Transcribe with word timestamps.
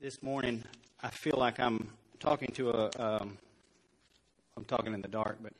this 0.00 0.22
morning, 0.22 0.64
I 1.02 1.10
feel 1.10 1.34
like 1.36 1.60
I'm 1.60 1.90
talking 2.20 2.50
to 2.54 2.70
a. 2.70 2.90
Um, 2.98 3.36
I'm 4.56 4.64
talking 4.64 4.94
in 4.94 5.02
the 5.02 5.08
dark, 5.08 5.36
but 5.42 5.52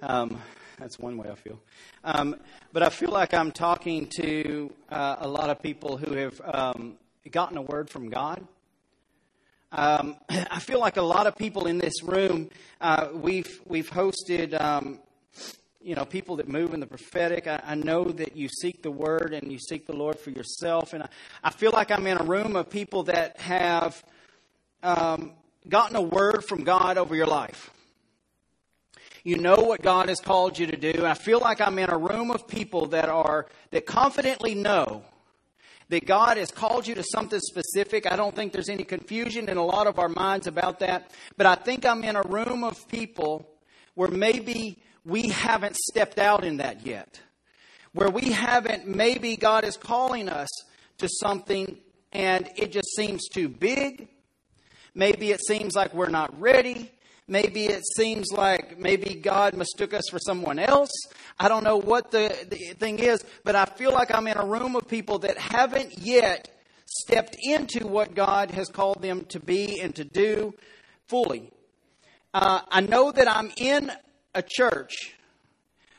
um, 0.00 0.40
that's 0.78 0.96
one 0.96 1.16
way 1.16 1.28
I 1.28 1.34
feel. 1.34 1.58
Um, 2.04 2.36
but 2.72 2.84
I 2.84 2.88
feel 2.88 3.10
like 3.10 3.34
I'm 3.34 3.50
talking 3.50 4.06
to 4.20 4.72
uh, 4.90 5.16
a 5.18 5.28
lot 5.28 5.50
of 5.50 5.60
people 5.60 5.96
who 5.96 6.14
have 6.14 6.40
um, 6.44 6.98
gotten 7.32 7.56
a 7.56 7.62
word 7.62 7.90
from 7.90 8.10
God. 8.10 8.46
Um, 9.72 10.16
I 10.28 10.60
feel 10.60 10.78
like 10.78 10.96
a 10.96 11.02
lot 11.02 11.26
of 11.26 11.36
people 11.36 11.66
in 11.66 11.78
this 11.78 12.00
room, 12.04 12.48
uh, 12.80 13.08
we've 13.12 13.60
we've 13.66 13.90
hosted 13.90 14.60
um, 14.60 15.00
you 15.82 15.94
know, 15.94 16.04
people 16.04 16.36
that 16.36 16.48
move 16.48 16.74
in 16.74 16.80
the 16.80 16.86
prophetic. 16.86 17.46
I, 17.46 17.62
I, 17.64 17.74
know 17.74 18.04
that 18.04 18.36
you 18.36 18.48
seek 18.48 18.82
the 18.82 18.90
word 18.90 19.32
and 19.32 19.50
you 19.50 19.58
seek 19.58 19.86
the 19.86 19.94
Lord 19.94 20.18
for 20.18 20.30
yourself. 20.30 20.92
And 20.92 21.02
I, 21.02 21.08
I 21.42 21.50
feel 21.50 21.70
like 21.72 21.90
I'm 21.90 22.06
in 22.06 22.18
a 22.18 22.24
room 22.24 22.54
of 22.54 22.68
people 22.68 23.04
that 23.04 23.38
have 23.40 24.02
um, 24.82 25.32
gotten 25.68 25.96
a 25.96 26.02
word 26.02 26.44
from 26.44 26.64
God 26.64 26.98
over 26.98 27.14
your 27.14 27.26
life. 27.26 27.70
You 29.24 29.38
know 29.38 29.56
what 29.56 29.82
God 29.82 30.08
has 30.08 30.20
called 30.20 30.58
you 30.58 30.66
to 30.66 30.76
do. 30.76 31.04
I 31.04 31.14
feel 31.14 31.40
like 31.40 31.60
I'm 31.60 31.78
in 31.78 31.90
a 31.90 31.98
room 31.98 32.30
of 32.30 32.46
people 32.46 32.86
that 32.88 33.08
are, 33.08 33.46
that 33.70 33.86
confidently 33.86 34.54
know 34.54 35.02
that 35.88 36.06
God 36.06 36.36
has 36.36 36.50
called 36.50 36.86
you 36.86 36.94
to 36.94 37.02
something 37.02 37.40
specific. 37.40 38.10
I 38.10 38.16
don't 38.16 38.34
think 38.34 38.52
there's 38.52 38.68
any 38.68 38.84
confusion 38.84 39.48
in 39.48 39.56
a 39.56 39.64
lot 39.64 39.86
of 39.86 39.98
our 39.98 40.08
minds 40.08 40.46
about 40.46 40.78
that. 40.80 41.10
But 41.36 41.46
I 41.46 41.54
think 41.54 41.84
I'm 41.84 42.04
in 42.04 42.16
a 42.16 42.22
room 42.22 42.64
of 42.64 42.88
people 42.88 43.46
where 43.94 44.08
maybe 44.08 44.78
we 45.04 45.28
haven't 45.28 45.76
stepped 45.76 46.18
out 46.18 46.44
in 46.44 46.58
that 46.58 46.86
yet. 46.86 47.20
Where 47.92 48.10
we 48.10 48.32
haven't, 48.32 48.86
maybe 48.86 49.36
God 49.36 49.64
is 49.64 49.76
calling 49.76 50.28
us 50.28 50.48
to 50.98 51.08
something 51.08 51.78
and 52.12 52.48
it 52.56 52.72
just 52.72 52.94
seems 52.94 53.28
too 53.28 53.48
big. 53.48 54.08
Maybe 54.94 55.30
it 55.30 55.40
seems 55.44 55.74
like 55.74 55.94
we're 55.94 56.08
not 56.08 56.38
ready. 56.40 56.90
Maybe 57.26 57.66
it 57.66 57.84
seems 57.96 58.32
like 58.32 58.78
maybe 58.78 59.14
God 59.14 59.54
mistook 59.54 59.94
us 59.94 60.08
for 60.10 60.18
someone 60.18 60.58
else. 60.58 60.90
I 61.38 61.48
don't 61.48 61.62
know 61.62 61.76
what 61.76 62.10
the, 62.10 62.34
the 62.50 62.74
thing 62.74 62.98
is, 62.98 63.24
but 63.44 63.54
I 63.54 63.66
feel 63.66 63.92
like 63.92 64.12
I'm 64.12 64.26
in 64.26 64.36
a 64.36 64.44
room 64.44 64.74
of 64.74 64.88
people 64.88 65.20
that 65.20 65.38
haven't 65.38 65.98
yet 65.98 66.50
stepped 66.86 67.36
into 67.40 67.86
what 67.86 68.16
God 68.16 68.50
has 68.50 68.66
called 68.68 69.00
them 69.00 69.24
to 69.26 69.38
be 69.38 69.80
and 69.80 69.94
to 69.94 70.04
do 70.04 70.54
fully. 71.06 71.52
Uh, 72.34 72.62
I 72.68 72.80
know 72.80 73.12
that 73.12 73.28
I'm 73.28 73.52
in 73.56 73.92
a 74.34 74.42
church 74.42 75.14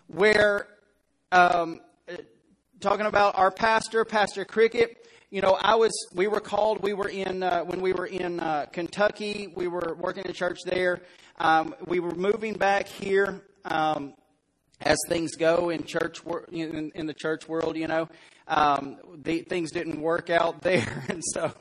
where, 0.08 0.68
um, 1.32 1.80
talking 2.80 3.06
about 3.06 3.38
our 3.38 3.52
pastor, 3.52 4.06
Pastor 4.06 4.46
Cricket, 4.46 5.06
you 5.30 5.42
know, 5.42 5.58
I 5.60 5.76
was, 5.76 5.92
we 6.14 6.28
were 6.28 6.40
called, 6.40 6.84
we 6.84 6.94
were 6.94 7.08
in, 7.08 7.44
uh, 7.44 7.62
when 7.62 7.82
we 7.82 7.94
were 7.94 8.06
in 8.06 8.40
uh, 8.40 8.66
Kentucky, 8.72 9.48
we 9.56 9.68
were 9.68 9.96
working 10.00 10.26
in 10.26 10.32
a 10.32 10.34
church 10.34 10.60
there. 10.66 11.02
Um, 11.40 11.74
we 11.88 12.00
were 12.00 12.14
moving 12.14 12.54
back 12.54 12.88
here 12.88 13.42
um, 13.66 14.14
as 14.82 14.98
things 15.08 15.36
go 15.36 15.70
in 15.70 15.84
church, 15.84 16.24
wor- 16.26 16.46
in, 16.52 16.92
in 16.96 17.06
the 17.06 17.14
church 17.14 17.48
world, 17.48 17.78
you 17.78 17.88
know. 17.88 18.10
Um, 18.48 18.98
the, 19.24 19.42
things 19.42 19.72
didn't 19.72 20.02
work 20.02 20.30
out 20.30 20.62
there. 20.64 21.06
And 21.08 21.22
so, 21.34 21.54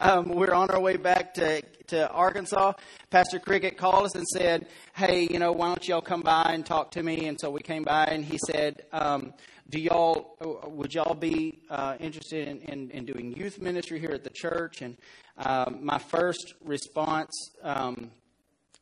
um, 0.00 0.28
we're 0.28 0.52
on 0.52 0.70
our 0.70 0.80
way 0.80 0.96
back 0.96 1.34
to, 1.34 1.62
to 1.88 2.08
Arkansas. 2.10 2.72
Pastor 3.10 3.38
Cricket 3.38 3.76
called 3.76 4.06
us 4.06 4.14
and 4.14 4.26
said, 4.26 4.66
Hey, 4.94 5.26
you 5.30 5.38
know, 5.38 5.52
why 5.52 5.68
don't 5.68 5.86
y'all 5.88 6.00
come 6.00 6.22
by 6.22 6.50
and 6.54 6.64
talk 6.64 6.92
to 6.92 7.02
me? 7.02 7.26
And 7.26 7.38
so 7.40 7.50
we 7.50 7.60
came 7.60 7.82
by 7.82 8.04
and 8.04 8.24
he 8.24 8.38
said, 8.46 8.82
um, 8.92 9.32
do 9.70 9.78
y'all, 9.78 10.36
would 10.68 10.94
y'all 10.94 11.14
be 11.14 11.58
uh, 11.68 11.96
interested 12.00 12.48
in, 12.48 12.58
in, 12.60 12.90
in, 12.90 13.04
doing 13.04 13.36
youth 13.36 13.60
ministry 13.60 14.00
here 14.00 14.12
at 14.12 14.24
the 14.24 14.30
church? 14.30 14.80
And 14.80 14.96
um, 15.36 15.80
my 15.82 15.98
first 15.98 16.54
response 16.64 17.32
um, 17.62 18.10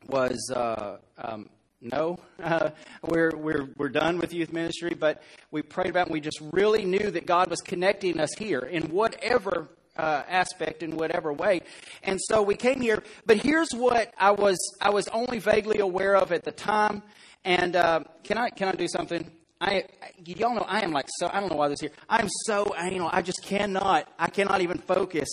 was, 0.07 0.53
uh, 0.55 0.99
um, 1.19 1.49
no, 1.81 2.21
uh, 2.41 2.71
we're, 3.03 3.33
we're, 3.37 3.69
we're 3.77 3.89
done 3.89 4.19
with 4.19 4.33
youth 4.33 4.53
ministry, 4.53 4.95
but 4.97 5.25
we 5.51 5.63
prayed 5.63 5.91
about 5.91 6.03
it 6.03 6.07
and 6.07 6.15
we 6.15 6.21
just 6.21 6.41
really 6.53 6.85
knew 6.85 7.11
that 7.11 7.27
God 7.27 7.51
was 7.51 7.61
connecting 7.63 8.21
us 8.21 8.31
here 8.39 8.61
in 8.61 8.85
whatever 8.85 9.69
uh, 9.99 10.23
aspect 10.29 10.83
in 10.83 10.97
whatever 10.97 11.33
way. 11.33 11.63
And 12.03 12.21
so 12.29 12.43
we 12.43 12.55
came 12.55 12.81
here. 12.81 13.03
But 13.25 13.39
here's 13.39 13.71
what 13.73 14.13
I 14.19 14.31
was 14.33 14.59
I 14.81 14.91
was 14.91 15.09
only 15.09 15.39
vaguely 15.39 15.79
aware 15.79 16.17
of 16.17 16.33
at 16.33 16.45
the 16.45 16.53
time. 16.53 17.03
And 17.45 17.77
uh, 17.77 18.01
can 18.25 18.39
I 18.39 18.51
can 18.51 18.69
I 18.69 18.73
do 18.73 18.89
something? 18.89 19.31
I 19.61 19.85
y'all 20.25 20.55
know 20.55 20.67
I 20.69 20.81
am 20.81 20.93
like 20.93 21.07
so 21.19 21.31
I 21.33 21.41
don't 21.41 21.51
know 21.51 21.57
why 21.57 21.69
this 21.69 21.81
here. 21.81 21.93
I 22.09 22.21
am 22.21 22.29
so 22.45 22.75
know 22.77 23.09
I 23.11 23.23
just 23.23 23.43
cannot 23.43 24.09
I 24.19 24.29
cannot 24.29 24.61
even 24.61 24.79
focus. 24.79 25.29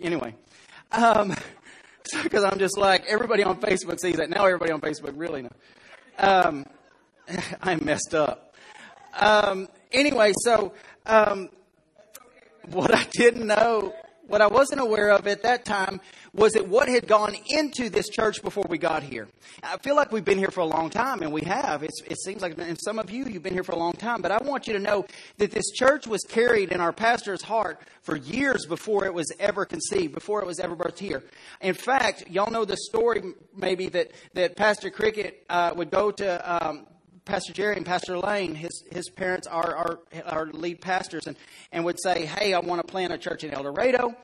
Anyway, 0.00 0.34
um, 0.92 1.34
because 2.22 2.44
I'm 2.44 2.58
just 2.58 2.78
like 2.78 3.04
everybody 3.06 3.42
on 3.42 3.60
Facebook 3.60 3.98
sees 4.00 4.16
that 4.16 4.30
now. 4.30 4.44
Everybody 4.44 4.72
on 4.72 4.80
Facebook 4.80 5.14
really 5.16 5.42
knows. 5.42 5.52
Um, 6.18 6.66
I'm 7.62 7.84
messed 7.84 8.14
up. 8.14 8.54
Um, 9.18 9.68
anyway, 9.92 10.32
so 10.44 10.72
um, 11.06 11.48
what 12.70 12.94
I 12.94 13.04
didn't 13.12 13.46
know, 13.46 13.94
what 14.26 14.40
I 14.40 14.48
wasn't 14.48 14.80
aware 14.80 15.10
of 15.10 15.26
at 15.26 15.42
that 15.44 15.64
time 15.64 16.00
was 16.32 16.52
that 16.52 16.68
what 16.68 16.88
had 16.88 17.06
gone 17.06 17.34
into 17.48 17.88
this 17.88 18.08
church 18.08 18.42
before 18.42 18.66
we 18.68 18.76
got 18.76 19.02
here. 19.02 19.28
I 19.62 19.78
feel 19.78 19.96
like 19.96 20.12
we've 20.12 20.24
been 20.24 20.38
here 20.38 20.50
for 20.50 20.60
a 20.60 20.66
long 20.66 20.90
time, 20.90 21.22
and 21.22 21.32
we 21.32 21.42
have. 21.42 21.82
It's, 21.82 22.02
it 22.02 22.18
seems 22.18 22.42
like, 22.42 22.58
and 22.58 22.78
some 22.80 22.98
of 22.98 23.10
you, 23.10 23.24
you've 23.26 23.42
been 23.42 23.54
here 23.54 23.62
for 23.62 23.72
a 23.72 23.78
long 23.78 23.92
time, 23.92 24.20
but 24.20 24.30
I 24.30 24.38
want 24.38 24.66
you 24.66 24.72
to 24.74 24.78
know 24.78 25.06
that 25.38 25.52
this 25.52 25.70
church 25.70 26.06
was 26.06 26.22
carried 26.28 26.72
in 26.72 26.80
our 26.80 26.92
pastor's 26.92 27.42
heart 27.42 27.80
for 28.02 28.16
years 28.16 28.66
before 28.66 29.06
it 29.06 29.14
was 29.14 29.32
ever 29.38 29.64
conceived, 29.64 30.12
before 30.12 30.42
it 30.42 30.46
was 30.46 30.58
ever 30.58 30.76
birthed 30.76 30.98
here. 30.98 31.22
In 31.60 31.74
fact, 31.74 32.28
y'all 32.28 32.50
know 32.50 32.64
the 32.64 32.76
story 32.76 33.22
maybe 33.54 33.88
that, 33.90 34.10
that 34.34 34.56
Pastor 34.56 34.90
Cricket 34.90 35.44
uh, 35.48 35.72
would 35.76 35.90
go 35.90 36.10
to 36.10 36.66
um, 36.66 36.86
Pastor 37.26 37.52
Jerry 37.52 37.76
and 37.76 37.84
Pastor 37.84 38.16
Lane, 38.16 38.54
his, 38.54 38.84
his 38.90 39.10
parents 39.10 39.48
are 39.48 39.74
our, 39.74 39.98
our 40.24 40.46
lead 40.46 40.80
pastors, 40.80 41.26
and, 41.26 41.36
and 41.72 41.84
would 41.84 42.00
say, 42.00 42.24
Hey, 42.24 42.54
I 42.54 42.60
want 42.60 42.80
to 42.80 42.90
plant 42.90 43.12
a 43.12 43.18
church 43.18 43.42
in 43.42 43.52
El 43.52 43.64
Dorado. 43.64 44.14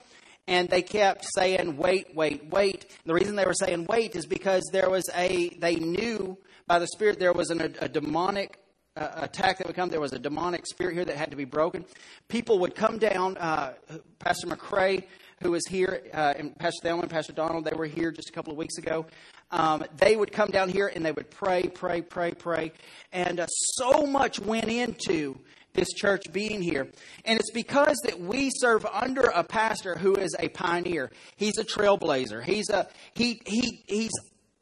And 0.47 0.69
they 0.69 0.83
kept 0.83 1.27
saying, 1.35 1.77
Wait, 1.77 2.15
wait, 2.15 2.47
wait. 2.51 2.87
The 3.05 3.13
reason 3.13 3.35
they 3.35 3.45
were 3.45 3.55
saying 3.55 3.87
wait 3.89 4.15
is 4.15 4.25
because 4.25 4.63
there 4.73 4.89
was 4.89 5.11
a, 5.15 5.49
they 5.59 5.75
knew 5.77 6.39
by 6.69 6.79
the 6.79 6.87
Spirit 6.87 7.19
there 7.19 7.33
was 7.33 7.51
an, 7.51 7.61
a, 7.61 7.85
a 7.85 7.89
demonic 7.89 8.62
uh, 8.97 9.09
attack 9.17 9.59
that 9.59 9.67
would 9.67 9.77
come. 9.77 9.89
There 9.89 10.01
was 10.01 10.13
a 10.13 10.19
demonic 10.19 10.67
spirit 10.67 10.95
here 10.95 11.05
that 11.05 11.17
had 11.17 11.31
to 11.31 11.37
be 11.37 11.45
broken. 11.45 11.85
People 12.29 12.59
would 12.61 12.75
come 12.75 12.99
down. 12.99 13.37
Uh, 13.37 13.75
Pastor 14.19 14.47
McCrae, 14.47 15.05
who 15.43 15.51
was 15.51 15.67
here, 15.67 16.03
uh, 16.15 16.35
and 16.37 16.57
Pastor 16.59 16.81
Thelma 16.83 17.03
and 17.03 17.11
Pastor 17.11 17.33
Donald, 17.33 17.65
they 17.65 17.77
were 17.77 17.87
here 17.87 18.11
just 18.11 18.29
a 18.29 18.33
couple 18.33 18.53
of 18.53 18.59
weeks 18.59 18.79
ago 18.79 19.07
um, 19.53 19.85
they 19.99 20.17
would 20.17 20.33
come 20.33 20.51
down 20.51 20.71
here 20.71 20.91
and 20.93 21.05
they 21.05 21.13
would 21.13 21.31
pray, 21.31 21.63
pray, 21.63 22.01
pray, 22.01 22.33
pray. 22.33 22.73
And 23.13 23.39
uh, 23.39 23.47
so 23.47 24.07
much 24.07 24.41
went 24.41 24.69
into 24.69 25.39
this 25.75 25.93
church 25.93 26.23
being 26.33 26.63
here. 26.63 26.89
And 27.25 27.39
it's 27.39 27.51
because 27.51 27.99
that 28.05 28.19
we 28.19 28.51
serve 28.51 28.85
under 28.87 29.23
a 29.23 29.45
pastor 29.45 29.97
who 29.97 30.17
is 30.17 30.35
a 30.39 30.49
pioneer. 30.49 31.11
He's 31.37 31.59
a 31.59 31.65
trailblazer. 31.65 32.43
He's 32.43 32.71
a 32.71 32.89
he 33.15 33.41
he 33.47 33.83
he's 33.87 34.11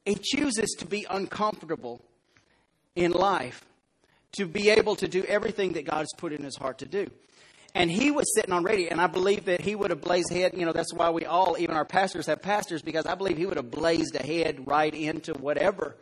he 0.04 0.16
chooses 0.16 0.74
to 0.78 0.86
be 0.86 1.06
uncomfortable 1.08 2.04
in 2.94 3.12
life 3.12 3.64
to 4.32 4.46
be 4.46 4.70
able 4.70 4.96
to 4.96 5.08
do 5.08 5.24
everything 5.24 5.72
that 5.72 5.84
God 5.84 5.98
has 5.98 6.12
put 6.16 6.32
in 6.32 6.42
his 6.42 6.56
heart 6.56 6.78
to 6.78 6.86
do. 6.86 7.10
And 7.74 7.90
he 7.90 8.10
was 8.10 8.32
sitting 8.34 8.52
on 8.52 8.64
radio, 8.64 8.88
and 8.90 9.00
I 9.00 9.06
believe 9.06 9.44
that 9.44 9.60
he 9.60 9.76
would 9.76 9.90
have 9.90 10.00
blazed 10.00 10.32
ahead. 10.32 10.54
You 10.56 10.66
know, 10.66 10.72
that's 10.72 10.92
why 10.92 11.10
we 11.10 11.24
all, 11.24 11.56
even 11.58 11.76
our 11.76 11.84
pastors, 11.84 12.26
have 12.26 12.42
pastors, 12.42 12.82
because 12.82 13.06
I 13.06 13.14
believe 13.14 13.36
he 13.36 13.46
would 13.46 13.56
have 13.56 13.70
blazed 13.70 14.16
ahead 14.16 14.66
right 14.66 14.92
into 14.92 15.34
whatever 15.34 15.96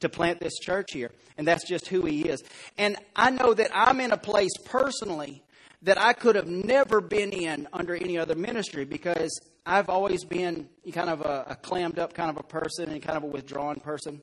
to 0.00 0.08
plant 0.08 0.40
this 0.40 0.54
church 0.58 0.92
here. 0.92 1.12
And 1.38 1.46
that's 1.46 1.66
just 1.68 1.86
who 1.86 2.04
he 2.04 2.22
is. 2.22 2.42
And 2.78 2.96
I 3.14 3.30
know 3.30 3.54
that 3.54 3.70
I'm 3.72 4.00
in 4.00 4.10
a 4.10 4.16
place 4.16 4.56
personally 4.64 5.44
that 5.82 6.00
I 6.00 6.14
could 6.14 6.34
have 6.34 6.48
never 6.48 7.00
been 7.00 7.30
in 7.30 7.68
under 7.72 7.94
any 7.94 8.18
other 8.18 8.34
ministry 8.34 8.84
because 8.84 9.40
I've 9.66 9.88
always 9.88 10.24
been 10.24 10.68
kind 10.92 11.10
of 11.10 11.20
a, 11.20 11.44
a 11.50 11.56
clammed 11.56 11.98
up 11.98 12.12
kind 12.12 12.30
of 12.30 12.38
a 12.38 12.42
person 12.42 12.90
and 12.90 13.00
kind 13.02 13.16
of 13.16 13.22
a 13.22 13.26
withdrawn 13.26 13.76
person 13.76 14.22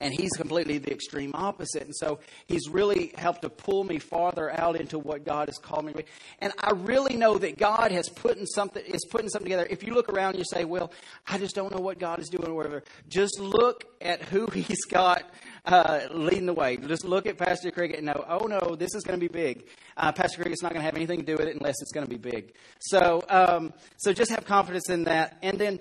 and 0.00 0.12
he's 0.12 0.32
completely 0.32 0.78
the 0.78 0.92
extreme 0.92 1.32
opposite. 1.34 1.82
And 1.82 1.94
so 1.94 2.20
he's 2.46 2.68
really 2.68 3.12
helped 3.16 3.42
to 3.42 3.48
pull 3.48 3.84
me 3.84 3.98
farther 3.98 4.50
out 4.58 4.76
into 4.76 4.98
what 4.98 5.24
God 5.24 5.48
has 5.48 5.58
called 5.58 5.86
me 5.86 5.92
to 5.92 5.98
be. 5.98 6.04
And 6.40 6.52
I 6.58 6.72
really 6.72 7.16
know 7.16 7.38
that 7.38 7.58
God 7.58 7.92
has 7.92 8.08
put 8.08 8.36
in 8.36 8.46
something 8.46 8.84
is 8.84 9.04
putting 9.10 9.28
something 9.28 9.46
together. 9.46 9.66
If 9.68 9.82
you 9.82 9.94
look 9.94 10.08
around 10.08 10.36
you 10.36 10.44
say, 10.44 10.64
Well, 10.64 10.92
I 11.26 11.38
just 11.38 11.54
don't 11.54 11.74
know 11.74 11.80
what 11.80 11.98
God 11.98 12.18
is 12.18 12.28
doing 12.28 12.48
or 12.48 12.54
whatever, 12.54 12.82
just 13.08 13.38
look 13.38 13.84
at 14.00 14.22
who 14.22 14.46
he's 14.52 14.84
got 14.84 15.24
uh, 15.64 16.00
leading 16.10 16.46
the 16.46 16.54
way. 16.54 16.76
Just 16.76 17.04
look 17.04 17.26
at 17.26 17.38
Pastor 17.38 17.70
Cricket 17.70 17.96
and 17.96 18.06
know, 18.06 18.24
oh 18.28 18.46
no, 18.46 18.74
this 18.76 18.94
is 18.94 19.02
going 19.02 19.18
to 19.18 19.20
be 19.20 19.32
big. 19.32 19.66
Uh, 19.96 20.12
Pastor 20.12 20.42
Cricket's 20.42 20.62
not 20.62 20.72
going 20.72 20.80
to 20.80 20.84
have 20.84 20.96
anything 20.96 21.20
to 21.20 21.26
do 21.26 21.36
with 21.36 21.48
it 21.48 21.56
unless 21.56 21.76
it's 21.80 21.92
going 21.92 22.06
to 22.06 22.10
be 22.10 22.18
big. 22.18 22.54
So, 22.80 23.22
um, 23.28 23.72
so 23.96 24.12
just 24.12 24.30
have 24.30 24.44
confidence 24.44 24.90
in 24.90 25.04
that. 25.04 25.38
And 25.42 25.58
then 25.58 25.80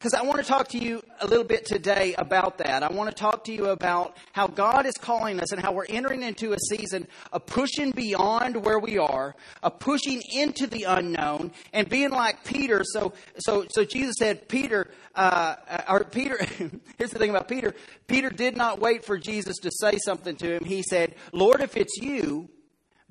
because 0.00 0.14
I 0.14 0.22
want 0.22 0.38
to 0.38 0.46
talk 0.46 0.68
to 0.68 0.78
you 0.78 1.02
a 1.20 1.26
little 1.26 1.44
bit 1.44 1.66
today 1.66 2.14
about 2.16 2.56
that. 2.56 2.82
I 2.82 2.90
want 2.90 3.10
to 3.10 3.14
talk 3.14 3.44
to 3.44 3.52
you 3.52 3.66
about 3.66 4.16
how 4.32 4.46
God 4.46 4.86
is 4.86 4.94
calling 4.94 5.38
us 5.40 5.52
and 5.52 5.60
how 5.60 5.72
we're 5.72 5.84
entering 5.90 6.22
into 6.22 6.54
a 6.54 6.58
season 6.70 7.06
of 7.34 7.44
pushing 7.44 7.90
beyond 7.90 8.64
where 8.64 8.78
we 8.78 8.96
are, 8.96 9.36
of 9.62 9.78
pushing 9.78 10.22
into 10.32 10.66
the 10.66 10.84
unknown, 10.84 11.52
and 11.74 11.86
being 11.86 12.12
like 12.12 12.44
Peter. 12.44 12.80
So, 12.82 13.12
so, 13.40 13.66
so 13.68 13.84
Jesus 13.84 14.14
said, 14.18 14.48
Peter, 14.48 14.90
uh, 15.14 15.56
or 15.86 16.04
Peter. 16.04 16.38
here's 16.96 17.10
the 17.10 17.18
thing 17.18 17.28
about 17.28 17.46
Peter. 17.46 17.74
Peter 18.06 18.30
did 18.30 18.56
not 18.56 18.80
wait 18.80 19.04
for 19.04 19.18
Jesus 19.18 19.58
to 19.58 19.70
say 19.70 19.98
something 20.02 20.34
to 20.36 20.56
him. 20.56 20.64
He 20.64 20.82
said, 20.82 21.14
"Lord, 21.32 21.60
if 21.60 21.76
it's 21.76 21.98
you." 21.98 22.48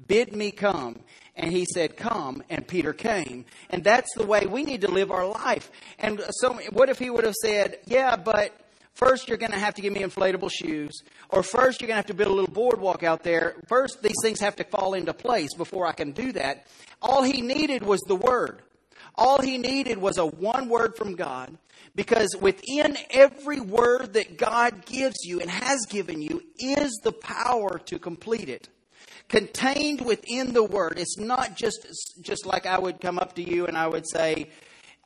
Bid 0.08 0.36
me 0.36 0.52
come. 0.52 1.00
And 1.36 1.52
he 1.52 1.66
said, 1.66 1.96
Come. 1.98 2.44
And 2.50 2.68
Peter 2.68 2.94
came. 2.94 3.46
And 3.70 3.84
that's 3.84 4.14
the 4.16 4.26
way 4.26 4.46
we 4.46 4.64
need 4.64 4.82
to 4.82 4.92
live 4.92 5.12
our 5.12 5.26
life. 5.26 5.72
And 5.98 6.22
so, 6.32 6.54
what 6.72 6.90
if 6.90 7.00
he 7.00 7.10
would 7.10 7.26
have 7.26 7.36
said, 7.36 7.80
Yeah, 7.86 8.16
but 8.16 8.54
first 8.94 9.28
you're 9.28 9.38
going 9.38 9.54
to 9.54 9.60
have 9.60 9.76
to 9.76 9.82
give 9.82 9.94
me 9.94 10.02
inflatable 10.02 10.52
shoes, 10.52 11.02
or 11.30 11.42
first 11.42 11.80
you're 11.80 11.88
going 11.88 11.96
to 11.96 12.02
have 12.02 12.08
to 12.08 12.14
build 12.14 12.32
a 12.32 12.34
little 12.34 12.54
boardwalk 12.54 13.04
out 13.04 13.24
there. 13.24 13.56
First, 13.68 14.04
these 14.04 14.18
things 14.22 14.42
have 14.42 14.58
to 14.58 14.66
fall 14.66 14.94
into 14.94 15.14
place 15.14 15.54
before 15.56 15.88
I 15.88 15.94
can 15.94 16.12
do 16.12 16.34
that. 16.34 16.68
All 17.02 17.24
he 17.24 17.42
needed 17.42 17.84
was 17.84 18.02
the 18.02 18.16
word. 18.16 18.62
All 19.16 19.42
he 19.42 19.58
needed 19.58 19.98
was 19.98 20.18
a 20.18 20.26
one 20.26 20.70
word 20.70 20.96
from 20.96 21.16
God. 21.16 21.58
Because 21.96 22.36
within 22.40 22.98
every 23.10 23.60
word 23.60 24.14
that 24.14 24.38
God 24.38 24.86
gives 24.86 25.18
you 25.24 25.42
and 25.42 25.50
has 25.50 25.80
given 25.90 26.22
you 26.22 26.44
is 26.60 27.00
the 27.04 27.12
power 27.12 27.80
to 27.86 27.98
complete 27.98 28.48
it 28.48 28.70
contained 29.30 30.02
within 30.02 30.54
the 30.54 30.64
word. 30.64 30.96
It's 30.98 31.18
not 31.18 31.56
just 31.56 31.88
just 32.22 32.46
like 32.46 32.66
I 32.66 32.78
would 32.78 33.00
come 33.00 33.18
up 33.18 33.36
to 33.36 33.44
you 33.44 33.68
and 33.68 33.78
I 33.78 33.88
would 33.88 34.06
say, 34.10 34.50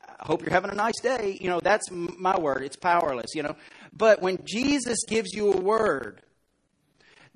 I 0.08 0.26
hope 0.26 0.42
you're 0.42 0.50
having 0.50 0.70
a 0.70 0.74
nice 0.74 0.98
day. 1.02 1.38
You 1.40 1.48
know, 1.48 1.60
that's 1.60 1.90
my 1.90 2.38
word. 2.38 2.62
It's 2.62 2.76
powerless, 2.76 3.34
you 3.34 3.42
know. 3.42 3.54
But 3.92 4.22
when 4.22 4.38
Jesus 4.44 4.98
gives 5.06 5.32
you 5.32 5.52
a 5.52 5.56
word, 5.56 6.22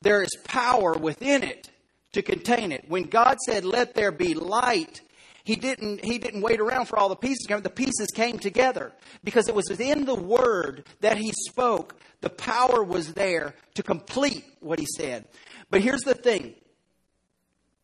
there 0.01 0.23
is 0.23 0.31
power 0.45 0.95
within 0.95 1.43
it 1.43 1.71
to 2.13 2.23
contain 2.23 2.73
it. 2.73 2.87
When 2.89 3.05
God 3.05 3.37
said, 3.47 3.65
"Let 3.65 3.95
there 3.95 4.13
be 4.13 4.35
light," 4.35 5.03
he 5.45 5.57
didn't 5.57 6.05
he 6.05 6.19
didn't 6.19 6.41
wait 6.41 6.61
around 6.61 6.87
for 6.87 6.99
all 6.99 7.09
the 7.09 7.17
pieces 7.17 7.45
to 7.45 7.49
come. 7.49 7.63
The 7.63 7.71
pieces 7.71 8.09
came 8.15 8.39
together 8.39 8.93
because 9.23 9.49
it 9.49 9.55
was 9.55 9.69
within 9.69 10.05
the 10.07 10.15
word 10.15 10.87
that 11.01 11.19
he 11.19 11.33
spoke. 11.49 11.97
The 12.23 12.31
power 12.31 12.83
was 12.83 13.13
there 13.13 13.55
to 13.75 13.83
complete 13.83 14.45
what 14.61 14.79
he 14.79 14.87
said. 14.97 15.27
But 15.71 15.83
here's 15.83 16.03
the 16.03 16.15
thing 16.15 16.55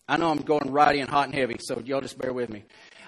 I 0.09 0.17
know 0.17 0.31
I'm 0.31 0.43
going 0.43 0.71
right 0.71 0.97
and 0.97 1.09
hot 1.09 1.27
and 1.27 1.35
heavy, 1.35 1.57
so 1.61 1.81
y'all 1.85 2.01
just 2.01 2.19
bear 2.19 2.33
with 2.33 2.51
me. 2.51 2.65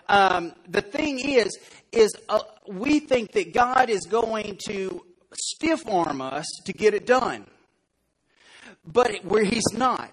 Um, 0.08 0.52
the 0.68 0.80
thing 0.80 1.18
is, 1.18 1.58
is 1.92 2.14
uh, 2.28 2.40
we 2.68 3.00
think 3.00 3.32
that 3.32 3.52
God 3.52 3.90
is 3.90 4.06
going 4.06 4.58
to 4.66 5.04
stiff 5.34 5.86
arm 5.88 6.20
us 6.20 6.46
to 6.64 6.72
get 6.72 6.94
it 6.94 7.06
done, 7.06 7.46
but 8.84 9.24
where 9.24 9.44
He's 9.44 9.72
not. 9.72 10.12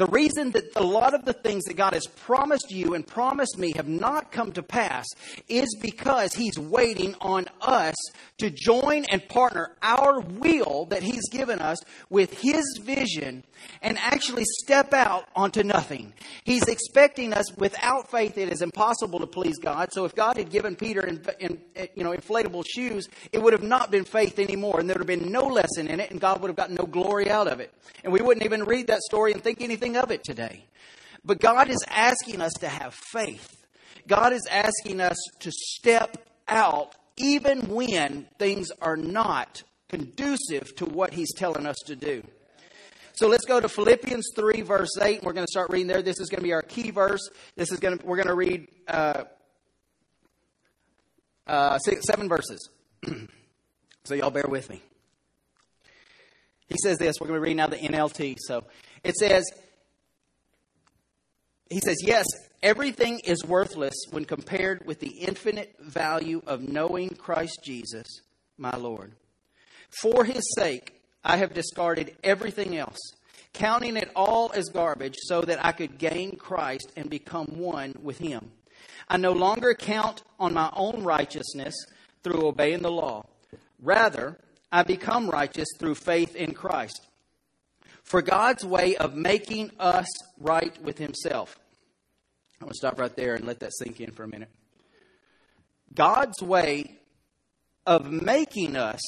The 0.00 0.06
reason 0.06 0.52
that 0.52 0.74
a 0.76 0.82
lot 0.82 1.12
of 1.12 1.26
the 1.26 1.34
things 1.34 1.64
that 1.64 1.76
God 1.76 1.92
has 1.92 2.06
promised 2.06 2.70
you 2.70 2.94
and 2.94 3.06
promised 3.06 3.58
me 3.58 3.74
have 3.76 3.86
not 3.86 4.32
come 4.32 4.50
to 4.52 4.62
pass 4.62 5.04
is 5.46 5.76
because 5.82 6.32
He's 6.32 6.58
waiting 6.58 7.14
on 7.20 7.44
us 7.60 7.94
to 8.38 8.48
join 8.48 9.04
and 9.10 9.28
partner 9.28 9.76
our 9.82 10.20
will 10.20 10.86
that 10.86 11.02
He's 11.02 11.28
given 11.28 11.58
us 11.58 11.76
with 12.08 12.40
His 12.40 12.64
vision 12.82 13.44
and 13.82 13.98
actually 13.98 14.44
step 14.62 14.94
out 14.94 15.28
onto 15.36 15.62
nothing. 15.62 16.14
He's 16.44 16.66
expecting 16.66 17.34
us 17.34 17.54
without 17.58 18.10
faith 18.10 18.38
it 18.38 18.50
is 18.50 18.62
impossible 18.62 19.18
to 19.18 19.26
please 19.26 19.58
God. 19.58 19.92
So 19.92 20.06
if 20.06 20.14
God 20.14 20.38
had 20.38 20.48
given 20.48 20.76
Peter 20.76 21.04
in, 21.06 21.22
in, 21.40 21.60
eh, 21.76 21.88
you 21.94 22.04
know 22.04 22.12
inflatable 22.12 22.64
shoes, 22.66 23.06
it 23.32 23.42
would 23.42 23.52
have 23.52 23.62
not 23.62 23.90
been 23.90 24.04
faith 24.04 24.38
anymore 24.38 24.80
and 24.80 24.88
there 24.88 24.94
would 24.94 25.06
have 25.10 25.20
been 25.20 25.30
no 25.30 25.46
lesson 25.46 25.88
in 25.88 26.00
it 26.00 26.10
and 26.10 26.18
God 26.18 26.40
would 26.40 26.48
have 26.48 26.56
gotten 26.56 26.74
no 26.74 26.86
glory 26.86 27.30
out 27.30 27.48
of 27.48 27.60
it. 27.60 27.70
And 28.02 28.10
we 28.14 28.22
wouldn't 28.22 28.46
even 28.46 28.64
read 28.64 28.86
that 28.86 29.02
story 29.02 29.32
and 29.32 29.42
think 29.42 29.60
anything 29.60 29.89
anything 29.90 30.02
of 30.02 30.10
it 30.10 30.24
today. 30.24 30.64
But 31.24 31.40
God 31.40 31.68
is 31.68 31.84
asking 31.88 32.40
us 32.40 32.52
to 32.60 32.68
have 32.68 32.94
faith. 32.94 33.64
God 34.06 34.32
is 34.32 34.46
asking 34.50 35.00
us 35.00 35.16
to 35.40 35.50
step 35.52 36.16
out 36.48 36.94
even 37.16 37.68
when 37.68 38.26
things 38.38 38.70
are 38.80 38.96
not 38.96 39.62
conducive 39.88 40.74
to 40.76 40.86
what 40.86 41.12
He's 41.12 41.32
telling 41.34 41.66
us 41.66 41.76
to 41.86 41.96
do. 41.96 42.22
So 43.12 43.28
let's 43.28 43.44
go 43.44 43.60
to 43.60 43.68
Philippians 43.68 44.30
3, 44.34 44.62
verse 44.62 44.96
8. 45.00 45.22
We're 45.22 45.34
going 45.34 45.46
to 45.46 45.50
start 45.50 45.68
reading 45.68 45.88
there. 45.88 46.00
This 46.00 46.20
is 46.20 46.30
going 46.30 46.38
to 46.38 46.44
be 46.44 46.54
our 46.54 46.62
key 46.62 46.90
verse. 46.90 47.28
This 47.54 47.70
is 47.70 47.78
going 47.78 47.98
to, 47.98 48.06
we're 48.06 48.16
going 48.16 48.28
to 48.28 48.34
read 48.34 48.68
uh, 48.88 49.24
uh, 51.46 51.78
six, 51.78 52.06
seven 52.06 52.28
verses. 52.28 52.70
so 54.04 54.14
y'all 54.14 54.30
bear 54.30 54.46
with 54.48 54.70
me. 54.70 54.80
He 56.68 56.76
says 56.82 56.96
this. 56.98 57.16
We're 57.20 57.26
going 57.26 57.38
to 57.38 57.42
read 57.42 57.56
now 57.56 57.66
the 57.66 57.76
NLT. 57.76 58.36
So 58.38 58.64
it 59.04 59.16
says, 59.16 59.44
he 61.70 61.80
says, 61.80 61.98
Yes, 62.02 62.26
everything 62.62 63.20
is 63.24 63.44
worthless 63.44 63.94
when 64.10 64.24
compared 64.24 64.84
with 64.86 65.00
the 65.00 65.18
infinite 65.20 65.74
value 65.80 66.42
of 66.46 66.68
knowing 66.68 67.10
Christ 67.10 67.60
Jesus, 67.64 68.06
my 68.58 68.76
Lord. 68.76 69.12
For 70.02 70.24
his 70.24 70.42
sake, 70.56 71.00
I 71.24 71.36
have 71.36 71.54
discarded 71.54 72.16
everything 72.24 72.76
else, 72.76 72.98
counting 73.52 73.96
it 73.96 74.10
all 74.16 74.50
as 74.54 74.68
garbage 74.68 75.16
so 75.18 75.42
that 75.42 75.64
I 75.64 75.72
could 75.72 75.98
gain 75.98 76.36
Christ 76.36 76.92
and 76.96 77.08
become 77.08 77.46
one 77.58 77.94
with 78.02 78.18
him. 78.18 78.50
I 79.08 79.16
no 79.16 79.32
longer 79.32 79.74
count 79.74 80.22
on 80.38 80.54
my 80.54 80.70
own 80.74 81.02
righteousness 81.02 81.74
through 82.22 82.46
obeying 82.46 82.82
the 82.82 82.90
law. 82.90 83.24
Rather, 83.82 84.38
I 84.72 84.82
become 84.82 85.28
righteous 85.28 85.68
through 85.78 85.96
faith 85.96 86.36
in 86.36 86.52
Christ. 86.54 87.06
For 88.10 88.22
God's 88.22 88.64
way 88.64 88.96
of 88.96 89.14
making 89.14 89.70
us 89.78 90.08
right 90.40 90.76
with 90.82 90.98
Himself. 90.98 91.56
I'm 92.60 92.64
going 92.64 92.72
to 92.72 92.76
stop 92.76 92.98
right 92.98 93.14
there 93.14 93.36
and 93.36 93.46
let 93.46 93.60
that 93.60 93.70
sink 93.72 94.00
in 94.00 94.10
for 94.10 94.24
a 94.24 94.28
minute. 94.28 94.48
God's 95.94 96.42
way 96.42 96.98
of 97.86 98.10
making 98.10 98.74
us 98.74 99.00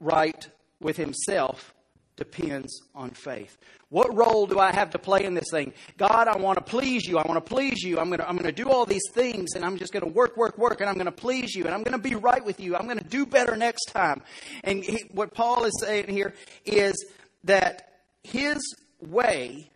right 0.00 0.48
with 0.80 0.96
Himself 0.96 1.74
depends 2.16 2.80
on 2.94 3.10
faith. 3.10 3.58
What 3.90 4.16
role 4.16 4.46
do 4.46 4.58
I 4.58 4.72
have 4.72 4.92
to 4.92 4.98
play 4.98 5.24
in 5.24 5.34
this 5.34 5.50
thing? 5.50 5.74
God, 5.98 6.28
I 6.28 6.38
want 6.38 6.56
to 6.56 6.64
please 6.64 7.04
you. 7.04 7.18
I 7.18 7.26
want 7.26 7.44
to 7.44 7.54
please 7.54 7.82
you. 7.82 7.98
I'm 7.98 8.08
going 8.08 8.20
to, 8.20 8.26
I'm 8.26 8.38
going 8.38 8.54
to 8.54 8.62
do 8.62 8.70
all 8.70 8.86
these 8.86 9.02
things 9.12 9.54
and 9.54 9.62
I'm 9.62 9.76
just 9.76 9.92
going 9.92 10.04
to 10.04 10.10
work, 10.10 10.34
work, 10.38 10.56
work 10.56 10.80
and 10.80 10.88
I'm 10.88 10.94
going 10.94 11.04
to 11.04 11.12
please 11.12 11.54
you 11.54 11.64
and 11.64 11.74
I'm 11.74 11.82
going 11.82 11.92
to 11.92 12.02
be 12.02 12.14
right 12.14 12.42
with 12.42 12.58
you. 12.58 12.74
I'm 12.74 12.86
going 12.86 13.00
to 13.00 13.04
do 13.04 13.26
better 13.26 13.54
next 13.54 13.84
time. 13.86 14.22
And 14.64 14.82
he, 14.82 15.04
what 15.12 15.34
Paul 15.34 15.64
is 15.64 15.78
saying 15.78 16.08
here 16.08 16.32
is 16.64 16.94
that 17.44 17.88
his 18.22 18.60
way 19.00 19.70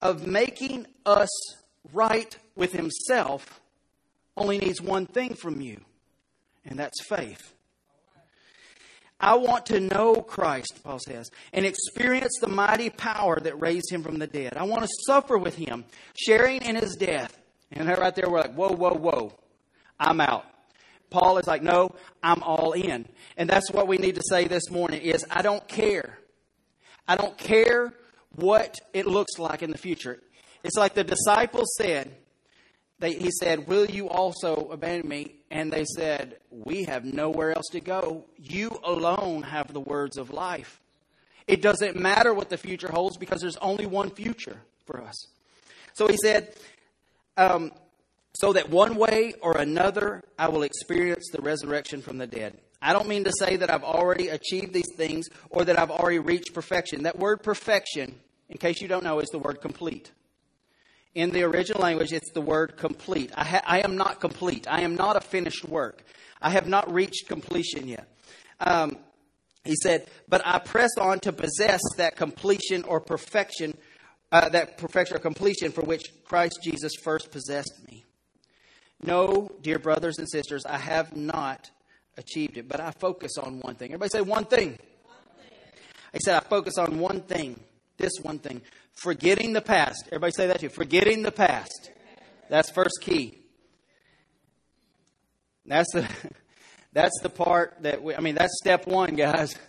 of 0.00 0.26
making 0.26 0.86
us 1.04 1.28
right 1.92 2.36
with 2.56 2.72
himself 2.72 3.60
only 4.36 4.58
needs 4.58 4.80
one 4.80 5.06
thing 5.06 5.34
from 5.34 5.60
you, 5.60 5.80
and 6.64 6.78
that's 6.78 7.02
faith. 7.06 7.54
I 9.20 9.36
want 9.36 9.66
to 9.66 9.80
know 9.80 10.16
Christ, 10.16 10.80
Paul 10.82 10.98
says, 10.98 11.30
and 11.52 11.64
experience 11.64 12.36
the 12.40 12.48
mighty 12.48 12.90
power 12.90 13.38
that 13.40 13.60
raised 13.60 13.90
him 13.90 14.02
from 14.02 14.18
the 14.18 14.26
dead. 14.26 14.56
I 14.56 14.64
want 14.64 14.82
to 14.82 14.88
suffer 15.06 15.38
with 15.38 15.54
him, 15.54 15.84
sharing 16.14 16.62
in 16.62 16.76
his 16.76 16.96
death. 16.96 17.38
And 17.72 17.88
right 17.88 18.14
there, 18.14 18.28
we're 18.28 18.40
like, 18.40 18.54
whoa, 18.54 18.72
whoa, 18.72 18.94
whoa, 18.94 19.32
I'm 19.98 20.20
out. 20.20 20.44
Paul 21.10 21.38
is 21.38 21.46
like, 21.46 21.62
no, 21.62 21.94
I'm 22.22 22.42
all 22.42 22.72
in. 22.72 23.06
And 23.36 23.48
that's 23.48 23.70
what 23.70 23.86
we 23.86 23.98
need 23.98 24.16
to 24.16 24.22
say 24.28 24.46
this 24.46 24.68
morning 24.70 25.00
is, 25.00 25.24
I 25.30 25.42
don't 25.42 25.66
care. 25.68 26.18
I 27.06 27.16
don't 27.16 27.36
care 27.36 27.92
what 28.36 28.78
it 28.92 29.06
looks 29.06 29.38
like 29.38 29.62
in 29.62 29.70
the 29.70 29.78
future. 29.78 30.20
It's 30.62 30.76
like 30.76 30.94
the 30.94 31.04
disciples 31.04 31.74
said, 31.76 32.14
they, 32.98 33.14
he 33.14 33.30
said, 33.30 33.66
Will 33.66 33.86
you 33.86 34.08
also 34.08 34.68
abandon 34.70 35.08
me? 35.08 35.34
And 35.50 35.72
they 35.72 35.84
said, 35.84 36.38
We 36.50 36.84
have 36.84 37.04
nowhere 37.04 37.52
else 37.54 37.66
to 37.72 37.80
go. 37.80 38.24
You 38.38 38.78
alone 38.82 39.42
have 39.42 39.72
the 39.72 39.80
words 39.80 40.16
of 40.16 40.30
life. 40.30 40.80
It 41.46 41.60
doesn't 41.60 41.96
matter 41.96 42.32
what 42.32 42.48
the 42.48 42.56
future 42.56 42.90
holds 42.90 43.18
because 43.18 43.40
there's 43.40 43.58
only 43.58 43.84
one 43.84 44.10
future 44.10 44.56
for 44.86 45.02
us. 45.02 45.26
So 45.92 46.06
he 46.06 46.16
said, 46.22 46.54
um, 47.36 47.72
So 48.34 48.52
that 48.54 48.70
one 48.70 48.96
way 48.96 49.34
or 49.42 49.58
another 49.58 50.22
I 50.38 50.48
will 50.48 50.62
experience 50.62 51.28
the 51.32 51.42
resurrection 51.42 52.00
from 52.00 52.18
the 52.18 52.26
dead. 52.26 52.58
I 52.84 52.92
don't 52.92 53.08
mean 53.08 53.24
to 53.24 53.32
say 53.38 53.56
that 53.56 53.70
I've 53.70 53.82
already 53.82 54.28
achieved 54.28 54.74
these 54.74 54.92
things 54.94 55.28
or 55.48 55.64
that 55.64 55.78
I've 55.78 55.90
already 55.90 56.18
reached 56.18 56.52
perfection. 56.52 57.04
That 57.04 57.18
word 57.18 57.42
perfection, 57.42 58.20
in 58.50 58.58
case 58.58 58.82
you 58.82 58.88
don't 58.88 59.02
know, 59.02 59.20
is 59.20 59.28
the 59.30 59.38
word 59.38 59.62
complete. 59.62 60.12
In 61.14 61.30
the 61.30 61.44
original 61.44 61.80
language, 61.80 62.12
it's 62.12 62.30
the 62.32 62.42
word 62.42 62.76
complete. 62.76 63.32
I, 63.34 63.44
ha- 63.44 63.62
I 63.64 63.80
am 63.80 63.96
not 63.96 64.20
complete. 64.20 64.66
I 64.68 64.82
am 64.82 64.96
not 64.96 65.16
a 65.16 65.20
finished 65.20 65.64
work. 65.64 66.04
I 66.42 66.50
have 66.50 66.68
not 66.68 66.92
reached 66.92 67.26
completion 67.26 67.88
yet. 67.88 68.06
Um, 68.60 68.98
he 69.64 69.76
said, 69.82 70.06
but 70.28 70.42
I 70.44 70.58
press 70.58 70.90
on 71.00 71.20
to 71.20 71.32
possess 71.32 71.80
that 71.96 72.16
completion 72.16 72.82
or 72.82 73.00
perfection, 73.00 73.78
uh, 74.30 74.50
that 74.50 74.76
perfection 74.76 75.16
or 75.16 75.20
completion 75.20 75.72
for 75.72 75.82
which 75.82 76.12
Christ 76.24 76.58
Jesus 76.62 76.92
first 77.02 77.30
possessed 77.30 77.80
me. 77.88 78.04
No, 79.02 79.50
dear 79.62 79.78
brothers 79.78 80.18
and 80.18 80.28
sisters, 80.28 80.66
I 80.66 80.76
have 80.76 81.16
not 81.16 81.70
achieved 82.16 82.56
it, 82.56 82.68
but 82.68 82.80
I 82.80 82.90
focus 82.90 83.38
on 83.38 83.60
one 83.60 83.74
thing. 83.74 83.90
Everybody 83.90 84.10
say 84.10 84.20
one 84.20 84.44
thing. 84.44 84.68
One 84.68 85.18
thing. 85.38 85.58
I 86.14 86.18
said 86.18 86.36
I 86.36 86.40
focus 86.40 86.78
on 86.78 86.98
one 86.98 87.20
thing. 87.22 87.58
This 87.96 88.12
one 88.22 88.38
thing. 88.38 88.62
Forgetting 88.92 89.52
the 89.52 89.60
past. 89.60 90.04
Everybody 90.08 90.32
say 90.32 90.46
that 90.46 90.60
too. 90.60 90.68
Forgetting 90.68 91.22
the 91.22 91.32
past. 91.32 91.90
That's 92.48 92.70
first 92.70 92.98
key. 93.00 93.38
That's 95.66 95.92
the 95.92 96.08
that's 96.92 97.18
the 97.22 97.30
part 97.30 97.76
that 97.80 98.02
we, 98.02 98.14
I 98.14 98.20
mean 98.20 98.34
that's 98.34 98.56
step 98.62 98.86
one, 98.86 99.14
guys. 99.14 99.54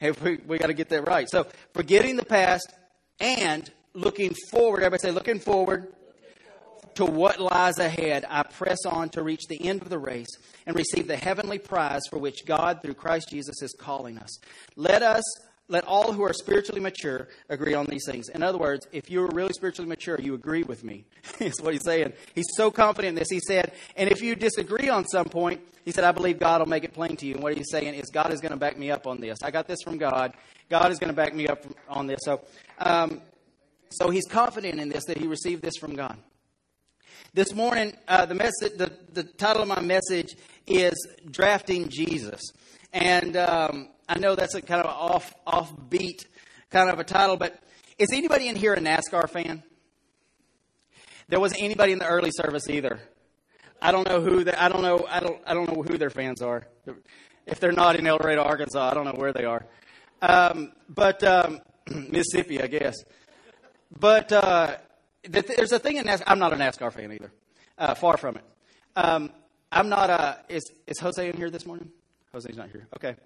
Hey, 0.00 0.10
we, 0.10 0.38
we 0.48 0.58
got 0.58 0.66
to 0.66 0.74
get 0.74 0.88
that 0.88 1.06
right. 1.06 1.30
So 1.30 1.46
forgetting 1.74 2.16
the 2.16 2.24
past 2.24 2.74
and 3.20 3.70
looking 3.94 4.34
forward. 4.50 4.78
Everybody 4.78 5.00
say 5.00 5.10
looking 5.12 5.38
forward 5.38 5.94
to 6.94 7.04
what 7.04 7.40
lies 7.40 7.78
ahead. 7.78 8.24
I 8.28 8.42
press 8.42 8.84
on 8.86 9.08
to 9.10 9.22
reach 9.22 9.46
the 9.48 9.66
end 9.66 9.82
of 9.82 9.88
the 9.88 9.98
race 9.98 10.36
and 10.66 10.76
receive 10.76 11.06
the 11.06 11.16
heavenly 11.16 11.58
prize 11.58 12.02
for 12.10 12.18
which 12.18 12.44
God 12.46 12.80
through 12.82 12.94
Christ 12.94 13.28
Jesus 13.30 13.62
is 13.62 13.74
calling 13.78 14.18
us. 14.18 14.38
Let 14.76 15.02
us 15.02 15.24
let 15.68 15.84
all 15.84 16.12
who 16.12 16.22
are 16.22 16.32
spiritually 16.34 16.80
mature 16.80 17.28
agree 17.48 17.72
on 17.72 17.86
these 17.86 18.04
things. 18.06 18.28
In 18.28 18.42
other 18.42 18.58
words, 18.58 18.86
if 18.92 19.10
you're 19.10 19.28
really 19.28 19.54
spiritually 19.54 19.88
mature, 19.88 20.20
you 20.20 20.34
agree 20.34 20.64
with 20.64 20.84
me. 20.84 21.06
Is 21.40 21.60
what 21.62 21.72
he's 21.72 21.84
saying. 21.84 22.12
He's 22.34 22.48
so 22.56 22.70
confident 22.70 23.10
in 23.10 23.14
this. 23.14 23.30
He 23.30 23.40
said, 23.40 23.72
and 23.96 24.10
if 24.10 24.20
you 24.20 24.34
disagree 24.34 24.90
on 24.90 25.06
some 25.06 25.26
point, 25.26 25.62
he 25.84 25.90
said, 25.90 26.04
I 26.04 26.12
believe 26.12 26.38
God 26.38 26.60
will 26.60 26.68
make 26.68 26.84
it 26.84 26.92
plain 26.92 27.16
to 27.16 27.26
you. 27.26 27.34
And 27.34 27.42
what 27.42 27.56
he's 27.56 27.70
saying 27.70 27.94
is, 27.94 28.10
God 28.10 28.32
is 28.32 28.40
going 28.40 28.52
to 28.52 28.58
back 28.58 28.76
me 28.76 28.90
up 28.90 29.06
on 29.06 29.20
this. 29.20 29.38
I 29.42 29.50
got 29.50 29.66
this 29.66 29.78
from 29.82 29.98
God. 29.98 30.34
God 30.68 30.92
is 30.92 30.98
going 30.98 31.10
to 31.10 31.16
back 31.16 31.34
me 31.34 31.48
up 31.48 31.64
on 31.88 32.06
this. 32.06 32.20
So, 32.22 32.42
um, 32.78 33.20
so 33.90 34.10
he's 34.10 34.26
confident 34.26 34.78
in 34.78 34.88
this 34.88 35.04
that 35.06 35.18
he 35.18 35.26
received 35.26 35.62
this 35.62 35.76
from 35.80 35.96
God. 35.96 36.18
This 37.34 37.54
morning, 37.54 37.94
uh, 38.08 38.26
the 38.26 38.34
message, 38.34 38.76
the, 38.76 38.92
the 39.14 39.22
title 39.22 39.62
of 39.62 39.68
my 39.68 39.80
message 39.80 40.36
is 40.66 40.92
"Drafting 41.30 41.88
Jesus," 41.88 42.42
and 42.92 43.38
um, 43.38 43.88
I 44.06 44.18
know 44.18 44.34
that's 44.34 44.54
a 44.54 44.60
kind 44.60 44.82
of 44.82 44.88
off 44.88 45.32
offbeat 45.46 46.26
kind 46.68 46.90
of 46.90 46.98
a 46.98 47.04
title, 47.04 47.38
but 47.38 47.58
is 47.96 48.12
anybody 48.12 48.48
in 48.48 48.56
here 48.56 48.74
a 48.74 48.80
NASCAR 48.80 49.30
fan? 49.30 49.62
There 51.28 51.40
wasn't 51.40 51.62
anybody 51.62 51.92
in 51.92 52.00
the 52.00 52.06
early 52.06 52.30
service 52.32 52.68
either. 52.68 53.00
I 53.80 53.92
don't 53.92 54.06
know 54.06 54.20
who 54.20 54.44
the, 54.44 54.62
I 54.62 54.68
don't 54.68 54.82
know 54.82 55.06
I 55.08 55.20
don't 55.20 55.40
I 55.46 55.54
don't 55.54 55.74
know 55.74 55.82
who 55.82 55.96
their 55.96 56.10
fans 56.10 56.42
are. 56.42 56.66
If 57.46 57.60
they're 57.60 57.72
not 57.72 57.96
in 57.96 58.06
El 58.06 58.18
Dorado, 58.18 58.42
Arkansas, 58.42 58.90
I 58.90 58.92
don't 58.92 59.06
know 59.06 59.14
where 59.16 59.32
they 59.32 59.46
are. 59.46 59.64
Um, 60.20 60.72
but 60.86 61.24
um, 61.24 61.60
Mississippi, 62.10 62.60
I 62.60 62.66
guess. 62.66 62.96
But 63.98 64.32
uh, 64.32 64.76
there's 65.24 65.72
a 65.72 65.78
thing 65.78 65.96
in 65.96 66.04
NASCAR. 66.04 66.24
I'm 66.26 66.38
not 66.38 66.52
a 66.52 66.56
NASCAR 66.56 66.92
fan 66.92 67.12
either. 67.12 67.32
Uh, 67.78 67.94
far 67.94 68.16
from 68.16 68.36
it. 68.36 68.44
Um, 68.96 69.30
I'm 69.70 69.88
not 69.88 70.10
a. 70.10 70.38
Is 70.48 70.70
is 70.86 70.98
Jose 70.98 71.26
in 71.26 71.36
here 71.36 71.50
this 71.50 71.64
morning? 71.64 71.90
Jose's 72.32 72.56
not 72.56 72.70
here. 72.70 72.86
Okay. 72.96 73.16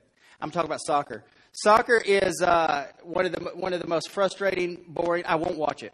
I'm 0.41 0.51
talking 0.51 0.69
about 0.69 0.81
soccer. 0.85 1.25
Soccer 1.53 1.97
is 1.97 2.43
uh, 2.43 2.87
one 3.03 3.25
of 3.25 3.33
the 3.33 3.41
one 3.55 3.73
of 3.73 3.81
the 3.81 3.89
most 3.89 4.11
frustrating, 4.11 4.85
boring. 4.89 5.25
I 5.27 5.37
won't 5.37 5.57
watch 5.57 5.83
it. 5.83 5.93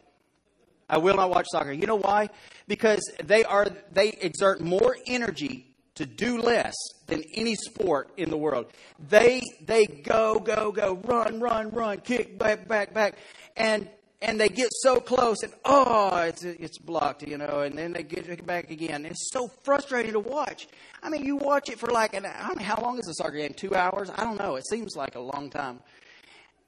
I 0.89 0.99
will 0.99 1.17
not 1.17 1.31
watch 1.31 1.47
soccer. 1.51 1.73
You 1.73 1.87
know 1.87 1.97
why? 1.97 2.29
Because 2.67 3.01
they 3.23 3.45
are 3.45 3.69
they 3.93 4.09
exert 4.21 4.61
more 4.61 4.97
energy 5.07 5.73
to 5.95 6.07
do 6.07 6.39
less 6.41 6.75
than 7.07 7.23
any 7.35 7.55
sport 7.55 8.11
in 8.17 8.31
the 8.31 8.37
world. 8.37 8.67
They 9.09 9.43
they 9.65 9.87
go 9.87 10.39
go 10.39 10.73
go 10.73 11.01
run 11.05 11.41
run 11.41 11.71
run 11.71 11.99
kick 12.01 12.39
back 12.39 12.67
back 12.67 12.93
back 12.93 13.17
and 13.57 13.89
and 14.23 14.41
they 14.41 14.49
get 14.49 14.73
so 14.73 15.01
close 15.01 15.43
and 15.43 15.53
oh 15.65 16.17
it's 16.19 16.45
it's 16.45 16.79
blocked 16.79 17.23
you 17.27 17.37
know 17.37 17.61
and 17.61 17.77
then 17.77 17.93
they 17.93 18.03
get 18.03 18.47
back 18.47 18.71
again. 18.71 19.05
It's 19.05 19.31
so 19.31 19.49
frustrating 19.65 20.13
to 20.13 20.21
watch. 20.21 20.69
I 21.03 21.11
mean 21.11 21.25
you 21.25 21.37
watch 21.37 21.69
it 21.69 21.79
for 21.79 21.89
like 21.89 22.15
an 22.15 22.25
i 22.25 22.47
don't 22.47 22.59
know 22.59 22.65
how 22.65 22.81
long 22.81 22.99
is 22.99 23.09
a 23.09 23.15
soccer 23.15 23.37
game? 23.37 23.53
Two 23.55 23.75
hours? 23.75 24.11
I 24.15 24.25
don't 24.25 24.39
know. 24.39 24.57
It 24.57 24.67
seems 24.67 24.97
like 24.97 25.17
a 25.17 25.21
long 25.21 25.51
time. 25.51 25.81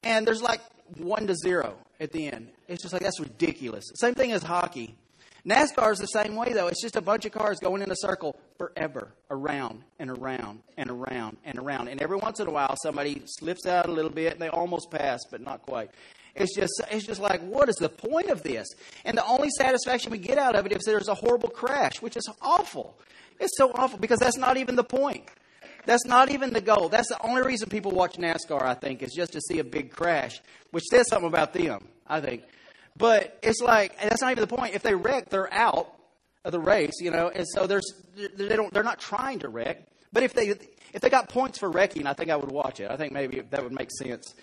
And 0.02 0.26
there's 0.26 0.42
like 0.42 0.61
one 0.99 1.26
to 1.28 1.34
zero 1.34 1.76
at 2.00 2.12
the 2.12 2.30
end. 2.30 2.49
It's 2.68 2.82
just 2.82 2.92
like 2.92 3.02
that's 3.02 3.20
ridiculous. 3.20 3.84
Same 3.94 4.14
thing 4.14 4.32
as 4.32 4.42
hockey. 4.42 4.96
NASCAR 5.46 5.92
is 5.92 5.99
the 5.99 6.06
same 6.06 6.37
way, 6.37 6.54
though. 6.54 6.68
It's 6.68 6.80
just 6.80 6.96
a 6.96 7.02
bunch 7.02 7.26
of 7.26 7.32
cars 7.32 7.58
going 7.61 7.82
in 7.82 7.90
a 7.90 7.96
circle 7.96 8.34
forever, 8.56 9.12
around 9.30 9.82
and 9.99 10.08
around 10.08 10.61
and 10.78 10.88
around 10.88 11.37
and 11.44 11.58
around. 11.58 11.88
And 11.88 12.00
every 12.00 12.16
once 12.16 12.40
in 12.40 12.46
a 12.46 12.50
while, 12.50 12.75
somebody 12.82 13.20
slips 13.26 13.66
out 13.66 13.87
a 13.87 13.92
little 13.92 14.11
bit 14.11 14.32
and 14.32 14.40
they 14.40 14.49
almost 14.49 14.90
pass, 14.90 15.20
but 15.30 15.42
not 15.42 15.61
quite. 15.61 15.90
It's 16.35 16.55
just, 16.55 16.83
it's 16.91 17.07
just 17.07 17.21
like, 17.21 17.41
what 17.43 17.69
is 17.69 17.76
the 17.76 17.88
point 17.88 18.29
of 18.29 18.43
this? 18.43 18.67
And 19.05 19.17
the 19.17 19.25
only 19.25 19.50
satisfaction 19.50 20.11
we 20.11 20.19
get 20.19 20.37
out 20.38 20.57
of 20.57 20.67
it 20.67 20.73
is 20.73 20.85
there's 20.85 21.09
a 21.09 21.14
horrible 21.14 21.49
crash, 21.49 22.03
which 22.03 22.17
is 22.17 22.29
awful. 22.43 22.99
It's 23.38 23.57
so 23.57 23.71
awful 23.73 23.99
because 23.99 24.19
that's 24.19 24.37
not 24.37 24.57
even 24.57 24.76
the 24.76 24.85
point. 24.85 25.29
That's 25.87 26.07
not 26.07 26.31
even 26.31 26.53
the 26.53 26.61
goal. 26.61 26.88
That's 26.88 27.09
the 27.09 27.21
only 27.23 27.43
reason 27.43 27.69
people 27.69 27.93
watch 27.93 28.14
NASCAR, 28.17 28.62
I 28.62 28.75
think, 28.75 29.03
is 29.03 29.12
just 29.12 29.33
to 29.33 29.41
see 29.41 29.59
a 29.59 29.64
big 29.64 29.91
crash, 29.91 30.41
which 30.71 30.85
says 30.85 31.09
something 31.09 31.29
about 31.29 31.53
them, 31.53 31.87
I 32.07 32.21
think. 32.21 32.43
But 32.97 33.38
it's 33.43 33.61
like 33.61 33.99
that's 34.00 34.23
not 34.23 34.31
even 34.31 34.49
the 34.49 34.57
point. 34.57 34.75
If 34.75 34.83
they 34.83 34.95
wreck, 34.95 35.29
they're 35.29 35.53
out 35.53 35.93
of 36.45 36.53
the 36.53 36.61
race, 36.61 36.95
you 37.00 37.11
know. 37.11 37.29
And 37.29 37.47
so 37.47 37.67
there's 37.67 37.93
they 38.17 38.57
don't 38.57 38.73
they're 38.73 38.83
not 38.83 39.00
trying 39.00 39.41
to 39.41 39.49
wreck. 39.49 39.87
But 40.12 40.23
if 40.23 40.33
they 40.33 40.55
if 40.93 41.00
they 41.00 41.11
got 41.11 41.29
points 41.29 41.59
for 41.59 41.71
wrecking, 41.71 42.07
I 42.07 42.12
think 42.12 42.31
I 42.31 42.37
would 42.37 42.50
watch 42.50 42.81
it. 42.81 42.91
I 42.91 42.97
think 42.97 43.12
maybe 43.12 43.41
that 43.41 43.62
would 43.62 43.73
make 43.73 43.91
sense. 43.91 44.35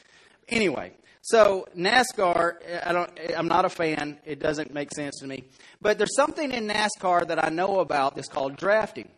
Anyway, 0.49 0.91
so 1.21 1.67
NASCAR, 1.77 2.85
I 2.85 2.93
don't, 2.93 3.11
I'm 3.37 3.47
not 3.47 3.65
a 3.65 3.69
fan. 3.69 4.19
It 4.25 4.39
doesn't 4.39 4.73
make 4.73 4.91
sense 4.91 5.19
to 5.19 5.27
me. 5.27 5.43
But 5.81 5.97
there's 5.97 6.15
something 6.15 6.51
in 6.51 6.67
NASCAR 6.67 7.27
that 7.27 7.43
I 7.43 7.49
know 7.49 7.79
about 7.79 8.15
that's 8.15 8.27
called 8.27 8.57
drafting. 8.57 9.09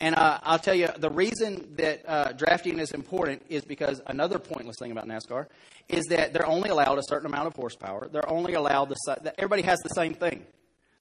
And 0.00 0.14
uh, 0.14 0.38
I'll 0.42 0.58
tell 0.58 0.74
you, 0.74 0.88
the 0.98 1.10
reason 1.10 1.74
that 1.76 2.02
uh, 2.06 2.32
drafting 2.32 2.78
is 2.78 2.92
important 2.92 3.42
is 3.48 3.64
because 3.64 4.00
another 4.06 4.38
pointless 4.38 4.76
thing 4.78 4.92
about 4.92 5.08
NASCAR 5.08 5.46
is 5.88 6.04
that 6.06 6.32
they're 6.32 6.46
only 6.46 6.68
allowed 6.68 6.98
a 6.98 7.02
certain 7.02 7.26
amount 7.26 7.46
of 7.46 7.54
horsepower. 7.54 8.08
They're 8.10 8.28
only 8.28 8.54
allowed 8.54 8.90
the 8.90 9.34
everybody 9.38 9.62
has 9.62 9.78
the 9.80 9.90
same 9.90 10.14
thing. 10.14 10.44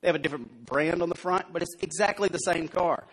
They 0.01 0.07
have 0.07 0.15
a 0.15 0.19
different 0.19 0.65
brand 0.65 1.01
on 1.01 1.09
the 1.09 1.15
front, 1.15 1.51
but 1.51 1.61
it's 1.61 1.75
exactly 1.81 2.29
the 2.29 2.37
same 2.37 2.67
car. 2.67 3.05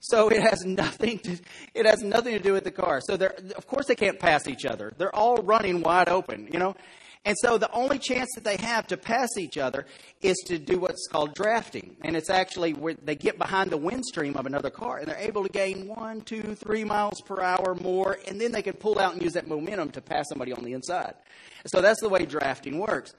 So 0.00 0.28
it 0.28 0.42
has 0.42 0.64
nothing 0.64 1.18
to 1.20 1.38
it 1.74 1.86
has 1.86 2.02
nothing 2.02 2.34
to 2.34 2.40
do 2.40 2.52
with 2.52 2.64
the 2.64 2.70
car. 2.70 3.00
So 3.00 3.16
they're 3.16 3.34
of 3.56 3.66
course 3.66 3.86
they 3.86 3.94
can't 3.94 4.18
pass 4.18 4.46
each 4.46 4.64
other. 4.64 4.92
They're 4.96 5.14
all 5.14 5.36
running 5.36 5.82
wide 5.82 6.08
open, 6.08 6.48
you 6.52 6.58
know. 6.58 6.74
And 7.26 7.36
so 7.40 7.56
the 7.56 7.72
only 7.72 7.98
chance 7.98 8.28
that 8.34 8.44
they 8.44 8.56
have 8.56 8.86
to 8.88 8.98
pass 8.98 9.30
each 9.38 9.56
other 9.56 9.86
is 10.20 10.36
to 10.46 10.58
do 10.58 10.78
what's 10.78 11.06
called 11.10 11.34
drafting. 11.34 11.96
And 12.02 12.16
it's 12.16 12.28
actually 12.28 12.74
where 12.74 12.94
they 13.02 13.14
get 13.14 13.38
behind 13.38 13.70
the 13.70 13.78
wind 13.78 14.04
stream 14.04 14.36
of 14.36 14.44
another 14.44 14.68
car 14.68 14.98
and 14.98 15.08
they're 15.08 15.16
able 15.16 15.42
to 15.42 15.48
gain 15.48 15.88
one, 15.88 16.20
two, 16.20 16.54
three 16.54 16.84
miles 16.84 17.22
per 17.22 17.40
hour 17.40 17.74
more, 17.80 18.18
and 18.28 18.38
then 18.38 18.52
they 18.52 18.60
can 18.60 18.74
pull 18.74 18.98
out 18.98 19.14
and 19.14 19.22
use 19.22 19.32
that 19.32 19.48
momentum 19.48 19.90
to 19.92 20.02
pass 20.02 20.26
somebody 20.28 20.52
on 20.52 20.62
the 20.62 20.74
inside. 20.74 21.14
So 21.66 21.80
that's 21.80 22.00
the 22.02 22.10
way 22.10 22.26
drafting 22.26 22.78
works. 22.78 23.14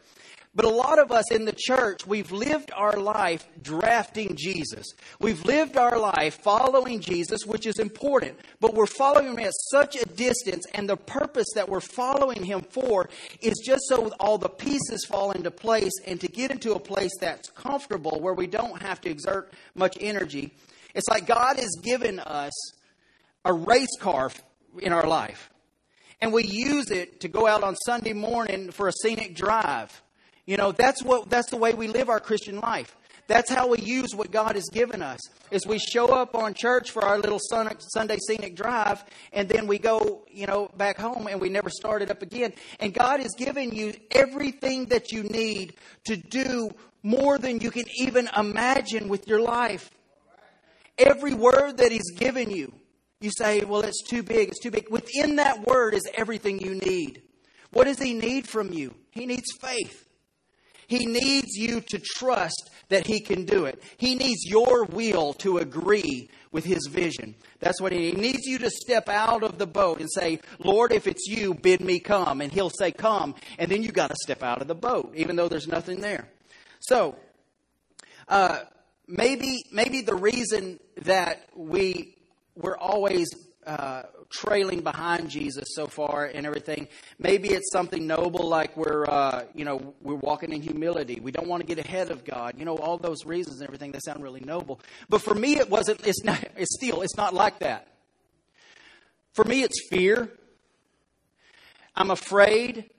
But 0.55 0.63
a 0.63 0.69
lot 0.69 0.99
of 0.99 1.11
us 1.11 1.29
in 1.33 1.43
the 1.43 1.55
church, 1.55 2.07
we've 2.07 2.31
lived 2.31 2.71
our 2.73 2.95
life 2.95 3.45
drafting 3.61 4.37
Jesus. 4.37 4.85
We've 5.19 5.43
lived 5.43 5.75
our 5.75 5.99
life 5.99 6.35
following 6.41 7.01
Jesus, 7.01 7.45
which 7.45 7.65
is 7.65 7.77
important, 7.77 8.39
but 8.61 8.73
we're 8.73 8.85
following 8.85 9.33
him 9.33 9.39
at 9.39 9.51
such 9.69 9.97
a 9.97 10.05
distance, 10.05 10.65
and 10.73 10.87
the 10.87 10.95
purpose 10.95 11.47
that 11.55 11.67
we're 11.67 11.81
following 11.81 12.41
him 12.41 12.61
for 12.61 13.09
is 13.41 13.61
just 13.65 13.83
so 13.89 14.09
all 14.17 14.37
the 14.37 14.47
pieces 14.47 15.05
fall 15.05 15.31
into 15.31 15.51
place 15.51 15.91
and 16.07 16.21
to 16.21 16.29
get 16.29 16.51
into 16.51 16.73
a 16.73 16.79
place 16.79 17.11
that's 17.19 17.49
comfortable 17.49 18.21
where 18.21 18.33
we 18.33 18.47
don't 18.47 18.81
have 18.81 19.01
to 19.01 19.09
exert 19.09 19.51
much 19.75 19.97
energy. 19.99 20.53
It's 20.93 21.09
like 21.09 21.27
God 21.27 21.57
has 21.57 21.75
given 21.83 22.19
us 22.19 22.53
a 23.43 23.51
race 23.51 23.97
car 23.99 24.31
in 24.79 24.93
our 24.93 25.05
life, 25.05 25.49
and 26.21 26.31
we 26.31 26.45
use 26.45 26.91
it 26.91 27.19
to 27.19 27.27
go 27.27 27.45
out 27.45 27.61
on 27.61 27.75
Sunday 27.75 28.13
morning 28.13 28.71
for 28.71 28.87
a 28.87 28.93
scenic 28.93 29.35
drive 29.35 30.01
you 30.45 30.57
know, 30.57 30.71
that's 30.71 31.03
what 31.03 31.29
that's 31.29 31.49
the 31.49 31.57
way 31.57 31.73
we 31.73 31.87
live 31.87 32.09
our 32.09 32.19
Christian 32.19 32.59
life. 32.59 32.95
That's 33.27 33.49
how 33.49 33.67
we 33.67 33.79
use 33.79 34.13
what 34.13 34.31
God 34.31 34.55
has 34.55 34.69
given 34.71 35.01
us. 35.01 35.19
Is 35.49 35.65
we 35.65 35.79
show 35.79 36.07
up 36.07 36.35
on 36.35 36.53
church 36.53 36.91
for 36.91 37.03
our 37.03 37.17
little 37.17 37.39
Sunday 37.39 38.17
scenic 38.27 38.55
drive, 38.55 39.03
and 39.33 39.49
then 39.49 39.65
we 39.65 39.79
go, 39.79 40.23
you 40.31 40.45
know, 40.45 40.69
back 40.77 40.99
home, 40.99 41.27
and 41.27 41.41
we 41.41 41.49
never 41.49 41.71
start 41.71 42.03
it 42.03 42.11
up 42.11 42.21
again. 42.21 42.53
And 42.79 42.93
God 42.93 43.19
has 43.21 43.33
given 43.35 43.73
you 43.73 43.95
everything 44.11 44.85
that 44.87 45.11
you 45.11 45.23
need 45.23 45.73
to 46.05 46.17
do 46.17 46.69
more 47.01 47.39
than 47.39 47.61
you 47.61 47.71
can 47.71 47.85
even 47.99 48.29
imagine 48.37 49.07
with 49.07 49.27
your 49.27 49.41
life. 49.41 49.89
Every 50.99 51.33
word 51.33 51.77
that 51.77 51.91
He's 51.91 52.11
given 52.15 52.51
you, 52.51 52.71
you 53.21 53.31
say, 53.35 53.61
"Well, 53.61 53.81
it's 53.81 54.03
too 54.03 54.21
big. 54.21 54.49
It's 54.49 54.59
too 54.59 54.71
big." 54.71 54.91
Within 54.91 55.37
that 55.37 55.65
word 55.65 55.95
is 55.95 56.07
everything 56.13 56.59
you 56.59 56.75
need. 56.75 57.23
What 57.71 57.85
does 57.85 57.99
He 57.99 58.13
need 58.13 58.47
from 58.47 58.71
you? 58.71 58.93
He 59.09 59.25
needs 59.25 59.51
faith. 59.59 60.04
He 60.87 61.05
needs 61.05 61.55
you 61.55 61.81
to 61.81 61.99
trust 61.99 62.69
that 62.89 63.07
He 63.07 63.19
can 63.19 63.45
do 63.45 63.65
it. 63.65 63.81
He 63.97 64.15
needs 64.15 64.45
your 64.45 64.85
will 64.85 65.33
to 65.35 65.57
agree 65.57 66.29
with 66.51 66.65
His 66.65 66.87
vision. 66.87 67.35
That's 67.59 67.81
what 67.81 67.91
He 67.91 67.99
needs. 67.99 68.15
He 68.15 68.21
needs 68.21 68.45
you 68.45 68.57
to 68.59 68.69
step 68.69 69.09
out 69.09 69.43
of 69.43 69.57
the 69.57 69.67
boat 69.67 69.99
and 69.99 70.09
say, 70.11 70.39
Lord, 70.59 70.91
if 70.91 71.07
it's 71.07 71.27
you, 71.27 71.53
bid 71.53 71.81
me 71.81 71.99
come. 71.99 72.41
And 72.41 72.51
He'll 72.51 72.71
say, 72.71 72.91
Come. 72.91 73.35
And 73.57 73.71
then 73.71 73.83
you 73.83 73.91
got 73.91 74.09
to 74.09 74.15
step 74.21 74.43
out 74.43 74.61
of 74.61 74.67
the 74.67 74.75
boat, 74.75 75.13
even 75.15 75.35
though 75.35 75.47
there's 75.47 75.67
nothing 75.67 76.01
there. 76.01 76.27
So, 76.79 77.15
uh, 78.27 78.59
maybe, 79.07 79.63
maybe 79.71 80.01
the 80.01 80.15
reason 80.15 80.79
that 80.97 81.47
we 81.55 82.15
we're 82.55 82.77
always 82.77 83.27
uh, 83.67 84.03
trailing 84.29 84.81
behind 84.81 85.29
Jesus 85.29 85.65
so 85.69 85.87
far 85.87 86.25
and 86.25 86.45
everything. 86.45 86.87
Maybe 87.19 87.49
it's 87.49 87.71
something 87.71 88.05
noble 88.05 88.47
like 88.47 88.75
we're, 88.75 89.05
uh, 89.05 89.45
you 89.53 89.65
know, 89.65 89.93
we're 90.01 90.15
walking 90.15 90.51
in 90.51 90.61
humility. 90.61 91.19
We 91.19 91.31
don't 91.31 91.47
want 91.47 91.61
to 91.61 91.67
get 91.67 91.83
ahead 91.83 92.11
of 92.11 92.23
God. 92.25 92.55
You 92.57 92.65
know, 92.65 92.77
all 92.77 92.97
those 92.97 93.25
reasons 93.25 93.59
and 93.59 93.67
everything, 93.67 93.91
they 93.91 93.99
sound 93.99 94.21
really 94.21 94.41
noble. 94.41 94.81
But 95.09 95.21
for 95.21 95.35
me, 95.35 95.57
it 95.57 95.69
wasn't, 95.69 96.05
it's 96.05 96.23
not, 96.23 96.43
it's 96.57 96.75
still, 96.75 97.01
it's 97.01 97.17
not 97.17 97.33
like 97.33 97.59
that. 97.59 97.87
For 99.33 99.43
me, 99.43 99.63
it's 99.63 99.87
fear. 99.89 100.29
I'm 101.95 102.11
afraid 102.11 102.89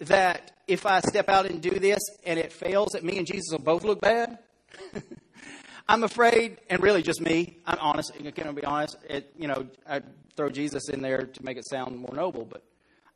that 0.00 0.52
if 0.66 0.86
I 0.86 1.00
step 1.00 1.28
out 1.28 1.46
and 1.46 1.60
do 1.60 1.70
this 1.70 2.00
and 2.24 2.38
it 2.38 2.52
fails, 2.52 2.90
that 2.92 3.04
me 3.04 3.18
and 3.18 3.26
Jesus 3.26 3.50
will 3.52 3.60
both 3.60 3.84
look 3.84 4.00
bad. 4.00 4.38
I'm 5.88 6.02
afraid, 6.02 6.58
and 6.68 6.82
really 6.82 7.02
just 7.02 7.20
me. 7.20 7.58
I'm 7.66 7.78
honest. 7.80 8.12
I 8.18 8.52
be 8.52 8.64
honest? 8.64 8.96
It, 9.08 9.32
you 9.38 9.46
know, 9.46 9.66
I 9.88 10.02
throw 10.36 10.50
Jesus 10.50 10.88
in 10.88 11.00
there 11.00 11.22
to 11.22 11.44
make 11.44 11.56
it 11.56 11.68
sound 11.68 11.96
more 11.96 12.14
noble, 12.14 12.44
but 12.44 12.62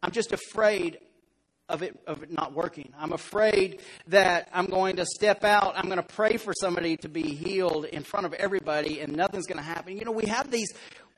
I'm 0.02 0.12
just 0.12 0.32
afraid 0.32 0.98
of 1.68 1.82
it 1.82 1.98
of 2.06 2.22
it 2.22 2.32
not 2.32 2.52
working. 2.52 2.92
I'm 2.98 3.12
afraid 3.12 3.80
that 4.08 4.48
I'm 4.52 4.66
going 4.66 4.96
to 4.96 5.06
step 5.06 5.44
out. 5.44 5.74
I'm 5.76 5.86
going 5.86 5.96
to 5.96 6.02
pray 6.02 6.36
for 6.36 6.52
somebody 6.60 6.96
to 6.98 7.08
be 7.08 7.34
healed 7.34 7.86
in 7.86 8.02
front 8.02 8.26
of 8.26 8.34
everybody, 8.34 9.00
and 9.00 9.16
nothing's 9.16 9.46
going 9.46 9.58
to 9.58 9.64
happen. 9.64 9.96
You 9.96 10.04
know, 10.04 10.12
we 10.12 10.26
have 10.26 10.50
these, 10.50 10.72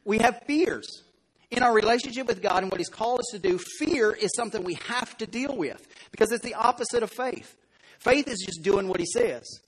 we 0.05 0.19
have 0.19 0.41
fears 0.47 1.03
in 1.51 1.63
our 1.63 1.75
relationship 1.75 2.27
with 2.27 2.41
God 2.41 2.63
and 2.63 2.73
what 2.73 2.81
He's 2.81 2.89
called 2.89 3.21
us 3.21 3.27
to 3.33 3.39
do. 3.39 3.59
Fear 3.79 4.13
is 4.13 4.31
something 4.35 4.65
we 4.65 4.79
have 4.89 5.17
to 5.19 5.27
deal 5.27 5.55
with 5.55 5.87
because 6.11 6.33
it's 6.33 6.45
the 6.45 6.55
opposite 6.55 7.03
of 7.03 7.11
faith. 7.11 7.57
Faith 7.99 8.27
is 8.27 8.43
just 8.45 8.63
doing 8.63 8.89
what 8.89 9.01
He 9.01 9.07
says. 9.07 9.61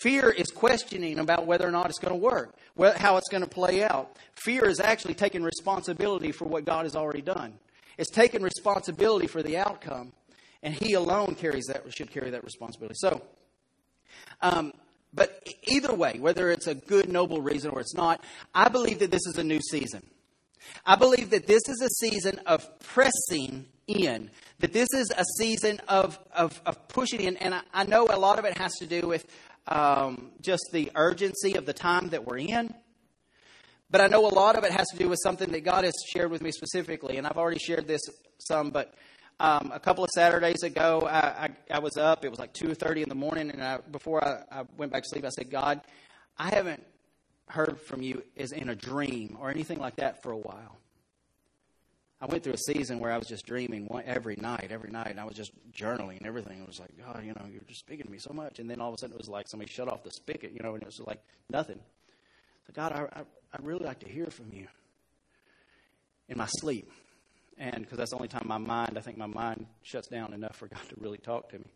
Fear 0.00 0.30
is 0.30 0.48
questioning 0.48 1.18
about 1.18 1.46
whether 1.46 1.66
or 1.66 1.72
not 1.72 1.86
it's 1.86 1.98
going 1.98 2.12
to 2.12 2.18
work, 2.18 2.54
how 2.98 3.16
it's 3.16 3.28
going 3.28 3.42
to 3.42 3.48
play 3.48 3.82
out. 3.82 4.16
Fear 4.34 4.68
is 4.68 4.78
actually 4.78 5.14
taking 5.14 5.42
responsibility 5.42 6.30
for 6.30 6.44
what 6.44 6.64
God 6.64 6.84
has 6.84 6.94
already 6.94 7.22
done. 7.22 7.54
It's 7.96 8.10
taking 8.10 8.42
responsibility 8.42 9.26
for 9.26 9.42
the 9.42 9.56
outcome, 9.56 10.12
and 10.62 10.72
He 10.72 10.92
alone 10.92 11.34
carries 11.34 11.66
that 11.66 11.82
should 11.92 12.12
carry 12.12 12.30
that 12.30 12.44
responsibility. 12.44 12.94
So, 12.96 13.22
um, 14.40 14.72
but 15.12 15.42
either 15.64 15.92
way, 15.92 16.18
whether 16.20 16.50
it's 16.50 16.68
a 16.68 16.74
good, 16.74 17.08
noble 17.08 17.40
reason 17.40 17.70
or 17.72 17.80
it's 17.80 17.94
not, 17.94 18.22
I 18.54 18.68
believe 18.68 19.00
that 19.00 19.10
this 19.10 19.26
is 19.26 19.36
a 19.36 19.44
new 19.44 19.60
season. 19.60 20.02
I 20.86 20.96
believe 20.96 21.30
that 21.30 21.46
this 21.46 21.62
is 21.68 21.80
a 21.80 21.88
season 21.88 22.40
of 22.46 22.78
pressing 22.80 23.66
in, 23.86 24.30
that 24.60 24.72
this 24.72 24.88
is 24.94 25.10
a 25.16 25.24
season 25.38 25.80
of, 25.88 26.18
of, 26.32 26.60
of 26.66 26.88
pushing 26.88 27.20
in. 27.20 27.36
And 27.38 27.54
I, 27.54 27.60
I, 27.72 27.84
know 27.84 28.06
a 28.10 28.18
lot 28.18 28.38
of 28.38 28.44
it 28.44 28.58
has 28.58 28.74
to 28.76 28.86
do 28.86 29.08
with 29.08 29.26
um, 29.68 30.32
just 30.40 30.62
the 30.72 30.90
urgency 30.94 31.54
of 31.54 31.66
the 31.66 31.72
time 31.72 32.08
that 32.08 32.26
we're 32.26 32.38
in. 32.38 32.74
But 33.90 34.00
I 34.00 34.08
know 34.08 34.26
a 34.26 34.34
lot 34.34 34.56
of 34.56 34.64
it 34.64 34.72
has 34.72 34.86
to 34.88 34.98
do 34.98 35.08
with 35.08 35.18
something 35.22 35.50
that 35.52 35.64
God 35.64 35.84
has 35.84 35.94
shared 36.12 36.30
with 36.30 36.42
me 36.42 36.50
specifically, 36.50 37.16
and 37.16 37.26
I've 37.26 37.38
already 37.38 37.58
shared 37.58 37.86
this 37.86 38.02
some. 38.38 38.70
But 38.70 38.94
um, 39.40 39.70
a 39.72 39.80
couple 39.80 40.04
of 40.04 40.10
Saturdays 40.10 40.62
ago, 40.62 41.08
I, 41.10 41.18
I, 41.18 41.50
I, 41.70 41.78
was 41.78 41.96
up. 41.96 42.24
It 42.24 42.28
was 42.28 42.38
like 42.38 42.52
two 42.52 42.74
thirty 42.74 43.02
in 43.02 43.08
the 43.08 43.14
morning, 43.14 43.50
and 43.50 43.62
I, 43.62 43.78
before 43.78 44.22
I, 44.22 44.60
I 44.60 44.64
went 44.76 44.92
back 44.92 45.04
to 45.04 45.08
sleep, 45.08 45.24
I 45.24 45.30
said, 45.30 45.50
"God, 45.50 45.80
I 46.36 46.50
haven't 46.54 46.84
heard 47.48 47.80
from 47.80 48.02
you 48.02 48.22
as 48.36 48.52
in 48.52 48.68
a 48.68 48.74
dream 48.74 49.38
or 49.40 49.50
anything 49.50 49.78
like 49.78 49.96
that 49.96 50.22
for 50.22 50.32
a 50.32 50.38
while." 50.38 50.76
I 52.20 52.26
went 52.26 52.42
through 52.42 52.54
a 52.54 52.58
season 52.58 52.98
where 52.98 53.12
I 53.12 53.18
was 53.18 53.28
just 53.28 53.46
dreaming 53.46 53.86
one, 53.86 54.02
every 54.04 54.34
night, 54.36 54.68
every 54.70 54.90
night, 54.90 55.08
and 55.08 55.20
I 55.20 55.24
was 55.24 55.36
just 55.36 55.52
journaling 55.72 56.18
and 56.18 56.26
everything. 56.26 56.60
It 56.60 56.66
was 56.66 56.80
like, 56.80 56.90
God, 56.98 57.22
you 57.24 57.32
know, 57.32 57.46
you're 57.48 57.62
just 57.68 57.80
speaking 57.80 58.06
to 58.06 58.10
me 58.10 58.18
so 58.18 58.32
much. 58.32 58.58
And 58.58 58.68
then 58.68 58.80
all 58.80 58.88
of 58.88 58.94
a 58.94 58.98
sudden, 58.98 59.14
it 59.14 59.18
was 59.18 59.28
like 59.28 59.46
somebody 59.46 59.70
shut 59.70 59.86
off 59.86 60.02
the 60.02 60.10
spigot, 60.10 60.52
you 60.52 60.60
know, 60.60 60.74
and 60.74 60.82
it 60.82 60.86
was 60.86 60.98
like 61.00 61.22
nothing. 61.48 61.78
So, 62.66 62.72
God, 62.74 62.92
I, 62.92 63.20
I, 63.20 63.22
I'd 63.52 63.64
really 63.64 63.84
like 63.84 64.00
to 64.00 64.08
hear 64.08 64.26
from 64.26 64.52
you 64.52 64.66
in 66.28 66.36
my 66.38 66.46
sleep. 66.46 66.90
And 67.56 67.82
because 67.82 67.98
that's 67.98 68.10
the 68.10 68.16
only 68.16 68.28
time 68.28 68.46
my 68.46 68.58
mind, 68.58 68.98
I 68.98 69.00
think 69.00 69.16
my 69.16 69.26
mind 69.26 69.66
shuts 69.82 70.08
down 70.08 70.32
enough 70.32 70.56
for 70.56 70.66
God 70.66 70.82
to 70.88 70.96
really 70.98 71.18
talk 71.18 71.50
to 71.50 71.58
me. 71.58 71.66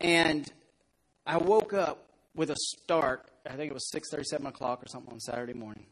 And 0.00 0.50
I 1.26 1.38
woke 1.38 1.72
up 1.72 2.10
with 2.34 2.50
a 2.50 2.56
start. 2.56 3.30
I 3.48 3.54
think 3.56 3.70
it 3.70 3.74
was 3.74 3.90
six 3.90 4.10
thirty, 4.10 4.24
seven 4.24 4.46
o'clock 4.46 4.82
or 4.82 4.88
something 4.88 5.12
on 5.12 5.20
Saturday 5.20 5.54
morning 5.54 5.86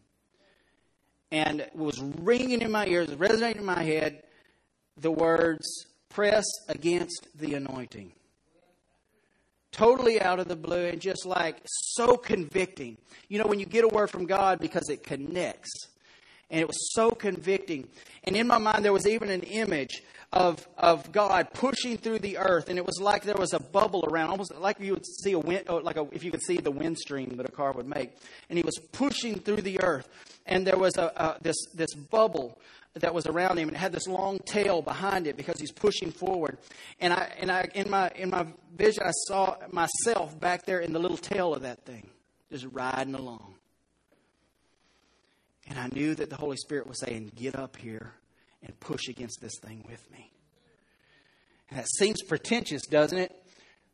and 1.30 1.66
was 1.74 2.00
ringing 2.00 2.62
in 2.62 2.70
my 2.70 2.86
ears, 2.86 3.12
resonating 3.14 3.60
in 3.60 3.66
my 3.66 3.82
head, 3.82 4.22
the 4.96 5.10
words, 5.10 5.66
press 6.08 6.44
against 6.68 7.28
the 7.34 7.54
anointing. 7.54 8.12
Totally 9.72 10.20
out 10.20 10.38
of 10.38 10.46
the 10.46 10.54
blue 10.54 10.86
and 10.86 11.00
just 11.00 11.26
like 11.26 11.60
so 11.64 12.16
convicting. 12.16 12.96
You 13.28 13.40
know, 13.40 13.46
when 13.46 13.58
you 13.58 13.66
get 13.66 13.82
a 13.82 13.88
word 13.88 14.08
from 14.08 14.26
God 14.26 14.60
because 14.60 14.88
it 14.88 15.02
connects. 15.02 15.70
And 16.54 16.60
it 16.60 16.68
was 16.68 16.94
so 16.94 17.10
convicting. 17.10 17.88
And 18.22 18.36
in 18.36 18.46
my 18.46 18.58
mind, 18.58 18.84
there 18.84 18.92
was 18.92 19.08
even 19.08 19.28
an 19.28 19.42
image 19.42 20.04
of, 20.32 20.64
of 20.78 21.10
God 21.10 21.48
pushing 21.52 21.98
through 21.98 22.20
the 22.20 22.38
earth, 22.38 22.68
and 22.68 22.78
it 22.78 22.86
was 22.86 23.00
like 23.00 23.24
there 23.24 23.34
was 23.34 23.52
a 23.52 23.58
bubble 23.58 24.04
around, 24.08 24.30
almost 24.30 24.54
like 24.54 24.78
you 24.78 24.92
would 24.92 25.04
see 25.04 25.32
a 25.32 25.38
wind, 25.40 25.64
oh, 25.68 25.78
like 25.78 25.96
a, 25.96 26.06
if 26.12 26.22
you 26.22 26.30
could 26.30 26.44
see 26.44 26.58
the 26.58 26.70
wind 26.70 26.96
stream 26.96 27.38
that 27.38 27.48
a 27.48 27.50
car 27.50 27.72
would 27.72 27.88
make. 27.88 28.12
And 28.48 28.56
he 28.56 28.62
was 28.62 28.78
pushing 28.92 29.40
through 29.40 29.62
the 29.62 29.80
earth, 29.82 30.08
and 30.46 30.64
there 30.64 30.78
was 30.78 30.96
a 30.96 31.38
this 31.42 31.56
this 31.74 31.92
bubble 31.92 32.60
that 32.94 33.12
was 33.12 33.26
around 33.26 33.58
him, 33.58 33.66
and 33.66 33.76
it 33.76 33.80
had 33.80 33.90
this 33.90 34.06
long 34.06 34.38
tail 34.46 34.80
behind 34.80 35.26
it 35.26 35.36
because 35.36 35.58
he's 35.58 35.72
pushing 35.72 36.12
forward. 36.12 36.58
And 37.00 37.12
I 37.12 37.32
and 37.40 37.50
I 37.50 37.68
in 37.74 37.90
my 37.90 38.12
in 38.14 38.30
my 38.30 38.46
vision, 38.76 39.02
I 39.04 39.10
saw 39.26 39.56
myself 39.72 40.38
back 40.38 40.66
there 40.66 40.78
in 40.78 40.92
the 40.92 41.00
little 41.00 41.16
tail 41.16 41.52
of 41.52 41.62
that 41.62 41.84
thing, 41.84 42.08
just 42.48 42.64
riding 42.70 43.16
along. 43.16 43.56
And 45.68 45.78
I 45.78 45.88
knew 45.88 46.14
that 46.14 46.30
the 46.30 46.36
Holy 46.36 46.56
Spirit 46.56 46.86
was 46.86 47.00
saying, 47.00 47.32
"Get 47.34 47.56
up 47.56 47.76
here." 47.76 48.14
and 48.64 48.78
push 48.80 49.08
against 49.08 49.40
this 49.40 49.58
thing 49.62 49.84
with 49.88 50.10
me. 50.10 50.30
And 51.70 51.78
that 51.78 51.86
seems 51.98 52.22
pretentious, 52.22 52.82
doesn't 52.86 53.18
it? 53.18 53.32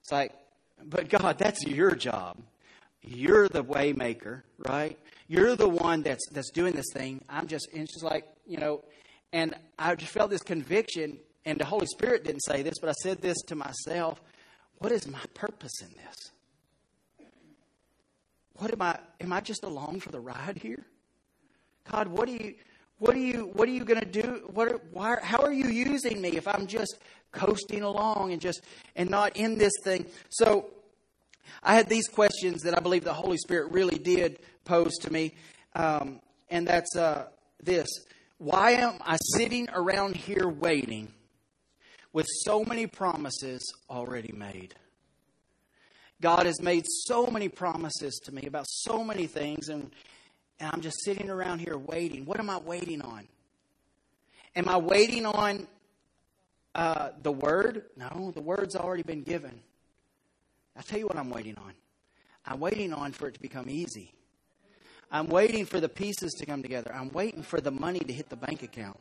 It's 0.01 0.13
like, 0.13 0.33
but 0.83 1.09
God, 1.09 1.39
that's 1.39 1.65
your 1.67 1.95
job. 1.95 2.39
You're 3.03 3.49
the 3.49 3.65
waymaker, 3.65 4.43
right? 4.59 4.99
You're 5.27 5.57
the 5.57 5.69
one 5.69 6.03
that's 6.03 6.27
that's 6.33 6.51
doing 6.51 6.75
this 6.75 6.87
thing. 6.93 7.25
I'm 7.29 7.47
just 7.47 7.69
it's 7.73 7.93
just 7.93 8.05
like, 8.05 8.27
you 8.47 8.59
know, 8.59 8.85
and 9.33 9.55
I 9.79 9.95
just 9.95 10.13
felt 10.13 10.31
this 10.31 10.43
conviction, 10.43 11.19
and 11.45 11.59
the 11.59 11.65
Holy 11.65 11.87
Spirit 11.87 12.25
didn't 12.25 12.43
say 12.43 12.63
this, 12.63 12.75
but 12.81 12.91
I 12.91 12.95
said 13.03 13.23
this 13.23 13.41
to 13.47 13.55
myself. 13.55 14.21
What 14.79 14.93
is 14.93 15.07
my 15.07 15.21
purpose 15.35 15.81
in 15.83 15.89
this? 15.89 17.27
What 18.55 18.73
am 18.73 18.83
I 18.83 18.99
am 19.21 19.33
I 19.33 19.41
just 19.41 19.65
along 19.65 20.01
for 20.01 20.11
the 20.11 20.21
ride 20.21 20.59
here? 20.63 20.85
God, 21.89 22.09
what 22.09 22.27
do 22.27 22.33
you 22.33 22.55
what 23.01 23.17
are 23.17 23.19
you 23.19 23.51
What 23.55 23.67
are 23.67 23.73
you 23.73 23.85
going 23.85 24.01
to 24.01 24.07
do? 24.07 24.43
What? 24.53 24.69
Are, 24.69 24.81
why? 24.93 25.17
How 25.23 25.43
are 25.43 25.53
you 25.53 25.69
using 25.69 26.21
me 26.21 26.37
if 26.37 26.47
I'm 26.47 26.67
just 26.67 26.99
coasting 27.33 27.83
along 27.83 28.33
and 28.33 28.41
just 28.41 28.61
and 28.95 29.09
not 29.09 29.39
in 29.39 29.57
this 29.57 29.73
thing? 29.83 30.05
So, 30.29 30.69
I 31.63 31.75
had 31.75 31.89
these 31.89 32.09
questions 32.09 32.63
that 32.63 32.77
I 32.77 32.81
believe 32.81 33.03
the 33.05 33.15
Holy 33.15 33.39
Spirit 33.39 33.73
really 33.73 33.99
did 33.99 34.39
pose 34.67 34.97
to 34.99 35.11
me, 35.11 35.35
um, 35.75 36.21
and 36.51 36.69
that's 36.69 36.95
uh, 36.95 37.29
this: 37.63 37.89
Why 38.37 38.73
am 38.73 38.99
I 39.01 39.17
sitting 39.35 39.71
around 39.71 40.15
here 40.15 40.47
waiting 40.47 41.11
with 42.13 42.27
so 42.45 42.65
many 42.65 42.87
promises 42.87 43.63
already 43.89 44.33
made? 44.33 44.75
God 46.21 46.45
has 46.45 46.61
made 46.61 46.85
so 46.87 47.27
many 47.29 47.49
promises 47.49 48.21
to 48.27 48.35
me 48.35 48.43
about 48.47 48.67
so 48.69 49.03
many 49.03 49.27
things, 49.27 49.71
and 49.71 49.91
and 50.61 50.71
I'm 50.73 50.83
just 50.83 51.03
sitting 51.03 51.31
around 51.31 51.61
here 51.61 51.79
waiting. 51.79 52.27
What 52.27 52.39
am 52.39 52.51
I 52.51 52.59
waiting 52.59 53.01
on? 53.01 53.27
Am 54.55 54.69
I 54.69 54.77
waiting 54.77 55.25
on 55.25 55.67
uh, 56.75 57.11
the 57.23 57.33
word? 57.33 57.87
No, 57.97 58.31
the 58.35 58.43
word's 58.43 58.77
already 58.77 59.03
been 59.03 59.23
given. 59.23 59.59
I'll 60.77 60.83
tell 60.83 60.99
you 60.99 61.07
what 61.07 61.17
I'm 61.17 61.31
waiting 61.31 61.57
on. 61.57 61.73
I'm 62.45 62.61
waiting 62.61 62.93
on 62.93 63.13
for 63.13 63.29
it 63.29 63.35
to 63.35 63.41
become 63.41 63.71
easy. 63.71 64.13
I'm 65.11 65.27
waiting 65.27 65.65
for 65.65 65.81
the 65.81 65.89
pieces 65.89 66.33
to 66.39 66.47
come 66.47 66.63
together. 66.63 66.93
I'm 66.95 67.11
waiting 67.11 67.43
for 67.43 67.61
the 67.61 67.71
money 67.71 68.01
to 68.01 68.13
hit 68.13 68.29
the 68.29 68.37
bank 68.37 68.63
account. 68.63 68.99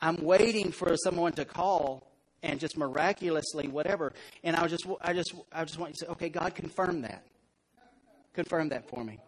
I'm 0.00 0.16
waiting 0.16 0.70
for 0.70 0.94
someone 0.96 1.32
to 1.32 1.44
call 1.44 2.06
and 2.42 2.60
just 2.60 2.76
miraculously 2.76 3.66
whatever. 3.66 4.12
And 4.44 4.54
I 4.54 4.66
just, 4.68 4.86
I 5.00 5.12
just, 5.12 5.34
I 5.50 5.64
just 5.64 5.78
want 5.78 5.90
you 5.90 5.94
to 5.94 6.04
say, 6.04 6.12
okay, 6.12 6.28
God, 6.28 6.54
confirm 6.54 7.02
that. 7.02 7.24
Confirm 8.34 8.68
that 8.68 8.88
for 8.88 9.02
me 9.02 9.18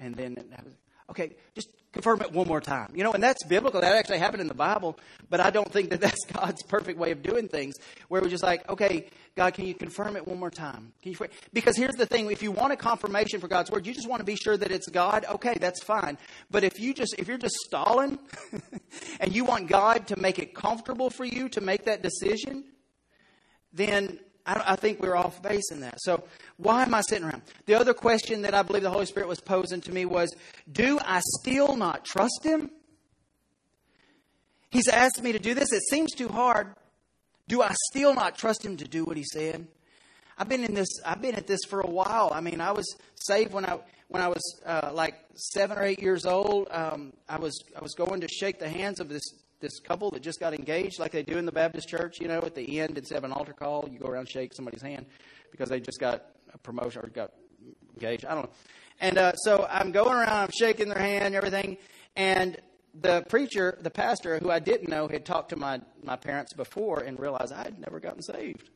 and 0.00 0.14
then 0.14 0.36
was, 0.64 0.74
okay, 1.10 1.32
just 1.54 1.68
confirm 1.92 2.20
it 2.22 2.32
one 2.32 2.46
more 2.46 2.60
time. 2.60 2.92
You 2.94 3.04
know, 3.04 3.12
and 3.12 3.22
that's 3.22 3.44
biblical. 3.44 3.80
That 3.80 3.96
actually 3.96 4.18
happened 4.18 4.40
in 4.40 4.48
the 4.48 4.54
Bible, 4.54 4.98
but 5.28 5.40
I 5.40 5.50
don't 5.50 5.70
think 5.70 5.90
that 5.90 6.00
that's 6.06 6.24
God's 6.32 6.62
perfect 6.62 6.98
way 6.98 7.10
of 7.10 7.22
doing 7.22 7.48
things. 7.48 7.76
Where 8.08 8.22
we're 8.22 8.28
just 8.28 8.42
like, 8.42 8.68
okay, 8.68 9.08
God, 9.36 9.54
can 9.54 9.66
you 9.66 9.74
confirm 9.74 10.16
it 10.16 10.26
one 10.26 10.38
more 10.38 10.50
time? 10.50 10.92
Can 11.02 11.12
you? 11.12 11.18
Because 11.52 11.76
here's 11.76 11.96
the 11.96 12.06
thing: 12.06 12.30
if 12.30 12.42
you 12.42 12.52
want 12.52 12.72
a 12.72 12.76
confirmation 12.76 13.40
for 13.40 13.48
God's 13.48 13.70
word, 13.70 13.86
you 13.86 13.94
just 13.94 14.08
want 14.08 14.20
to 14.20 14.26
be 14.26 14.36
sure 14.36 14.56
that 14.56 14.70
it's 14.70 14.88
God. 14.88 15.24
Okay, 15.28 15.56
that's 15.58 15.82
fine. 15.82 16.18
But 16.50 16.64
if 16.64 16.80
you 16.80 16.94
just 16.94 17.14
if 17.18 17.28
you're 17.28 17.38
just 17.38 17.56
stalling, 17.66 18.18
and 19.20 19.34
you 19.34 19.44
want 19.44 19.68
God 19.68 20.06
to 20.08 20.16
make 20.18 20.38
it 20.38 20.54
comfortable 20.54 21.10
for 21.10 21.24
you 21.24 21.48
to 21.50 21.60
make 21.60 21.84
that 21.84 22.02
decision, 22.02 22.64
then 23.72 24.18
I, 24.46 24.62
I 24.68 24.76
think 24.76 25.00
we're 25.00 25.16
off 25.16 25.42
base 25.42 25.70
in 25.70 25.80
that. 25.80 26.00
So 26.00 26.24
why 26.56 26.82
am 26.82 26.94
I 26.94 27.00
sitting 27.02 27.24
around? 27.24 27.42
The 27.66 27.74
other 27.74 27.94
question 27.94 28.42
that 28.42 28.54
I 28.54 28.62
believe 28.62 28.82
the 28.82 28.90
Holy 28.90 29.06
Spirit 29.06 29.28
was 29.28 29.40
posing 29.40 29.80
to 29.82 29.92
me 29.92 30.04
was, 30.04 30.34
do 30.70 30.98
I 31.04 31.20
still 31.40 31.76
not 31.76 32.04
trust 32.04 32.40
Him? 32.42 32.70
He's 34.70 34.88
asked 34.88 35.22
me 35.22 35.32
to 35.32 35.38
do 35.38 35.54
this. 35.54 35.72
It 35.72 35.82
seems 35.82 36.12
too 36.12 36.28
hard. 36.28 36.74
Do 37.48 37.62
I 37.62 37.74
still 37.90 38.14
not 38.14 38.38
trust 38.38 38.64
Him 38.64 38.76
to 38.76 38.84
do 38.86 39.04
what 39.04 39.16
He 39.16 39.24
said? 39.24 39.66
I've 40.38 40.48
been 40.48 40.64
in 40.64 40.72
this. 40.72 40.88
I've 41.04 41.20
been 41.20 41.34
at 41.34 41.46
this 41.46 41.60
for 41.68 41.80
a 41.80 41.86
while. 41.86 42.30
I 42.32 42.40
mean, 42.40 42.62
I 42.62 42.72
was 42.72 42.96
saved 43.14 43.52
when 43.52 43.66
I 43.66 43.78
when 44.08 44.22
I 44.22 44.28
was 44.28 44.60
uh, 44.64 44.90
like 44.94 45.14
seven 45.34 45.76
or 45.76 45.82
eight 45.82 46.00
years 46.00 46.24
old. 46.24 46.68
Um, 46.70 47.12
I 47.28 47.38
was 47.38 47.62
I 47.76 47.82
was 47.82 47.92
going 47.92 48.22
to 48.22 48.28
shake 48.28 48.58
the 48.58 48.68
hands 48.68 49.00
of 49.00 49.10
this 49.10 49.22
this 49.60 49.78
couple 49.80 50.10
that 50.10 50.22
just 50.22 50.40
got 50.40 50.54
engaged, 50.54 50.98
like 50.98 51.12
they 51.12 51.22
do 51.22 51.38
in 51.38 51.46
the 51.46 51.52
Baptist 51.52 51.88
church. 51.88 52.20
You 52.20 52.28
know, 52.28 52.38
at 52.38 52.54
the 52.54 52.80
end, 52.80 52.98
instead 52.98 53.18
of 53.18 53.24
an 53.24 53.32
altar 53.32 53.52
call, 53.52 53.88
you 53.90 53.98
go 53.98 54.08
around 54.08 54.28
shake 54.28 54.54
somebody's 54.54 54.82
hand 54.82 55.06
because 55.50 55.68
they 55.68 55.80
just 55.80 56.00
got 56.00 56.26
a 56.52 56.58
promotion 56.58 57.02
or 57.02 57.08
got 57.08 57.32
engaged. 57.94 58.24
I 58.24 58.34
don't 58.34 58.44
know. 58.44 58.50
And 59.00 59.18
uh, 59.18 59.32
so 59.34 59.66
I'm 59.70 59.92
going 59.92 60.14
around, 60.14 60.28
I'm 60.28 60.50
shaking 60.52 60.88
their 60.88 60.98
hand, 60.98 61.24
and 61.24 61.34
everything, 61.34 61.78
and 62.16 62.58
the 62.94 63.24
preacher, 63.28 63.78
the 63.80 63.90
pastor, 63.90 64.38
who 64.38 64.50
I 64.50 64.58
didn't 64.58 64.88
know, 64.88 65.08
had 65.08 65.24
talked 65.24 65.50
to 65.50 65.56
my 65.56 65.80
my 66.02 66.16
parents 66.16 66.52
before 66.52 67.00
and 67.00 67.18
realized 67.18 67.52
I 67.52 67.62
had 67.62 67.78
never 67.78 68.00
gotten 68.00 68.22
saved. 68.22 68.68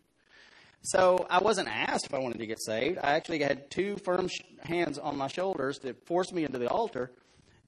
So 0.83 1.27
I 1.31 1.39
wasn't 1.43 1.69
asked 1.69 2.07
if 2.07 2.15
I 2.15 2.19
wanted 2.19 2.39
to 2.39 2.47
get 2.47 2.63
saved. 2.63 2.99
I 3.03 3.13
actually 3.13 3.39
had 3.39 3.71
two 3.71 3.97
firm 4.05 4.29
sh- 4.29 4.41
hands 4.61 4.99
on 4.99 5.17
my 5.17 5.29
shoulders 5.29 5.79
that 5.79 6.07
forced 6.07 6.33
me 6.33 6.45
into 6.45 6.59
the 6.59 6.69
altar, 6.69 7.11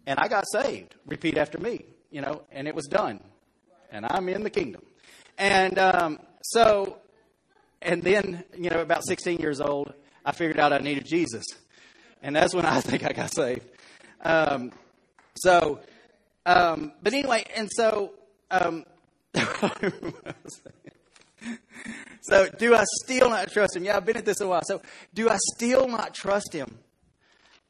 and 0.07 0.19
I 0.19 0.29
got 0.29 0.45
saved. 0.53 0.95
Repeat 1.07 1.39
after 1.39 1.59
me, 1.59 1.87
you 2.11 2.21
know, 2.21 2.43
and 2.51 2.67
it 2.69 2.75
was 2.75 2.87
done. 2.87 3.21
And 3.91 4.07
I'm 4.09 4.29
in 4.29 4.43
the 4.43 4.51
kingdom. 4.51 4.83
And 5.39 5.79
um, 5.79 6.19
so, 6.43 6.99
and 7.83 8.03
then, 8.03 8.45
you 8.57 8.71
know, 8.71 8.81
about 8.81 9.07
16 9.07 9.39
years 9.39 9.61
old, 9.61 9.93
I 10.25 10.33
figured 10.33 10.59
out 10.59 10.73
I 10.73 10.79
needed 10.79 11.05
Jesus. 11.05 11.45
And 12.23 12.35
that's 12.35 12.55
when 12.55 12.67
I 12.67 12.81
think 12.83 13.05
I 13.05 13.13
got 13.13 13.33
saved. 13.35 13.67
Um, 14.23 14.73
so, 15.37 15.81
um, 16.45 16.93
but 17.03 17.13
anyway, 17.13 17.45
and 17.55 17.69
so, 17.71 18.15
um, 18.51 18.85
so, 22.23 22.49
do 22.59 22.75
I 22.75 22.85
still 23.05 23.29
not 23.29 23.53
trust 23.53 23.77
him? 23.77 23.85
Yeah, 23.85 23.97
I've 23.99 24.07
been 24.07 24.17
at 24.17 24.25
this 24.25 24.41
a 24.41 24.49
while. 24.49 24.63
So, 24.65 24.81
do 25.13 25.29
I 25.29 25.37
still 25.55 25.87
not 25.87 26.15
trust 26.15 26.53
him? 26.53 26.79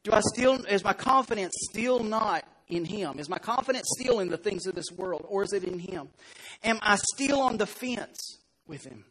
Do 0.05 0.13
I 0.13 0.21
still, 0.21 0.65
is 0.67 0.85
my 0.85 0.93
confidence 0.93 1.53
still 1.71 2.05
not 2.05 2.45
in 2.69 2.85
him? 2.85 3.19
Is 3.19 3.29
my 3.29 3.39
confidence 3.39 3.87
still 3.99 4.21
in 4.21 4.29
the 4.29 4.37
things 4.37 4.67
of 4.67 4.75
this 4.75 4.91
world, 4.97 5.25
or 5.29 5.43
is 5.43 5.53
it 5.53 5.65
in 5.65 5.79
him? 5.79 6.09
Am 6.65 6.79
I 6.83 6.97
still 6.97 7.41
on 7.41 7.59
the 7.59 7.67
fence 7.67 8.39
with 8.67 8.85
him? 8.85 9.05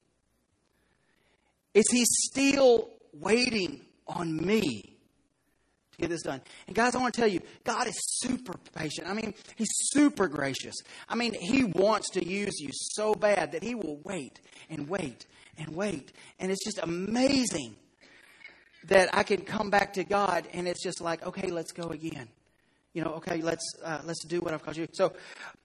Is 1.74 1.86
he 1.92 2.04
still 2.06 2.90
waiting 3.14 3.82
on 4.08 4.36
me 4.38 4.96
to 5.96 6.02
get 6.02 6.10
this 6.10 6.22
done. 6.22 6.42
And 6.68 6.76
guys, 6.76 6.96
I 6.96 7.00
want 7.00 7.14
to 7.14 7.22
tell 7.22 7.30
you, 7.30 7.42
God 7.64 7.88
is 7.88 7.96
super 8.20 8.56
patient. 8.76 9.08
I 9.08 9.14
mean, 9.14 9.34
He's 9.56 9.72
super 9.72 10.28
gracious. 10.28 10.76
I 11.10 11.16
mean, 11.16 11.34
He 11.34 11.64
wants 11.64 12.10
to 12.12 12.26
use 12.26 12.60
you 12.60 12.70
so 12.72 13.16
bad 13.16 13.54
that 13.54 13.64
He 13.64 13.76
will 13.76 14.00
wait 14.04 14.40
and 14.70 14.88
wait 14.90 15.26
and 15.58 15.70
wait. 15.76 16.12
And 16.40 16.52
it's 16.52 16.64
just 16.64 16.80
amazing 16.80 17.76
that 18.86 19.10
I 19.14 19.24
can 19.24 19.42
come 19.42 19.70
back 19.70 19.94
to 19.94 20.04
God 20.04 20.48
and 20.54 20.68
it's 20.68 20.84
just 20.84 21.02
like, 21.02 21.26
okay, 21.26 21.50
let's 21.50 21.72
go 21.72 21.90
again. 21.90 22.28
You 22.96 23.04
know, 23.04 23.16
okay, 23.16 23.42
let's 23.42 23.74
uh, 23.84 24.00
let's 24.06 24.24
do 24.24 24.40
what 24.40 24.54
I've 24.54 24.64
called 24.64 24.78
you. 24.78 24.88
So, 24.94 25.12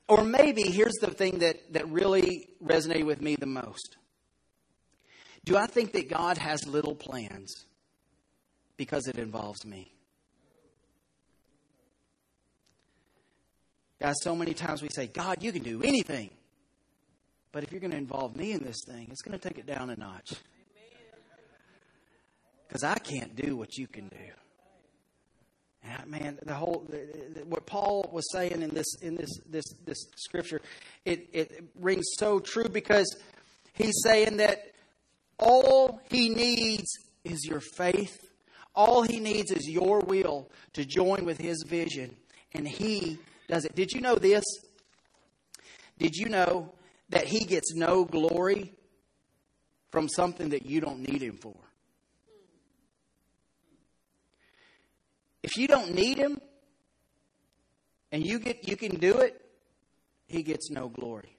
or 0.09 0.25
maybe 0.25 0.63
here's 0.63 0.97
the 1.01 1.13
thing 1.13 1.39
that 1.39 1.73
that 1.73 1.89
really 1.89 2.49
resonated 2.61 3.07
with 3.07 3.23
me 3.23 3.37
the 3.37 3.47
most. 3.47 3.97
Do 5.45 5.57
I 5.57 5.67
think 5.67 5.93
that 5.93 6.11
God 6.11 6.39
has 6.39 6.67
little 6.67 6.97
plans 6.97 7.67
because 8.77 9.07
it 9.07 9.17
involves 9.17 9.65
me? 9.65 9.95
Guys, 14.01 14.17
so 14.23 14.35
many 14.35 14.53
times 14.53 14.83
we 14.83 14.89
say, 14.89 15.07
God, 15.07 15.41
you 15.41 15.53
can 15.53 15.63
do 15.63 15.83
anything. 15.85 16.31
But 17.53 17.63
if 17.63 17.71
you're 17.71 17.81
going 17.81 17.93
to 17.93 17.97
involve 17.97 18.35
me 18.35 18.53
in 18.53 18.65
this 18.65 18.83
thing, 18.85 19.07
it's 19.09 19.23
going 19.23 19.39
to 19.39 19.49
take 19.49 19.57
it 19.57 19.67
down 19.67 19.91
a 19.91 19.97
notch. 19.97 20.33
Because 22.67 22.83
I 22.83 22.99
can't 22.99 23.37
do 23.37 23.57
what 23.57 23.77
you 23.77 23.87
can 23.87 24.09
do. 24.09 24.40
And 25.83 26.11
man, 26.11 26.39
the 26.43 26.55
whole 26.55 26.87
what 27.45 27.67
Paul 27.67 28.09
was 28.13 28.31
saying 28.33 28.63
in 28.63 28.71
this 28.71 28.97
in 29.01 29.17
this 29.17 29.31
this 29.49 29.65
this 29.85 30.07
scripture, 30.17 30.61
it 31.05 31.29
it 31.33 31.65
rings 31.75 32.07
so 32.19 32.39
true 32.39 32.69
because 32.69 33.17
he's 33.73 33.95
saying 34.05 34.37
that 34.39 34.73
all 35.39 36.01
he 36.11 36.29
needs 36.29 36.91
is 37.25 37.45
your 37.45 37.61
faith. 37.61 38.19
All 38.75 39.03
he 39.03 39.19
needs 39.21 39.51
is 39.51 39.69
your 39.69 40.01
will 40.01 40.51
to 40.75 40.85
join 40.85 41.25
with 41.25 41.39
his 41.39 41.65
vision, 41.67 42.15
and 42.53 42.69
he 42.69 43.19
does 43.49 43.65
it. 43.65 43.75
Did 43.75 43.93
you 43.93 44.01
know 44.01 44.15
this? 44.15 44.45
Did 45.99 46.15
you 46.15 46.29
know 46.29 46.73
that 47.09 47.27
he 47.27 47.45
gets 47.45 47.75
no 47.75 48.05
glory 48.05 48.73
from 49.91 50.09
something 50.09 50.51
that 50.51 50.67
you 50.67 50.81
don't 50.81 51.01
need 51.01 51.23
him 51.23 51.37
for? 51.37 51.57
If 55.43 55.57
you 55.57 55.67
don't 55.67 55.95
need 55.95 56.19
him 56.19 56.41
and 58.13 58.25
you 58.25 58.39
get 58.39 58.69
you 58.69 58.77
can 58.77 58.97
do 58.97 59.19
it, 59.19 59.41
he 60.27 60.43
gets 60.43 60.71
no 60.71 60.89
glory. 60.89 61.37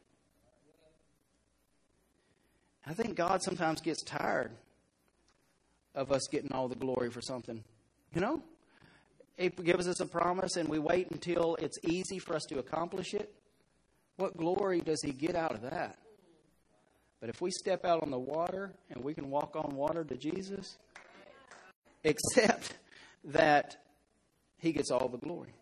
I 2.86 2.94
think 2.94 3.16
God 3.16 3.44
sometimes 3.44 3.80
gets 3.82 4.04
tired 4.04 4.52
of 5.94 6.12
us 6.12 6.28
getting 6.32 6.52
all 6.52 6.68
the 6.68 6.76
glory 6.76 7.10
for 7.10 7.22
something. 7.22 7.64
You 8.14 8.22
know? 8.22 8.44
He 9.38 9.50
gives 9.50 9.88
us 9.88 10.00
a 10.00 10.06
promise 10.06 10.56
and 10.56 10.68
we 10.68 10.80
wait 10.80 11.10
until 11.12 11.56
it's 11.60 11.78
easy 11.84 12.20
for 12.20 12.36
us 12.36 12.44
to 12.50 12.60
accomplish 12.60 13.14
it. 13.14 13.34
What 14.18 14.36
glory 14.38 14.82
does 14.82 15.02
He 15.04 15.12
get 15.12 15.36
out 15.36 15.54
of 15.54 15.62
that? 15.62 15.98
But 17.20 17.30
if 17.30 17.40
we 17.40 17.52
step 17.52 17.86
out 17.86 18.04
on 18.04 18.10
the 18.10 18.20
water 18.20 18.74
and 18.90 19.04
we 19.04 19.14
can 19.14 19.30
walk 19.30 19.56
on 19.56 19.76
water 19.76 20.04
to 20.04 20.18
Jesus, 20.18 20.78
except 22.04 22.74
that 23.26 23.78
He 24.62 24.72
gets 24.72 24.92
all 24.92 25.10
the 25.10 25.18
glory. 25.18 25.54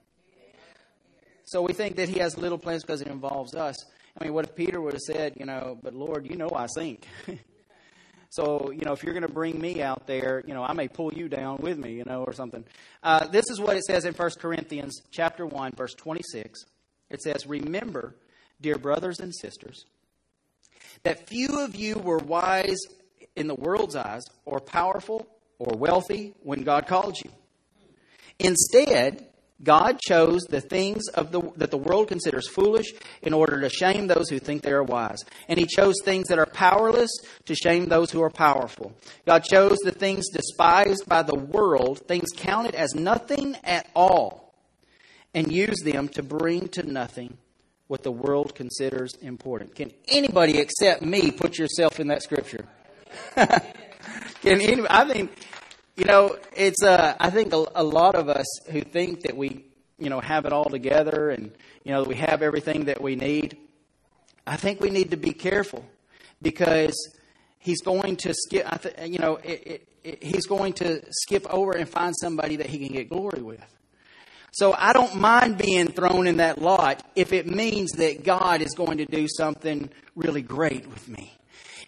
So 1.46 1.64
we 1.64 1.74
think 1.74 1.96
that 1.96 2.10
He 2.10 2.20
has 2.20 2.38
little 2.38 2.60
plans 2.60 2.84
because 2.84 3.02
it 3.02 3.08
involves 3.08 3.56
us. 3.56 3.76
I 4.20 4.24
mean, 4.24 4.34
what 4.34 4.46
if 4.46 4.56
Peter 4.56 4.80
would 4.80 4.94
have 4.94 5.02
said, 5.02 5.34
you 5.38 5.46
know, 5.46 5.80
but 5.82 5.96
Lord, 5.96 6.30
you 6.30 6.36
know 6.36 6.52
I 6.54 6.68
sink. 6.68 7.08
So, 8.32 8.72
you 8.72 8.82
know, 8.82 8.94
if 8.94 9.04
you're 9.04 9.14
going 9.14 9.26
to 9.26 9.34
bring 9.34 9.60
me 9.60 9.82
out 9.82 10.06
there, 10.06 10.44
you 10.46 10.54
know, 10.54 10.64
I 10.64 10.74
may 10.74 10.88
pull 10.88 11.12
you 11.12 11.28
down 11.28 11.58
with 11.58 11.80
me, 11.80 11.94
you 11.94 12.04
know, 12.06 12.24
or 12.24 12.34
something. 12.34 12.64
Uh, 13.02 13.26
this 13.26 13.50
is 13.50 13.60
what 13.60 13.76
it 13.76 13.84
says 13.84 14.06
in 14.06 14.14
1 14.14 14.30
Corinthians 14.40 15.02
chapter 15.10 15.48
1, 15.48 15.74
verse 15.76 15.96
26. 15.96 16.64
It 17.10 17.22
says, 17.24 17.48
Remember, 17.48 18.16
dear 18.62 18.78
brothers 18.78 19.20
and 19.20 19.34
sisters, 19.34 19.86
that 21.02 21.28
few 21.28 21.60
of 21.60 21.76
you 21.76 21.96
were 21.96 22.20
wise 22.20 22.78
in 23.36 23.48
the 23.48 23.56
world's 23.56 23.96
eyes, 23.96 24.24
or 24.46 24.60
powerful, 24.60 25.28
or 25.58 25.76
wealthy 25.76 26.34
when 26.44 26.62
God 26.62 26.86
called 26.86 27.18
you. 27.24 27.32
Instead, 28.40 29.26
God 29.62 30.00
chose 30.00 30.44
the 30.44 30.62
things 30.62 31.06
the, 31.08 31.52
that 31.58 31.72
the 31.72 31.78
world 31.78 32.08
considers 32.08 32.48
foolish 32.48 32.94
in 33.22 33.34
order 33.34 33.60
to 33.60 33.70
shame 33.70 34.08
those 34.08 34.30
who 34.30 34.40
think 34.40 34.62
they 34.62 34.72
are 34.72 34.84
wise. 34.84 35.26
And 35.50 35.60
He 35.60 35.66
chose 35.66 35.96
things 36.04 36.30
that 36.30 36.40
are 36.40 36.46
powerless 36.46 37.12
to 37.46 37.56
shame 37.56 37.86
those 37.86 38.12
who 38.12 38.22
are 38.22 38.30
powerful. 38.30 38.94
God 39.26 39.44
chose 39.44 39.78
the 39.84 39.92
things 39.92 40.30
despised 40.30 41.08
by 41.08 41.24
the 41.24 41.36
world, 41.36 42.08
things 42.08 42.30
counted 42.36 42.74
as 42.74 42.96
nothing 42.96 43.58
at 43.64 43.90
all, 43.94 44.54
and 45.34 45.52
used 45.52 45.84
them 45.84 46.08
to 46.10 46.24
bring 46.24 46.70
to 46.70 46.84
nothing 46.84 47.38
what 47.88 48.04
the 48.04 48.12
world 48.12 48.56
considers 48.56 49.16
important. 49.16 49.76
Can 49.76 49.92
anybody 50.08 50.60
except 50.60 51.02
me 51.02 51.32
put 51.32 51.58
yourself 51.58 52.00
in 52.00 52.08
that 52.08 52.24
scripture? 52.24 52.66
Can 53.36 54.62
anybody, 54.62 54.88
I 54.90 55.04
mean, 55.04 55.30
you 56.00 56.06
know, 56.06 56.38
it's, 56.56 56.82
uh, 56.82 57.14
I 57.20 57.30
think 57.30 57.52
a, 57.52 57.66
a 57.76 57.84
lot 57.84 58.16
of 58.16 58.30
us 58.30 58.48
who 58.72 58.82
think 58.82 59.24
that 59.24 59.36
we, 59.36 59.66
you 59.98 60.10
know, 60.10 60.22
have 60.22 60.46
it 60.46 60.54
all 60.54 60.70
together 60.70 61.30
and, 61.30 61.52
you 61.84 61.92
know, 61.92 62.04
we 62.04 62.16
have 62.16 62.42
everything 62.42 62.86
that 62.86 63.02
we 63.02 63.18
need, 63.18 63.58
I 64.48 64.56
think 64.56 64.80
we 64.80 64.92
need 64.92 65.12
to 65.12 65.18
be 65.18 65.34
careful 65.34 65.86
because 66.42 66.96
he's 67.58 67.82
going 67.82 68.16
to 68.16 68.34
skip, 68.34 68.66
I 68.72 68.78
th- 68.78 69.12
you 69.12 69.20
know, 69.20 69.36
it, 69.44 69.68
it, 69.68 69.88
it, 70.06 70.24
he's 70.24 70.46
going 70.48 70.72
to 70.76 71.02
skip 71.12 71.46
over 71.54 71.74
and 71.74 71.88
find 71.88 72.16
somebody 72.16 72.56
that 72.56 72.68
he 72.68 72.80
can 72.80 72.96
get 72.96 73.10
glory 73.10 73.42
with. 73.42 73.64
So 74.54 74.74
I 74.74 74.94
don't 74.94 75.16
mind 75.16 75.58
being 75.58 75.88
thrown 75.88 76.28
in 76.28 76.38
that 76.38 76.62
lot 76.62 77.06
if 77.16 77.34
it 77.34 77.46
means 77.46 77.92
that 77.94 78.24
God 78.24 78.62
is 78.62 78.74
going 78.74 79.00
to 79.00 79.06
do 79.06 79.28
something 79.28 79.90
really 80.16 80.42
great 80.42 80.88
with 80.88 81.10
me 81.10 81.34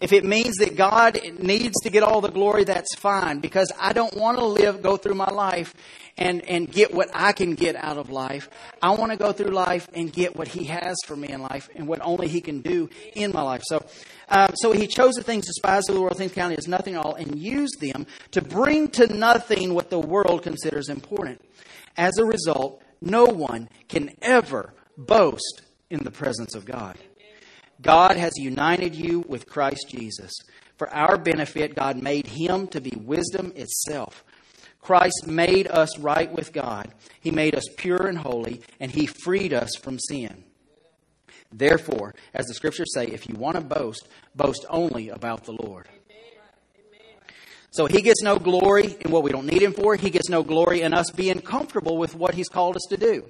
If 0.02 0.14
it 0.14 0.26
means 0.26 0.58
that 0.58 0.76
God 0.76 1.20
needs 1.38 1.80
to 1.84 1.92
get 1.92 2.02
all 2.02 2.22
the 2.22 2.32
glory, 2.32 2.64
that's 2.64 2.96
fine 2.96 3.40
because 3.40 3.72
I 3.80 3.94
don't 3.94 4.16
want 4.18 4.40
to 4.40 4.46
live, 4.46 4.82
go 4.82 4.98
through 4.98 5.14
my 5.14 5.30
life 5.30 5.76
and, 6.18 6.42
and 6.50 6.72
get 6.72 6.92
what 6.92 7.10
I 7.14 7.34
can 7.34 7.54
get 7.54 7.76
out 7.76 8.00
of 8.00 8.10
life. 8.10 8.50
I 8.82 8.90
want 8.92 9.12
to 9.12 9.18
go 9.18 9.32
through 9.32 9.52
life 9.52 9.88
and 9.94 10.12
get 10.12 10.36
what 10.36 10.48
He 10.48 10.64
has 10.66 10.98
for 11.06 11.16
me 11.16 11.30
in 11.30 11.44
life 11.44 11.70
and 11.76 11.88
what 11.88 12.02
only 12.02 12.28
He 12.28 12.42
can 12.42 12.62
do 12.62 12.90
in 13.14 13.32
my 13.32 13.44
life. 13.44 13.62
So, 13.66 13.86
um, 14.30 14.50
so 14.56 14.72
He 14.72 14.88
chose 14.88 15.14
the 15.14 15.24
things 15.24 15.46
despised 15.46 15.88
of 15.88 15.96
the 15.96 16.02
world, 16.02 16.18
things 16.18 16.32
counted 16.32 16.58
as 16.58 16.68
nothing 16.68 16.96
at 16.96 17.06
all, 17.06 17.14
and 17.14 17.38
used 17.40 17.80
them 17.80 18.08
to 18.32 18.42
bring 18.42 18.90
to 18.90 19.06
nothing 19.06 19.76
what 19.76 19.92
the 19.92 20.00
world 20.00 20.42
considers 20.42 20.90
important. 20.90 21.42
As 21.96 22.18
a 22.18 22.26
result, 22.26 22.82
no 23.02 23.26
one 23.26 23.70
can 23.88 24.16
ever 24.24 24.74
boast 24.98 25.62
in 25.92 26.04
the 26.04 26.12
presence 26.12 26.56
of 26.56 26.66
God. 26.66 26.98
God 27.82 28.18
has 28.18 28.34
united 28.38 28.96
you 28.96 29.22
with 29.28 29.48
Christ 29.48 29.88
Jesus. 29.90 30.32
For 30.78 30.90
our 30.94 31.18
benefit, 31.18 31.76
God 31.76 32.02
made 32.02 32.28
him 32.28 32.68
to 32.68 32.82
be 32.82 32.94
wisdom 32.98 33.54
itself. 33.56 34.24
Christ 34.82 35.28
made 35.28 35.68
us 35.68 36.00
right 36.00 36.32
with 36.32 36.54
God. 36.54 36.92
He 37.20 37.32
made 37.32 37.56
us 37.56 37.66
pure 37.78 38.08
and 38.08 38.18
holy, 38.18 38.62
and 38.80 38.92
he 38.92 39.06
freed 39.06 39.54
us 39.54 39.72
from 39.82 40.00
sin. 40.00 40.44
Therefore, 41.52 42.16
as 42.34 42.48
the 42.48 42.54
scriptures 42.54 42.94
say, 42.94 43.06
if 43.06 43.28
you 43.28 43.36
want 43.36 43.58
to 43.58 43.62
boast, 43.62 44.08
boast 44.36 44.66
only 44.70 45.10
about 45.10 45.44
the 45.44 45.52
Lord. 45.52 45.88
So 47.72 47.86
he 47.86 48.02
gets 48.02 48.22
no 48.22 48.38
glory 48.38 48.98
in 49.00 49.12
what 49.12 49.24
we 49.24 49.32
don't 49.32 49.46
need 49.46 49.62
him 49.62 49.74
for. 49.74 49.96
He 49.96 50.10
gets 50.10 50.30
no 50.30 50.44
glory 50.44 50.82
in 50.82 50.94
us 50.94 51.10
being 51.12 51.40
comfortable 51.40 51.98
with 51.98 52.16
what 52.16 52.34
he's 52.34 52.50
called 52.50 52.76
us 52.76 52.86
to 52.90 52.98
do. 52.98 53.30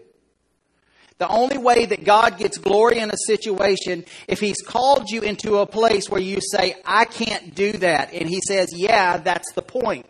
The 1.21 1.29
only 1.29 1.60
way 1.60 1.86
that 1.86 2.03
God 2.03 2.39
gets 2.39 2.57
glory 2.57 2.97
in 2.97 3.12
a 3.12 3.17
situation, 3.27 4.05
if 4.27 4.39
He's 4.39 4.60
called 4.63 5.12
you 5.12 5.21
into 5.21 5.57
a 5.57 5.67
place 5.67 6.10
where 6.10 6.19
you 6.19 6.39
say, 6.41 6.77
I 6.84 7.05
can't 7.05 7.53
do 7.53 7.73
that, 7.73 8.12
and 8.12 8.27
He 8.27 8.41
says, 8.47 8.69
Yeah, 8.73 9.17
that's 9.17 9.51
the 9.53 9.62
point. 9.62 10.07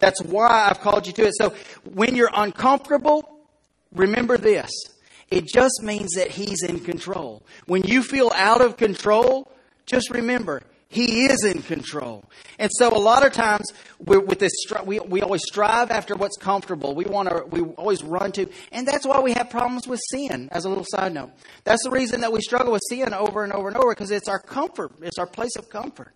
That's 0.00 0.20
why 0.24 0.66
I've 0.68 0.80
called 0.80 1.06
you 1.06 1.12
to 1.12 1.26
it. 1.26 1.34
So 1.36 1.54
when 1.84 2.16
you're 2.16 2.32
uncomfortable, 2.34 3.46
remember 3.94 4.36
this. 4.36 4.72
It 5.30 5.46
just 5.46 5.84
means 5.84 6.14
that 6.16 6.32
He's 6.32 6.64
in 6.64 6.80
control. 6.80 7.44
When 7.66 7.84
you 7.84 8.02
feel 8.02 8.32
out 8.34 8.60
of 8.60 8.76
control, 8.76 9.48
just 9.86 10.10
remember, 10.10 10.64
he 10.88 11.26
is 11.26 11.44
in 11.44 11.62
control. 11.62 12.24
And 12.58 12.70
so 12.72 12.88
a 12.88 12.98
lot 12.98 13.26
of 13.26 13.32
times 13.32 13.72
with 13.98 14.38
this, 14.38 14.52
we, 14.84 15.00
we 15.00 15.20
always 15.20 15.42
strive 15.44 15.90
after 15.90 16.14
what's 16.14 16.36
comfortable. 16.36 16.94
We 16.94 17.04
want 17.04 17.28
to, 17.28 17.44
we 17.46 17.62
always 17.62 18.04
run 18.04 18.32
to, 18.32 18.48
and 18.70 18.86
that's 18.86 19.06
why 19.06 19.20
we 19.20 19.32
have 19.32 19.50
problems 19.50 19.88
with 19.88 20.00
sin, 20.10 20.48
as 20.52 20.64
a 20.64 20.68
little 20.68 20.86
side 20.86 21.12
note. 21.12 21.32
That's 21.64 21.82
the 21.82 21.90
reason 21.90 22.20
that 22.20 22.32
we 22.32 22.40
struggle 22.40 22.72
with 22.72 22.82
sin 22.88 23.12
over 23.12 23.42
and 23.42 23.52
over 23.52 23.68
and 23.68 23.76
over, 23.76 23.90
because 23.90 24.10
it's 24.10 24.28
our 24.28 24.38
comfort. 24.38 24.92
It's 25.02 25.18
our 25.18 25.26
place 25.26 25.56
of 25.56 25.68
comfort. 25.68 26.12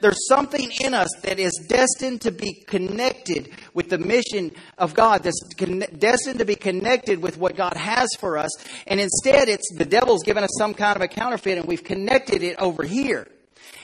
There's 0.00 0.26
something 0.28 0.70
in 0.84 0.94
us 0.94 1.08
that 1.22 1.38
is 1.38 1.52
destined 1.68 2.20
to 2.22 2.30
be 2.30 2.52
connected 2.66 3.50
with 3.74 3.90
the 3.90 3.98
mission 3.98 4.52
of 4.78 4.94
God, 4.94 5.22
that's 5.24 5.42
con- 5.58 5.84
destined 5.98 6.38
to 6.38 6.44
be 6.44 6.54
connected 6.54 7.20
with 7.20 7.36
what 7.38 7.56
God 7.56 7.76
has 7.76 8.08
for 8.20 8.38
us. 8.38 8.50
And 8.86 9.00
instead, 9.00 9.48
it's 9.48 9.68
the 9.76 9.84
devil's 9.84 10.22
given 10.22 10.44
us 10.44 10.50
some 10.58 10.74
kind 10.74 10.96
of 10.96 11.02
a 11.02 11.08
counterfeit, 11.08 11.58
and 11.58 11.66
we've 11.66 11.84
connected 11.84 12.42
it 12.42 12.56
over 12.58 12.84
here 12.84 13.26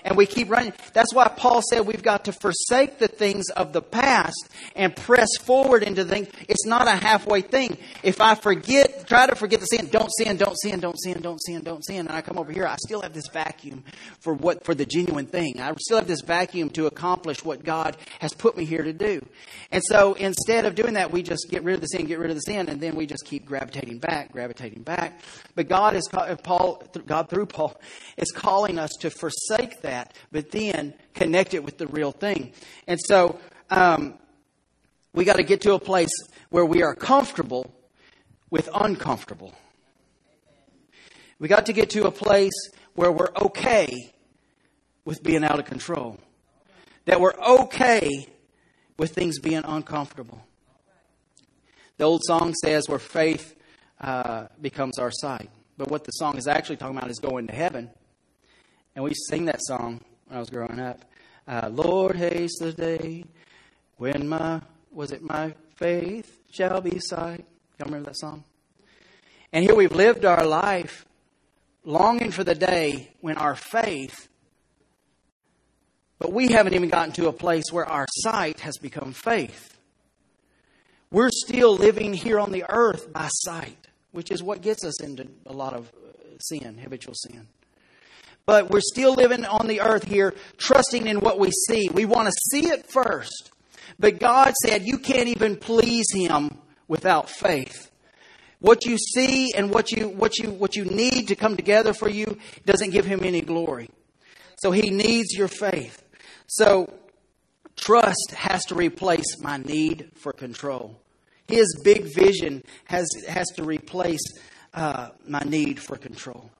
and 0.04 0.16
we 0.16 0.26
keep 0.26 0.50
running. 0.50 0.72
That's 0.92 1.14
why 1.14 1.28
Paul 1.28 1.62
said 1.62 1.86
we've 1.86 2.02
got 2.02 2.24
to 2.26 2.32
forsake 2.32 2.98
the 2.98 3.08
things 3.08 3.48
of 3.50 3.72
the 3.72 3.82
past 3.82 4.48
and 4.74 4.94
press 4.94 5.28
forward 5.40 5.82
into 5.82 6.04
things. 6.04 6.28
It's 6.48 6.66
not 6.66 6.88
a 6.88 6.96
halfway 6.96 7.42
thing. 7.42 7.76
If 8.02 8.20
I 8.20 8.34
forget, 8.34 9.06
try 9.06 9.26
to 9.26 9.34
forget 9.34 9.60
the 9.60 9.66
sin, 9.66 9.88
don't 9.88 10.10
sin, 10.18 10.36
don't 10.36 10.56
sin, 10.56 10.80
don't 10.80 10.98
sin, 10.98 11.20
don't 11.20 11.42
sin, 11.42 11.62
don't 11.62 11.84
sin, 11.84 11.98
and 12.00 12.10
I 12.10 12.22
come 12.22 12.38
over 12.38 12.52
here, 12.52 12.66
I 12.66 12.76
still 12.76 13.02
have 13.02 13.12
this 13.12 13.28
vacuum 13.32 13.84
for 14.20 14.34
what 14.34 14.64
for 14.64 14.74
the 14.74 14.86
genuine 14.86 15.26
thing. 15.26 15.60
I 15.60 15.72
still 15.78 15.98
have 15.98 16.08
this 16.08 16.22
vacuum 16.22 16.70
to 16.70 16.86
accomplish 16.86 17.44
what 17.44 17.64
God 17.64 17.96
has 18.20 18.32
put 18.32 18.56
me 18.56 18.64
here 18.64 18.82
to 18.82 18.92
do. 18.92 19.24
And 19.70 19.82
so 19.84 20.14
instead 20.14 20.64
of 20.64 20.74
doing 20.74 20.94
that, 20.94 21.12
we 21.12 21.22
just 21.22 21.48
get 21.50 21.62
rid 21.62 21.74
of 21.74 21.80
the 21.80 21.88
sin, 21.88 22.06
get 22.06 22.18
rid 22.18 22.30
of 22.30 22.36
the 22.36 22.42
sin, 22.42 22.68
and 22.68 22.80
then 22.80 22.94
we 22.94 23.06
just 23.06 23.24
keep 23.26 23.44
gravitating 23.44 23.98
back, 23.98 24.32
gravitating 24.32 24.82
back. 24.82 25.20
But 25.54 25.68
God 25.68 25.94
is 25.94 26.08
Paul, 26.08 26.82
God 27.06 27.28
through 27.28 27.46
Paul, 27.46 27.80
is 28.16 28.30
calling 28.32 28.78
us 28.78 28.90
to 29.00 29.10
forsake 29.10 29.82
that 29.82 29.89
that, 29.90 30.14
but 30.33 30.50
then 30.50 30.94
connect 31.14 31.53
it 31.53 31.62
with 31.64 31.76
the 31.76 31.87
real 31.88 32.12
thing. 32.12 32.53
And 32.87 32.98
so 33.00 33.38
um, 33.68 34.14
we 35.12 35.24
got 35.24 35.37
to 35.37 35.42
get 35.42 35.61
to 35.62 35.74
a 35.74 35.79
place 35.79 36.12
where 36.48 36.64
we 36.64 36.83
are 36.83 36.94
comfortable 36.94 37.74
with 38.50 38.68
uncomfortable. 38.74 39.53
We 41.38 41.48
got 41.48 41.66
to 41.66 41.72
get 41.72 41.90
to 41.90 42.07
a 42.07 42.11
place 42.11 42.59
where 42.94 43.11
we're 43.11 43.33
okay 43.37 44.12
with 45.05 45.22
being 45.22 45.44
out 45.44 45.59
of 45.59 45.64
control. 45.64 46.18
That 47.07 47.20
we're 47.20 47.35
okay 47.35 48.09
with 48.98 49.12
things 49.12 49.38
being 49.38 49.62
uncomfortable. 49.64 50.44
The 51.96 52.05
old 52.05 52.22
song 52.24 52.55
says 52.62 52.88
where 52.88 52.98
faith 52.98 53.57
uh, 54.00 54.46
becomes 54.61 54.98
our 54.98 55.11
sight. 55.11 55.50
But 55.76 55.90
what 55.90 56.05
the 56.05 56.12
song 56.12 56.37
is 56.37 56.46
actually 56.46 56.76
talking 56.76 56.96
about 56.96 57.11
is 57.11 57.18
going 57.18 57.46
to 57.46 57.55
heaven. 57.55 57.90
And 58.94 59.05
we 59.05 59.12
sing 59.14 59.44
that 59.46 59.61
song 59.62 60.00
when 60.26 60.37
I 60.37 60.40
was 60.40 60.50
growing 60.50 60.81
up. 60.81 61.05
Uh, 61.46 61.68
Lord, 61.72 62.16
haste 62.16 62.59
the 62.61 62.72
day 62.72 63.24
when 63.96 64.29
my, 64.29 64.61
was 64.92 65.12
it 65.12 65.22
my 65.22 65.55
faith 65.76 66.40
shall 66.50 66.81
be 66.81 66.98
sight? 66.98 67.44
Y'all 67.79 67.87
remember 67.87 68.11
that 68.11 68.18
song? 68.18 68.44
And 69.53 69.64
here 69.64 69.74
we've 69.74 69.92
lived 69.92 70.24
our 70.24 70.44
life 70.44 71.07
longing 71.85 72.31
for 72.31 72.44
the 72.44 72.55
day 72.55 73.12
when 73.20 73.37
our 73.37 73.57
faith, 73.57 74.29
but 76.18 76.33
we 76.33 76.48
haven't 76.48 76.74
even 76.74 76.88
gotten 76.88 77.12
to 77.14 77.29
a 77.29 77.33
place 77.33 77.64
where 77.72 77.87
our 77.87 78.07
sight 78.22 78.61
has 78.61 78.76
become 78.76 79.12
faith. 79.12 79.79
We're 81.11 81.31
still 81.31 81.74
living 81.74 82.12
here 82.12 82.38
on 82.38 82.53
the 82.53 82.64
earth 82.68 83.12
by 83.12 83.29
sight, 83.29 83.88
which 84.12 84.31
is 84.31 84.42
what 84.42 84.61
gets 84.61 84.85
us 84.85 85.03
into 85.03 85.26
a 85.46 85.53
lot 85.53 85.74
of 85.74 85.90
sin, 86.38 86.79
habitual 86.79 87.14
sin 87.14 87.48
but 88.46 88.70
we're 88.70 88.81
still 88.81 89.14
living 89.14 89.44
on 89.44 89.66
the 89.66 89.81
earth 89.81 90.05
here, 90.05 90.35
trusting 90.59 91.07
in 91.07 91.20
what 91.20 91.38
we 91.38 91.50
see. 91.50 91.88
We 91.92 92.05
want 92.05 92.26
to 92.26 92.33
see 92.50 92.68
it 92.68 92.90
first. 92.90 93.50
But 93.98 94.18
God 94.18 94.55
said 94.64 94.83
you 94.83 94.98
can't 94.98 95.29
even 95.29 95.57
please 95.57 96.07
Him 96.12 96.59
without 96.88 97.29
faith. 97.29 97.90
What 98.61 98.85
you 98.85 98.98
see 98.98 99.53
and 99.55 99.70
what 99.70 99.92
you, 99.92 100.09
what 100.09 100.38
you, 100.38 100.50
what 100.50 100.76
you 100.76 100.85
need 100.85 101.29
to 101.29 101.37
come 101.37 101.57
together 101.57 101.94
for 101.94 102.09
you 102.09 102.38
doesn't 102.66 102.90
give 102.90 103.07
Him 103.07 103.20
any 103.22 103.40
glory. 103.40 103.88
So 104.59 104.70
He 104.70 104.90
needs 104.90 105.35
your 105.35 105.48
faith. 105.48 106.03
So 106.46 106.92
trust 107.76 108.33
has 108.37 108.64
to 108.66 108.74
replace 108.74 109.40
my 109.40 109.59
need 109.59 110.11
for 110.16 110.33
control. 110.33 111.00
His 111.46 111.81
big 111.83 112.14
vision 112.14 112.62
has, 112.85 113.09
has 113.29 113.48
to 113.57 113.64
replace 113.64 114.20
uh, 114.72 115.11
my 115.26 115.40
need 115.40 115.81
for 115.81 115.96
control. 115.96 116.50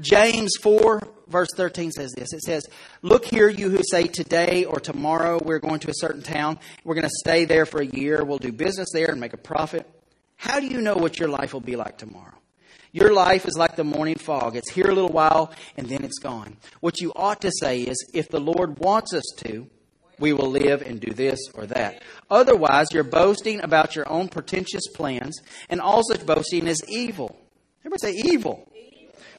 James 0.00 0.52
4, 0.62 1.00
verse 1.28 1.48
13 1.56 1.90
says 1.92 2.12
this. 2.12 2.32
It 2.32 2.42
says, 2.42 2.66
Look 3.02 3.24
here, 3.24 3.48
you 3.48 3.70
who 3.70 3.80
say 3.90 4.04
today 4.04 4.64
or 4.64 4.80
tomorrow 4.80 5.40
we're 5.42 5.58
going 5.58 5.80
to 5.80 5.90
a 5.90 5.94
certain 5.94 6.22
town. 6.22 6.58
We're 6.84 6.94
going 6.94 7.08
to 7.08 7.20
stay 7.20 7.44
there 7.44 7.66
for 7.66 7.80
a 7.80 7.86
year. 7.86 8.24
We'll 8.24 8.38
do 8.38 8.52
business 8.52 8.88
there 8.92 9.10
and 9.10 9.20
make 9.20 9.32
a 9.32 9.38
profit. 9.38 9.88
How 10.36 10.60
do 10.60 10.66
you 10.66 10.80
know 10.80 10.94
what 10.94 11.18
your 11.18 11.28
life 11.28 11.52
will 11.52 11.60
be 11.60 11.76
like 11.76 11.98
tomorrow? 11.98 12.34
Your 12.90 13.12
life 13.12 13.46
is 13.46 13.56
like 13.56 13.76
the 13.76 13.84
morning 13.84 14.16
fog. 14.16 14.54
It's 14.54 14.70
here 14.70 14.90
a 14.90 14.94
little 14.94 15.12
while 15.12 15.52
and 15.76 15.88
then 15.88 16.04
it's 16.04 16.18
gone. 16.18 16.56
What 16.80 17.00
you 17.00 17.12
ought 17.16 17.40
to 17.40 17.50
say 17.60 17.82
is, 17.82 17.96
if 18.12 18.28
the 18.28 18.40
Lord 18.40 18.78
wants 18.78 19.14
us 19.14 19.24
to, 19.38 19.66
we 20.18 20.32
will 20.32 20.50
live 20.50 20.82
and 20.82 21.00
do 21.00 21.12
this 21.12 21.40
or 21.54 21.66
that. 21.66 22.02
Otherwise, 22.30 22.88
you're 22.92 23.02
boasting 23.02 23.62
about 23.62 23.96
your 23.96 24.08
own 24.10 24.28
pretentious 24.28 24.86
plans, 24.94 25.40
and 25.68 25.80
all 25.80 26.02
such 26.04 26.24
boasting 26.24 26.66
is 26.66 26.82
evil. 26.88 27.36
Everybody 27.80 28.12
say 28.12 28.30
evil. 28.30 28.68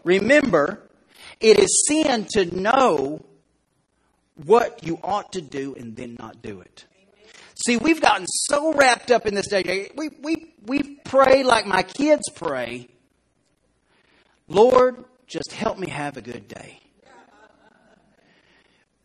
Remember, 0.04 0.82
it 1.40 1.60
is 1.60 1.86
sin 1.88 2.28
to 2.34 2.46
know 2.46 3.26
what 4.46 4.84
you 4.84 5.00
ought 5.04 5.34
to 5.34 5.42
do 5.42 5.76
and 5.76 5.96
then 5.96 6.16
not 6.20 6.42
do 6.42 6.62
it. 6.62 6.86
See, 7.66 7.78
we've 7.78 8.02
gotten 8.02 8.26
so 8.28 8.74
wrapped 8.74 9.12
up 9.12 9.26
in 9.26 9.36
this 9.36 9.48
day. 9.48 9.92
We, 9.96 10.10
we, 10.22 10.54
we 10.66 10.96
pray 11.06 11.44
like 11.44 11.66
my 11.66 11.84
kids 11.84 12.24
pray 12.34 12.90
Lord, 14.48 15.06
just 15.28 15.52
help 15.52 15.78
me 15.78 15.90
have 15.90 16.18
a 16.18 16.22
good 16.22 16.48
day. 16.48 16.80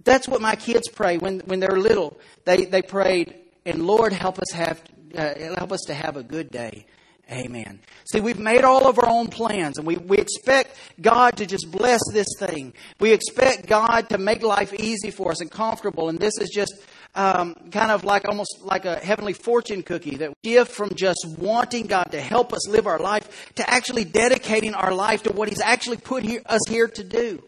That's 0.04 0.28
what 0.28 0.40
my 0.40 0.56
kids 0.56 0.88
pray 0.88 1.18
when, 1.18 1.40
when 1.40 1.60
they're 1.60 1.78
little. 1.78 2.18
They, 2.44 2.64
they 2.64 2.82
prayed, 2.82 3.34
and 3.66 3.86
Lord, 3.86 4.12
help 4.12 4.38
us 4.38 4.52
have 4.52 4.82
uh, 5.16 5.34
help 5.56 5.72
us 5.72 5.80
to 5.86 5.94
have 5.94 6.16
a 6.16 6.22
good 6.22 6.50
day. 6.50 6.86
Amen. 7.30 7.80
See, 8.10 8.20
we've 8.20 8.38
made 8.38 8.64
all 8.64 8.86
of 8.86 8.98
our 8.98 9.08
own 9.08 9.28
plans 9.28 9.76
and 9.76 9.86
we, 9.86 9.98
we 9.98 10.16
expect 10.16 10.76
God 10.98 11.36
to 11.36 11.46
just 11.46 11.70
bless 11.70 12.00
this 12.10 12.28
thing. 12.38 12.72
We 13.00 13.12
expect 13.12 13.66
God 13.66 14.08
to 14.08 14.18
make 14.18 14.42
life 14.42 14.72
easy 14.72 15.10
for 15.10 15.30
us 15.30 15.42
and 15.42 15.50
comfortable. 15.50 16.08
And 16.08 16.18
this 16.18 16.38
is 16.38 16.48
just 16.48 16.72
um, 17.14 17.54
kind 17.70 17.90
of 17.90 18.04
like 18.04 18.26
almost 18.26 18.60
like 18.62 18.86
a 18.86 18.96
heavenly 18.96 19.34
fortune 19.34 19.82
cookie 19.82 20.16
that 20.16 20.30
we 20.30 20.34
give 20.42 20.68
from 20.68 20.94
just 20.94 21.26
wanting 21.36 21.86
God 21.86 22.12
to 22.12 22.20
help 22.20 22.54
us 22.54 22.66
live 22.66 22.86
our 22.86 22.98
life 22.98 23.52
to 23.56 23.68
actually 23.68 24.04
dedicating 24.04 24.72
our 24.72 24.94
life 24.94 25.24
to 25.24 25.32
what 25.32 25.50
He's 25.50 25.60
actually 25.60 25.98
put 25.98 26.22
here, 26.22 26.40
us 26.46 26.60
here 26.68 26.88
to 26.88 27.04
do. 27.04 27.42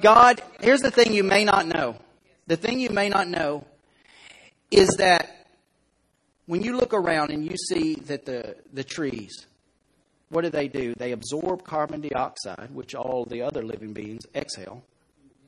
God, 0.00 0.42
here's 0.60 0.80
the 0.80 0.90
thing 0.90 1.12
you 1.12 1.22
may 1.22 1.44
not 1.44 1.66
know. 1.66 1.96
The 2.48 2.56
thing 2.56 2.80
you 2.80 2.90
may 2.90 3.08
not 3.08 3.28
know 3.28 3.64
is 4.70 4.88
that 4.98 5.39
when 6.50 6.62
you 6.62 6.76
look 6.76 6.92
around 6.92 7.30
and 7.30 7.48
you 7.48 7.56
see 7.56 7.94
that 7.94 8.24
the, 8.24 8.56
the 8.72 8.82
trees, 8.82 9.46
what 10.30 10.42
do 10.42 10.50
they 10.50 10.66
do? 10.66 10.94
They 10.94 11.12
absorb 11.12 11.62
carbon 11.62 12.00
dioxide, 12.00 12.70
which 12.72 12.92
all 12.96 13.24
the 13.24 13.40
other 13.40 13.62
living 13.62 13.92
beings 13.92 14.26
exhale, 14.34 14.82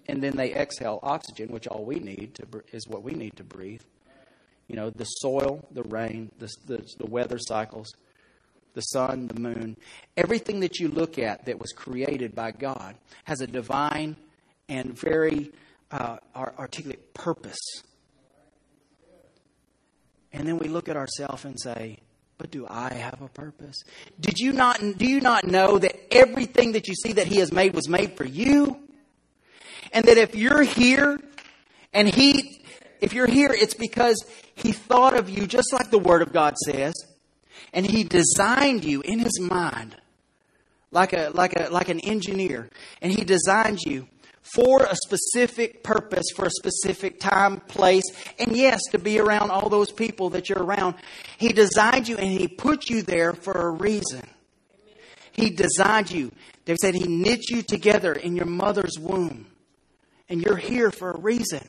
and 0.06 0.22
then 0.22 0.36
they 0.36 0.54
exhale 0.54 1.00
oxygen, 1.02 1.48
which 1.48 1.66
all 1.66 1.84
we 1.84 1.96
need 1.96 2.36
to, 2.36 2.46
is 2.72 2.86
what 2.86 3.02
we 3.02 3.14
need 3.14 3.34
to 3.38 3.42
breathe. 3.42 3.82
You 4.68 4.76
know, 4.76 4.90
the 4.90 5.06
soil, 5.06 5.66
the 5.72 5.82
rain, 5.82 6.30
the, 6.38 6.48
the, 6.68 6.88
the 6.98 7.06
weather 7.06 7.38
cycles, 7.40 7.92
the 8.74 8.82
sun, 8.82 9.26
the 9.26 9.40
moon, 9.40 9.76
everything 10.16 10.60
that 10.60 10.78
you 10.78 10.86
look 10.86 11.18
at 11.18 11.46
that 11.46 11.58
was 11.58 11.72
created 11.72 12.32
by 12.36 12.52
God 12.52 12.94
has 13.24 13.40
a 13.40 13.48
divine 13.48 14.14
and 14.68 14.96
very 14.96 15.50
uh, 15.90 16.18
articulate 16.36 17.12
purpose. 17.12 17.82
And 20.32 20.46
then 20.46 20.58
we 20.58 20.68
look 20.68 20.88
at 20.88 20.96
ourselves 20.96 21.44
and 21.44 21.60
say, 21.60 21.98
but 22.38 22.50
do 22.50 22.66
I 22.68 22.94
have 22.94 23.20
a 23.22 23.28
purpose? 23.28 23.84
Did 24.18 24.38
you 24.38 24.52
not, 24.52 24.80
do 24.96 25.06
you 25.06 25.20
not 25.20 25.44
know 25.46 25.78
that 25.78 26.12
everything 26.12 26.72
that 26.72 26.88
you 26.88 26.94
see 26.94 27.12
that 27.12 27.26
He 27.26 27.36
has 27.36 27.52
made 27.52 27.74
was 27.74 27.88
made 27.88 28.16
for 28.16 28.24
you? 28.24 28.78
And 29.92 30.04
that 30.06 30.18
if 30.18 30.34
you're 30.34 30.62
here 30.62 31.20
and 31.92 32.08
He, 32.08 32.64
if 33.00 33.12
you're 33.12 33.28
here, 33.28 33.50
it's 33.52 33.74
because 33.74 34.24
He 34.54 34.72
thought 34.72 35.16
of 35.16 35.30
you 35.30 35.46
just 35.46 35.72
like 35.72 35.90
the 35.90 35.98
Word 35.98 36.22
of 36.22 36.32
God 36.32 36.56
says, 36.66 36.94
and 37.72 37.86
He 37.86 38.02
designed 38.02 38.84
you 38.84 39.02
in 39.02 39.20
His 39.20 39.38
mind 39.38 39.96
like 40.90 41.12
a, 41.12 41.30
like 41.34 41.58
a, 41.58 41.68
like 41.70 41.88
an 41.90 42.00
engineer, 42.00 42.70
and 43.00 43.12
He 43.12 43.24
designed 43.24 43.78
you 43.84 44.08
for 44.42 44.84
a 44.84 44.96
specific 44.96 45.82
purpose, 45.82 46.26
for 46.34 46.46
a 46.46 46.50
specific 46.50 47.20
time, 47.20 47.60
place, 47.60 48.04
and 48.38 48.56
yes, 48.56 48.80
to 48.90 48.98
be 48.98 49.18
around 49.18 49.50
all 49.50 49.68
those 49.68 49.90
people 49.90 50.30
that 50.30 50.48
you're 50.48 50.62
around. 50.62 50.96
He 51.38 51.48
designed 51.48 52.08
you 52.08 52.16
and 52.16 52.28
He 52.28 52.48
put 52.48 52.90
you 52.90 53.02
there 53.02 53.32
for 53.32 53.52
a 53.52 53.70
reason. 53.70 54.22
He 55.32 55.50
designed 55.50 56.10
you. 56.10 56.32
They 56.64 56.76
said 56.76 56.94
He 56.94 57.06
knit 57.06 57.48
you 57.50 57.62
together 57.62 58.12
in 58.12 58.36
your 58.36 58.46
mother's 58.46 58.98
womb, 58.98 59.46
and 60.28 60.42
you're 60.42 60.56
here 60.56 60.90
for 60.90 61.12
a 61.12 61.18
reason. 61.18 61.66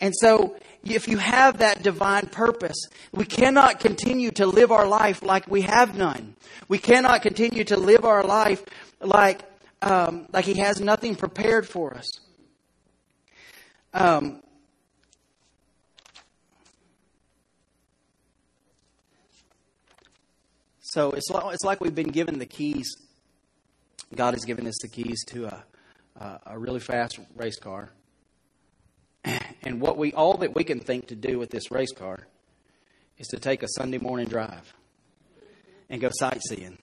And 0.00 0.14
so, 0.16 0.56
if 0.84 1.08
you 1.08 1.18
have 1.18 1.58
that 1.58 1.82
divine 1.82 2.26
purpose, 2.26 2.86
we 3.12 3.24
cannot 3.24 3.80
continue 3.80 4.30
to 4.32 4.46
live 4.46 4.70
our 4.70 4.86
life 4.86 5.22
like 5.22 5.48
we 5.48 5.62
have 5.62 5.96
none. 5.96 6.36
We 6.68 6.78
cannot 6.78 7.22
continue 7.22 7.64
to 7.64 7.76
live 7.76 8.04
our 8.04 8.22
life 8.22 8.64
like 9.00 9.42
um, 9.82 10.26
like 10.32 10.44
He 10.44 10.54
has 10.58 10.80
nothing 10.80 11.14
prepared 11.14 11.68
for 11.68 11.94
us. 11.94 12.08
Um, 13.94 14.42
so 20.80 21.12
it's 21.12 21.30
like, 21.30 21.54
it's 21.54 21.64
like 21.64 21.80
we've 21.80 21.94
been 21.94 22.10
given 22.10 22.38
the 22.38 22.46
keys. 22.46 22.90
God 24.14 24.34
has 24.34 24.44
given 24.44 24.66
us 24.66 24.76
the 24.80 24.88
keys 24.88 25.24
to 25.28 25.46
a, 25.46 25.64
a, 26.16 26.40
a 26.46 26.58
really 26.58 26.80
fast 26.80 27.18
race 27.36 27.58
car. 27.58 27.90
And 29.60 29.80
what 29.80 29.98
we 29.98 30.12
all 30.12 30.38
that 30.38 30.54
we 30.54 30.62
can 30.64 30.78
think 30.78 31.08
to 31.08 31.16
do 31.16 31.38
with 31.38 31.50
this 31.50 31.70
race 31.70 31.92
car 31.92 32.28
is 33.18 33.26
to 33.28 33.38
take 33.38 33.62
a 33.62 33.68
Sunday 33.76 33.98
morning 33.98 34.28
drive 34.28 34.72
and 35.90 36.00
go 36.00 36.10
sightseeing 36.12 36.78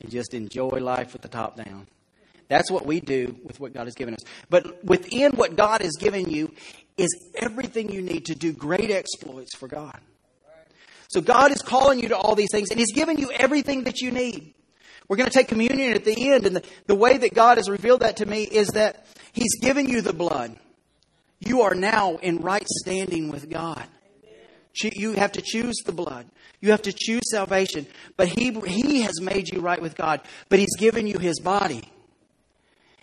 and 0.00 0.10
just 0.10 0.34
enjoy 0.34 0.78
life 0.80 1.12
with 1.12 1.22
the 1.22 1.28
top 1.28 1.56
down. 1.56 1.86
That's 2.48 2.70
what 2.70 2.86
we 2.86 3.00
do 3.00 3.36
with 3.44 3.60
what 3.60 3.74
God 3.74 3.86
has 3.86 3.94
given 3.94 4.14
us. 4.14 4.20
But 4.48 4.84
within 4.84 5.32
what 5.32 5.56
God 5.56 5.82
has 5.82 5.92
given 5.98 6.30
you 6.30 6.52
is 6.96 7.08
everything 7.36 7.90
you 7.92 8.02
need 8.02 8.26
to 8.26 8.34
do 8.34 8.52
great 8.52 8.90
exploits 8.90 9.54
for 9.54 9.68
God. 9.68 9.98
So 11.08 11.20
God 11.20 11.52
is 11.52 11.62
calling 11.62 12.00
you 12.00 12.08
to 12.08 12.16
all 12.16 12.34
these 12.34 12.50
things, 12.50 12.70
and 12.70 12.78
He's 12.78 12.92
given 12.92 13.18
you 13.18 13.30
everything 13.32 13.84
that 13.84 14.00
you 14.00 14.10
need. 14.10 14.54
We're 15.08 15.16
going 15.16 15.30
to 15.30 15.34
take 15.34 15.48
communion 15.48 15.94
at 15.94 16.04
the 16.04 16.32
end, 16.32 16.46
and 16.46 16.56
the, 16.56 16.64
the 16.86 16.94
way 16.94 17.16
that 17.16 17.32
God 17.32 17.56
has 17.56 17.68
revealed 17.68 18.00
that 18.00 18.18
to 18.18 18.26
me 18.26 18.42
is 18.42 18.68
that 18.68 19.06
He's 19.32 19.58
given 19.60 19.88
you 19.88 20.02
the 20.02 20.12
blood. 20.12 20.56
You 21.40 21.62
are 21.62 21.74
now 21.74 22.16
in 22.16 22.38
right 22.38 22.66
standing 22.66 23.30
with 23.30 23.48
God. 23.48 23.86
You 24.82 25.12
have 25.12 25.32
to 25.32 25.42
choose 25.42 25.76
the 25.84 25.92
blood. 25.92 26.26
You 26.60 26.70
have 26.70 26.82
to 26.82 26.92
choose 26.92 27.22
salvation. 27.30 27.86
But 28.16 28.28
he, 28.28 28.50
he 28.50 29.02
has 29.02 29.20
made 29.20 29.48
you 29.48 29.60
right 29.60 29.80
with 29.80 29.96
God. 29.96 30.20
But 30.48 30.58
He's 30.58 30.76
given 30.76 31.06
you 31.06 31.18
His 31.18 31.40
body. 31.40 31.82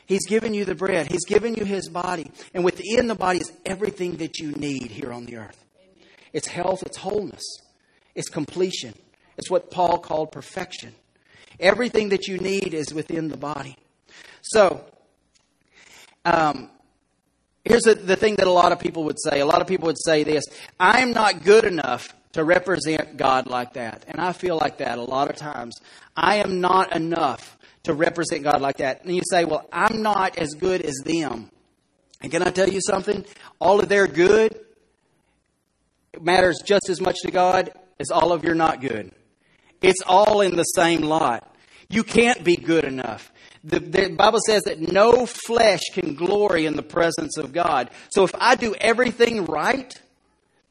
He's 0.06 0.28
given 0.28 0.54
you 0.54 0.66
the 0.66 0.76
bread. 0.76 1.08
He's 1.08 1.26
given 1.26 1.56
you 1.56 1.66
His 1.66 1.90
body. 1.90 2.32
And 2.54 2.64
within 2.64 3.08
the 3.08 3.16
body 3.16 3.40
is 3.40 3.52
everything 3.66 4.18
that 4.18 4.40
you 4.40 4.52
need 4.52 4.92
here 4.92 5.12
on 5.12 5.26
the 5.26 5.38
earth. 5.38 5.64
It's 6.34 6.48
health, 6.48 6.84
it's 6.84 6.98
wholeness, 6.98 7.44
it's 8.14 8.30
completion. 8.30 8.94
It's 9.38 9.50
what 9.50 9.72
Paul 9.72 10.00
called 10.00 10.32
perfection. 10.32 10.94
Everything 11.60 12.10
that 12.10 12.28
you 12.28 12.38
need 12.38 12.74
is 12.74 12.94
within 12.94 13.30
the 13.30 13.38
body. 13.38 13.78
So, 14.42 14.86
um, 16.24 16.70
here's 17.66 17.84
the, 17.84 17.96
the 17.96 18.16
thing 18.16 18.36
that 18.36 18.48
a 18.48 18.52
lot 18.52 18.72
of 18.72 18.80
people 18.80 19.04
would 19.06 19.20
say. 19.20 19.42
A 19.42 19.46
lot 19.46 19.62
of 19.62 19.68
people 19.68 19.88
would 19.88 20.02
say 20.04 20.24
this 20.24 20.44
I'm 20.80 21.12
not 21.12 21.44
good 21.44 21.66
enough 21.66 22.14
to 22.34 22.44
represent 22.44 23.18
God 23.18 23.48
like 23.48 23.74
that. 23.74 24.06
And 24.08 24.20
I 24.20 24.34
feel 24.34 24.58
like 24.58 24.78
that 24.78 24.98
a 24.98 25.04
lot 25.04 25.30
of 25.30 25.36
times. 25.36 25.76
I 26.16 26.38
am 26.38 26.62
not 26.62 26.96
enough 26.96 27.58
to 27.84 27.94
represent 27.94 28.44
God 28.44 28.62
like 28.62 28.78
that. 28.78 29.04
And 29.04 29.16
you 29.16 29.22
say, 29.30 29.46
well, 29.46 29.68
I'm 29.72 30.02
not 30.02 30.38
as 30.38 30.54
good 30.54 30.82
as 30.82 30.96
them. 31.06 31.50
And 32.22 32.32
can 32.32 32.44
I 32.44 32.52
tell 32.52 32.68
you 32.68 32.82
something? 32.82 33.26
All 33.60 33.80
of 33.80 33.90
their 33.90 34.08
good 34.08 34.60
matters 36.20 36.60
just 36.66 36.90
as 36.90 37.00
much 37.00 37.18
to 37.22 37.32
God 37.32 37.72
as 38.00 38.12
all 38.12 38.32
of 38.32 38.44
your 38.44 38.56
not 38.56 38.82
good. 38.82 39.12
It's 39.82 40.02
all 40.06 40.42
in 40.42 40.56
the 40.56 40.64
same 40.64 41.02
lot. 41.02 41.56
You 41.90 42.04
can't 42.04 42.44
be 42.44 42.56
good 42.56 42.84
enough. 42.84 43.32
The, 43.66 43.80
the, 43.80 44.10
Bible 44.10 44.40
says 44.46 44.64
that 44.64 44.80
no 44.80 45.26
flesh 45.26 45.82
can 45.92 46.14
glory 46.14 46.68
in 46.68 46.76
the 46.76 46.84
presence 46.84 47.36
of 47.38 47.52
God. 47.52 47.90
So 48.10 48.24
if 48.24 48.32
I 48.38 48.54
do 48.54 48.76
everything 48.80 49.46
right, 49.46 49.92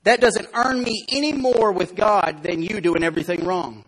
that 0.04 0.20
doesn't 0.20 0.48
earn 0.54 0.82
me 0.82 1.04
any 1.08 1.32
more 1.32 1.72
with 1.72 1.96
God 1.96 2.44
than 2.44 2.62
you 2.62 2.80
doing 2.80 3.02
everything 3.02 3.44
wrong. 3.44 3.84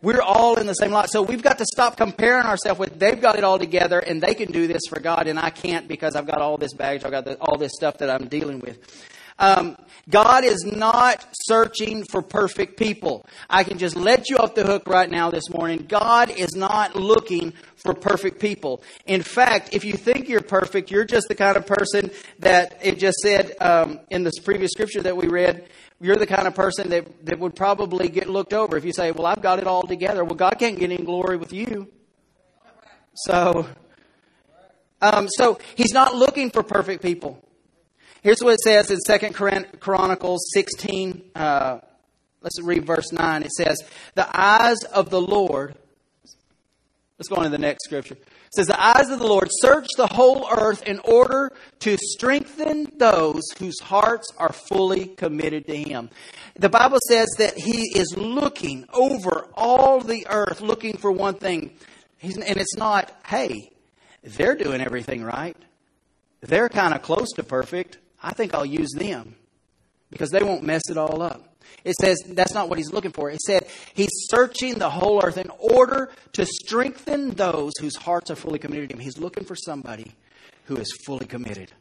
We're 0.00 0.22
all 0.22 0.58
in 0.60 0.66
the 0.66 0.74
same 0.74 0.92
lot. 0.92 1.10
So 1.10 1.22
we've 1.22 1.42
got 1.42 1.58
to 1.58 1.64
stop 1.64 1.96
comparing 1.96 2.46
ourselves 2.46 2.78
with 2.78 2.98
they've 2.98 3.20
got 3.20 3.36
it 3.36 3.44
all 3.44 3.58
together 3.58 3.98
and 3.98 4.20
they 4.20 4.34
can 4.34 4.52
do 4.52 4.68
this 4.68 4.82
for 4.88 5.00
God 5.00 5.26
and 5.26 5.38
I 5.38 5.50
can't 5.50 5.88
because 5.88 6.14
I've 6.14 6.26
got 6.26 6.38
all 6.38 6.58
this 6.58 6.74
baggage, 6.74 7.04
I've 7.04 7.10
got 7.10 7.26
all 7.40 7.56
this 7.56 7.72
stuff 7.74 7.98
that 7.98 8.10
I'm 8.10 8.28
dealing 8.28 8.60
with. 8.60 8.78
Um, 9.38 9.76
God 10.08 10.44
is 10.44 10.64
not 10.64 11.24
searching 11.32 12.04
for 12.04 12.22
perfect 12.22 12.76
people. 12.76 13.24
I 13.48 13.64
can 13.64 13.78
just 13.78 13.94
let 13.96 14.28
you 14.28 14.36
off 14.36 14.54
the 14.54 14.64
hook 14.64 14.86
right 14.86 15.08
now 15.08 15.30
this 15.30 15.48
morning. 15.48 15.86
God 15.88 16.30
is 16.30 16.54
not 16.56 16.96
looking 16.96 17.52
for 17.76 17.94
perfect 17.94 18.40
people. 18.40 18.82
In 19.06 19.22
fact, 19.22 19.70
if 19.72 19.84
you 19.84 19.94
think 19.94 20.28
you're 20.28 20.42
perfect, 20.42 20.90
you're 20.90 21.04
just 21.04 21.28
the 21.28 21.34
kind 21.34 21.56
of 21.56 21.66
person 21.66 22.10
that 22.40 22.78
it 22.82 22.98
just 22.98 23.18
said 23.18 23.54
um, 23.60 24.00
in 24.10 24.24
this 24.24 24.38
previous 24.40 24.72
scripture 24.72 25.02
that 25.02 25.16
we 25.16 25.28
read. 25.28 25.68
You're 26.00 26.16
the 26.16 26.26
kind 26.26 26.48
of 26.48 26.54
person 26.54 26.90
that, 26.90 27.26
that 27.26 27.38
would 27.38 27.54
probably 27.54 28.08
get 28.08 28.28
looked 28.28 28.52
over 28.52 28.76
if 28.76 28.84
you 28.84 28.92
say, 28.92 29.12
Well, 29.12 29.26
I've 29.26 29.42
got 29.42 29.60
it 29.60 29.68
all 29.68 29.84
together. 29.84 30.24
Well, 30.24 30.34
God 30.34 30.56
can't 30.58 30.78
get 30.78 30.90
any 30.90 31.04
glory 31.04 31.36
with 31.36 31.52
you. 31.52 31.88
So, 33.14 33.68
um, 35.00 35.28
so 35.28 35.60
He's 35.76 35.92
not 35.92 36.16
looking 36.16 36.50
for 36.50 36.64
perfect 36.64 37.02
people. 37.02 37.40
Here's 38.22 38.40
what 38.40 38.54
it 38.54 38.60
says 38.60 38.88
in 38.92 39.00
Second 39.00 39.32
Chronicles 39.34 40.48
16. 40.54 41.22
Uh, 41.34 41.80
let's 42.40 42.62
read 42.62 42.86
verse 42.86 43.10
9. 43.10 43.42
It 43.42 43.50
says, 43.50 43.82
The 44.14 44.28
eyes 44.32 44.84
of 44.84 45.10
the 45.10 45.20
Lord. 45.20 45.74
Let's 47.18 47.28
go 47.28 47.36
on 47.36 47.44
to 47.44 47.50
the 47.50 47.58
next 47.58 47.84
scripture. 47.84 48.14
It 48.14 48.54
says, 48.54 48.68
The 48.68 48.80
eyes 48.80 49.10
of 49.10 49.18
the 49.18 49.26
Lord 49.26 49.48
search 49.50 49.88
the 49.96 50.06
whole 50.06 50.46
earth 50.56 50.84
in 50.84 51.00
order 51.00 51.50
to 51.80 51.98
strengthen 52.00 52.92
those 52.96 53.42
whose 53.58 53.80
hearts 53.80 54.28
are 54.38 54.52
fully 54.52 55.06
committed 55.06 55.66
to 55.66 55.76
Him. 55.76 56.08
The 56.54 56.68
Bible 56.68 56.98
says 57.08 57.26
that 57.38 57.58
He 57.58 57.98
is 57.98 58.14
looking 58.16 58.86
over 58.92 59.48
all 59.54 60.00
the 60.00 60.28
earth, 60.30 60.60
looking 60.60 60.96
for 60.96 61.10
one 61.10 61.34
thing. 61.34 61.72
He's, 62.18 62.38
and 62.38 62.56
it's 62.56 62.76
not, 62.76 63.10
hey, 63.26 63.72
they're 64.22 64.54
doing 64.54 64.80
everything 64.80 65.24
right. 65.24 65.56
They're 66.40 66.68
kind 66.68 66.94
of 66.94 67.02
close 67.02 67.32
to 67.32 67.42
perfect. 67.42 67.98
I 68.22 68.32
think 68.32 68.54
I'll 68.54 68.66
use 68.66 68.90
them 68.96 69.34
because 70.10 70.30
they 70.30 70.42
won't 70.42 70.62
mess 70.62 70.82
it 70.88 70.96
all 70.96 71.22
up. 71.22 71.48
It 71.84 71.94
says 71.96 72.18
that's 72.28 72.54
not 72.54 72.68
what 72.68 72.78
he's 72.78 72.92
looking 72.92 73.12
for. 73.12 73.30
It 73.30 73.40
said 73.40 73.66
he's 73.94 74.10
searching 74.30 74.78
the 74.78 74.90
whole 74.90 75.24
earth 75.24 75.38
in 75.38 75.50
order 75.58 76.10
to 76.32 76.46
strengthen 76.46 77.30
those 77.30 77.72
whose 77.80 77.96
hearts 77.96 78.30
are 78.30 78.36
fully 78.36 78.58
committed 78.58 78.90
to 78.90 78.96
him. 78.96 79.00
He's 79.00 79.18
looking 79.18 79.44
for 79.44 79.56
somebody 79.56 80.12
who 80.66 80.76
is 80.76 80.92
fully 81.06 81.26
committed. 81.26 81.72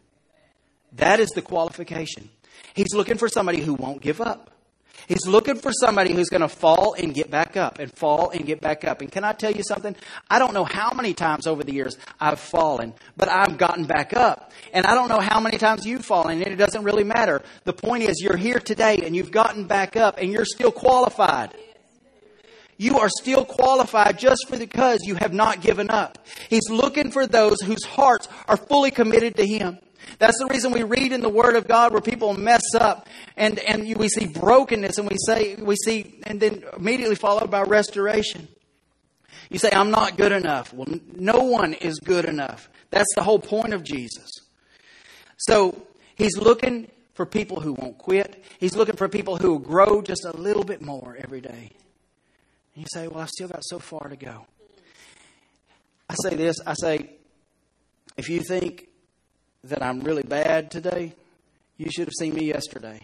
That 0.93 1.19
is 1.19 1.29
the 1.29 1.41
qualification. 1.41 2.29
He's 2.73 2.93
looking 2.93 3.17
for 3.17 3.27
somebody 3.27 3.61
who 3.61 3.73
won't 3.73 4.01
give 4.01 4.21
up. 4.21 4.51
He's 5.07 5.25
looking 5.27 5.55
for 5.55 5.71
somebody 5.73 6.13
who's 6.13 6.29
going 6.29 6.41
to 6.41 6.49
fall 6.49 6.93
and 6.93 7.13
get 7.13 7.29
back 7.29 7.57
up 7.57 7.79
and 7.79 7.91
fall 7.91 8.29
and 8.29 8.45
get 8.45 8.61
back 8.61 8.85
up. 8.85 9.01
And 9.01 9.11
can 9.11 9.23
I 9.23 9.33
tell 9.33 9.51
you 9.51 9.63
something? 9.63 9.95
I 10.29 10.39
don't 10.39 10.53
know 10.53 10.63
how 10.63 10.91
many 10.93 11.13
times 11.13 11.47
over 11.47 11.63
the 11.63 11.73
years 11.73 11.97
I've 12.19 12.39
fallen, 12.39 12.93
but 13.17 13.29
I've 13.29 13.57
gotten 13.57 13.85
back 13.85 14.13
up. 14.13 14.51
And 14.73 14.85
I 14.85 14.95
don't 14.95 15.09
know 15.09 15.19
how 15.19 15.39
many 15.39 15.57
times 15.57 15.85
you've 15.85 16.05
fallen, 16.05 16.41
and 16.41 16.51
it 16.51 16.57
doesn't 16.57 16.83
really 16.83 17.03
matter. 17.03 17.41
The 17.63 17.73
point 17.73 18.03
is, 18.03 18.21
you're 18.21 18.37
here 18.37 18.59
today 18.59 19.01
and 19.03 19.15
you've 19.15 19.31
gotten 19.31 19.65
back 19.65 19.95
up 19.95 20.17
and 20.17 20.31
you're 20.31 20.45
still 20.45 20.71
qualified. 20.71 21.55
You 22.77 22.97
are 22.97 23.09
still 23.09 23.45
qualified 23.45 24.17
just 24.17 24.47
for 24.47 24.57
because 24.57 25.01
you 25.03 25.13
have 25.13 25.33
not 25.33 25.61
given 25.61 25.91
up. 25.91 26.17
He's 26.49 26.67
looking 26.67 27.11
for 27.11 27.27
those 27.27 27.61
whose 27.61 27.83
hearts 27.83 28.27
are 28.47 28.57
fully 28.57 28.89
committed 28.89 29.35
to 29.35 29.45
Him. 29.45 29.77
That's 30.19 30.37
the 30.39 30.47
reason 30.47 30.71
we 30.71 30.83
read 30.83 31.11
in 31.11 31.21
the 31.21 31.29
Word 31.29 31.55
of 31.55 31.67
God 31.67 31.91
where 31.91 32.01
people 32.01 32.33
mess 32.33 32.61
up 32.75 33.07
and, 33.37 33.59
and 33.59 33.97
we 33.97 34.07
see 34.07 34.27
brokenness 34.27 34.97
and 34.97 35.09
we 35.09 35.17
say, 35.25 35.55
we 35.55 35.75
see, 35.75 36.19
and 36.23 36.39
then 36.39 36.63
immediately 36.77 37.15
followed 37.15 37.49
by 37.49 37.63
restoration. 37.63 38.47
You 39.49 39.59
say, 39.59 39.69
I'm 39.71 39.91
not 39.91 40.17
good 40.17 40.31
enough. 40.31 40.73
Well, 40.73 40.87
no 41.13 41.43
one 41.43 41.73
is 41.73 41.99
good 41.99 42.25
enough. 42.25 42.69
That's 42.89 43.13
the 43.15 43.23
whole 43.23 43.39
point 43.39 43.73
of 43.73 43.83
Jesus. 43.83 44.29
So 45.37 45.81
he's 46.15 46.37
looking 46.37 46.87
for 47.13 47.25
people 47.25 47.59
who 47.59 47.73
won't 47.73 47.97
quit. 47.97 48.43
He's 48.59 48.75
looking 48.75 48.95
for 48.95 49.09
people 49.09 49.37
who 49.37 49.51
will 49.51 49.59
grow 49.59 50.01
just 50.01 50.25
a 50.25 50.35
little 50.37 50.63
bit 50.63 50.81
more 50.81 51.17
every 51.19 51.41
day. 51.41 51.71
And 52.75 52.83
you 52.83 52.85
say, 52.93 53.07
Well, 53.07 53.19
I've 53.19 53.29
still 53.29 53.47
got 53.47 53.63
so 53.63 53.79
far 53.79 54.07
to 54.07 54.15
go. 54.15 54.45
I 56.09 56.15
say 56.23 56.35
this 56.35 56.57
I 56.65 56.73
say, 56.73 57.09
if 58.17 58.29
you 58.29 58.41
think 58.41 58.87
that 59.63 59.83
I'm 59.83 60.01
really 60.01 60.23
bad 60.23 60.71
today, 60.71 61.13
you 61.77 61.89
should 61.91 62.05
have 62.05 62.13
seen 62.17 62.33
me 62.33 62.45
yesterday. 62.45 63.01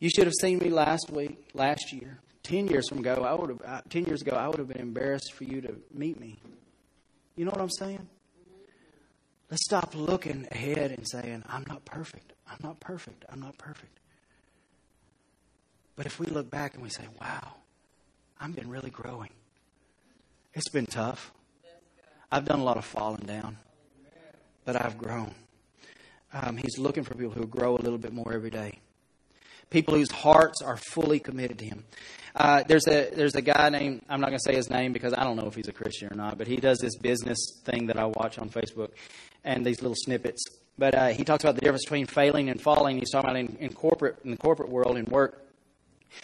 You 0.00 0.10
should 0.10 0.24
have 0.24 0.34
seen 0.40 0.58
me 0.58 0.70
last 0.70 1.10
week, 1.10 1.48
last 1.54 1.92
year. 1.92 2.18
Ten 2.42 2.66
years 2.66 2.88
from 2.88 2.98
ago, 2.98 3.24
I 3.26 3.32
would 3.32 3.48
have. 3.48 3.88
Ten 3.88 4.04
years 4.04 4.20
ago, 4.20 4.36
I 4.36 4.48
would 4.48 4.58
have 4.58 4.68
been 4.68 4.80
embarrassed 4.80 5.32
for 5.32 5.44
you 5.44 5.62
to 5.62 5.76
meet 5.92 6.20
me. 6.20 6.36
You 7.36 7.46
know 7.46 7.50
what 7.50 7.60
I'm 7.60 7.70
saying? 7.70 8.06
Let's 9.50 9.64
stop 9.64 9.94
looking 9.94 10.46
ahead 10.50 10.90
and 10.90 11.08
saying, 11.08 11.42
"I'm 11.48 11.64
not 11.68 11.84
perfect. 11.84 12.34
I'm 12.46 12.58
not 12.62 12.80
perfect. 12.80 13.24
I'm 13.30 13.40
not 13.40 13.56
perfect." 13.56 13.98
But 15.96 16.06
if 16.06 16.18
we 16.18 16.26
look 16.26 16.50
back 16.50 16.74
and 16.74 16.82
we 16.82 16.90
say, 16.90 17.06
"Wow, 17.20 17.54
I've 18.38 18.54
been 18.54 18.68
really 18.68 18.90
growing," 18.90 19.30
it's 20.52 20.68
been 20.68 20.86
tough. 20.86 21.32
I've 22.34 22.44
done 22.44 22.58
a 22.58 22.64
lot 22.64 22.78
of 22.78 22.84
falling 22.84 23.24
down, 23.26 23.58
but 24.64 24.74
I've 24.74 24.98
grown. 24.98 25.32
Um, 26.32 26.56
he's 26.56 26.78
looking 26.78 27.04
for 27.04 27.14
people 27.14 27.30
who 27.30 27.46
grow 27.46 27.76
a 27.76 27.78
little 27.78 27.96
bit 27.96 28.12
more 28.12 28.32
every 28.32 28.50
day. 28.50 28.80
People 29.70 29.94
whose 29.94 30.10
hearts 30.10 30.60
are 30.60 30.76
fully 30.76 31.20
committed 31.20 31.60
to 31.60 31.64
Him. 31.64 31.84
Uh, 32.34 32.64
there's 32.66 32.88
a 32.88 33.08
there's 33.14 33.36
a 33.36 33.40
guy 33.40 33.68
named 33.68 34.02
I'm 34.08 34.20
not 34.20 34.30
going 34.30 34.40
to 34.40 34.52
say 34.52 34.56
his 34.56 34.68
name 34.68 34.92
because 34.92 35.14
I 35.14 35.22
don't 35.22 35.36
know 35.36 35.46
if 35.46 35.54
he's 35.54 35.68
a 35.68 35.72
Christian 35.72 36.12
or 36.12 36.16
not, 36.16 36.36
but 36.36 36.48
he 36.48 36.56
does 36.56 36.78
this 36.78 36.96
business 36.96 37.38
thing 37.64 37.86
that 37.86 37.96
I 37.96 38.06
watch 38.06 38.36
on 38.40 38.50
Facebook, 38.50 38.88
and 39.44 39.64
these 39.64 39.80
little 39.80 39.96
snippets. 39.96 40.42
But 40.76 40.96
uh, 40.96 41.08
he 41.10 41.22
talks 41.22 41.44
about 41.44 41.54
the 41.54 41.60
difference 41.60 41.84
between 41.84 42.06
failing 42.06 42.50
and 42.50 42.60
falling. 42.60 42.98
He's 42.98 43.12
talking 43.12 43.30
about 43.30 43.38
in, 43.38 43.56
in 43.60 43.72
corporate 43.72 44.18
in 44.24 44.32
the 44.32 44.36
corporate 44.36 44.70
world 44.70 44.96
in 44.96 45.04
work 45.04 45.43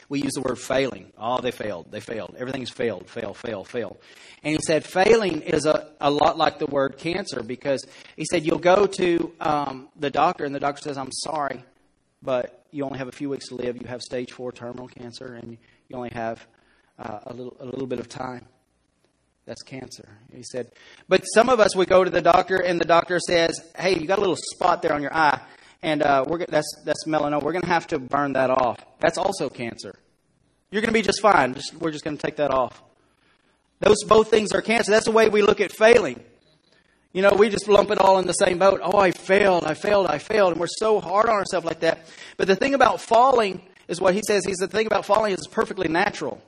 we 0.08 0.22
use 0.22 0.32
the 0.34 0.40
word 0.40 0.58
failing. 0.58 1.12
Oh, 1.18 1.40
they 1.40 1.50
failed. 1.50 1.90
They 1.90 2.00
failed. 2.00 2.36
Everything's 2.38 2.70
failed, 2.70 3.08
fail, 3.08 3.34
fail, 3.34 3.64
fail. 3.64 3.96
And 4.42 4.54
he 4.54 4.58
said 4.64 4.84
failing 4.84 5.42
is 5.42 5.66
a, 5.66 5.88
a 6.00 6.10
lot 6.10 6.38
like 6.38 6.58
the 6.58 6.66
word 6.66 6.96
cancer 6.98 7.42
because 7.42 7.84
he 8.16 8.24
said 8.30 8.44
you'll 8.44 8.58
go 8.58 8.86
to 8.86 9.32
um, 9.40 9.88
the 9.98 10.10
doctor 10.10 10.44
and 10.44 10.54
the 10.54 10.60
doctor 10.60 10.82
says, 10.82 10.96
I'm 10.96 11.12
sorry, 11.12 11.64
but 12.22 12.64
you 12.70 12.84
only 12.84 12.98
have 12.98 13.08
a 13.08 13.12
few 13.12 13.28
weeks 13.28 13.48
to 13.48 13.56
live. 13.56 13.76
You 13.80 13.86
have 13.88 14.02
stage 14.02 14.32
four 14.32 14.52
terminal 14.52 14.88
cancer 14.88 15.34
and 15.34 15.58
you 15.88 15.96
only 15.96 16.10
have 16.10 16.46
uh, 16.98 17.20
a, 17.26 17.34
little, 17.34 17.56
a 17.60 17.64
little 17.64 17.86
bit 17.86 18.00
of 18.00 18.08
time. 18.08 18.46
That's 19.46 19.62
cancer. 19.62 20.08
He 20.32 20.42
said, 20.42 20.70
but 21.08 21.22
some 21.22 21.48
of 21.48 21.58
us 21.58 21.74
would 21.74 21.88
go 21.88 22.04
to 22.04 22.10
the 22.10 22.20
doctor 22.20 22.56
and 22.56 22.80
the 22.80 22.84
doctor 22.84 23.18
says, 23.18 23.60
hey, 23.76 23.98
you 23.98 24.06
got 24.06 24.18
a 24.18 24.20
little 24.20 24.36
spot 24.36 24.82
there 24.82 24.92
on 24.92 25.02
your 25.02 25.14
eye 25.14 25.40
and 25.82 26.02
uh, 26.02 26.24
we're, 26.26 26.44
that's, 26.46 26.72
that's 26.84 27.04
melanoma. 27.06 27.42
We're 27.42 27.52
going 27.52 27.62
to 27.62 27.68
have 27.68 27.86
to 27.88 27.98
burn 27.98 28.34
that 28.34 28.50
off. 28.50 28.84
That's 29.00 29.18
also 29.18 29.48
cancer. 29.48 29.98
You're 30.70 30.82
going 30.82 30.92
to 30.92 30.98
be 30.98 31.02
just 31.02 31.20
fine. 31.20 31.54
Just, 31.54 31.74
we're 31.74 31.90
just 31.90 32.04
going 32.04 32.16
to 32.16 32.22
take 32.22 32.36
that 32.36 32.50
off. 32.50 32.82
Those 33.80 34.04
both 34.06 34.28
things 34.28 34.52
are 34.52 34.60
cancer. 34.60 34.90
That's 34.90 35.06
the 35.06 35.10
way 35.10 35.28
we 35.28 35.42
look 35.42 35.60
at 35.60 35.72
failing. 35.72 36.22
You 37.12 37.22
know, 37.22 37.32
we 37.32 37.48
just 37.48 37.66
lump 37.66 37.90
it 37.90 37.98
all 37.98 38.18
in 38.18 38.26
the 38.26 38.34
same 38.34 38.58
boat. 38.58 38.80
Oh, 38.82 38.98
I 38.98 39.10
failed, 39.10 39.64
I 39.64 39.74
failed, 39.74 40.06
I 40.06 40.18
failed. 40.18 40.52
And 40.52 40.60
we're 40.60 40.68
so 40.68 41.00
hard 41.00 41.26
on 41.26 41.34
ourselves 41.34 41.66
like 41.66 41.80
that. 41.80 42.06
But 42.36 42.46
the 42.46 42.54
thing 42.54 42.74
about 42.74 43.00
falling 43.00 43.62
is 43.88 44.00
what 44.00 44.14
he 44.14 44.22
says. 44.24 44.44
He's 44.46 44.58
the 44.58 44.68
thing 44.68 44.86
about 44.86 45.04
falling 45.04 45.32
is 45.32 45.48
perfectly 45.50 45.88
natural. 45.88 46.40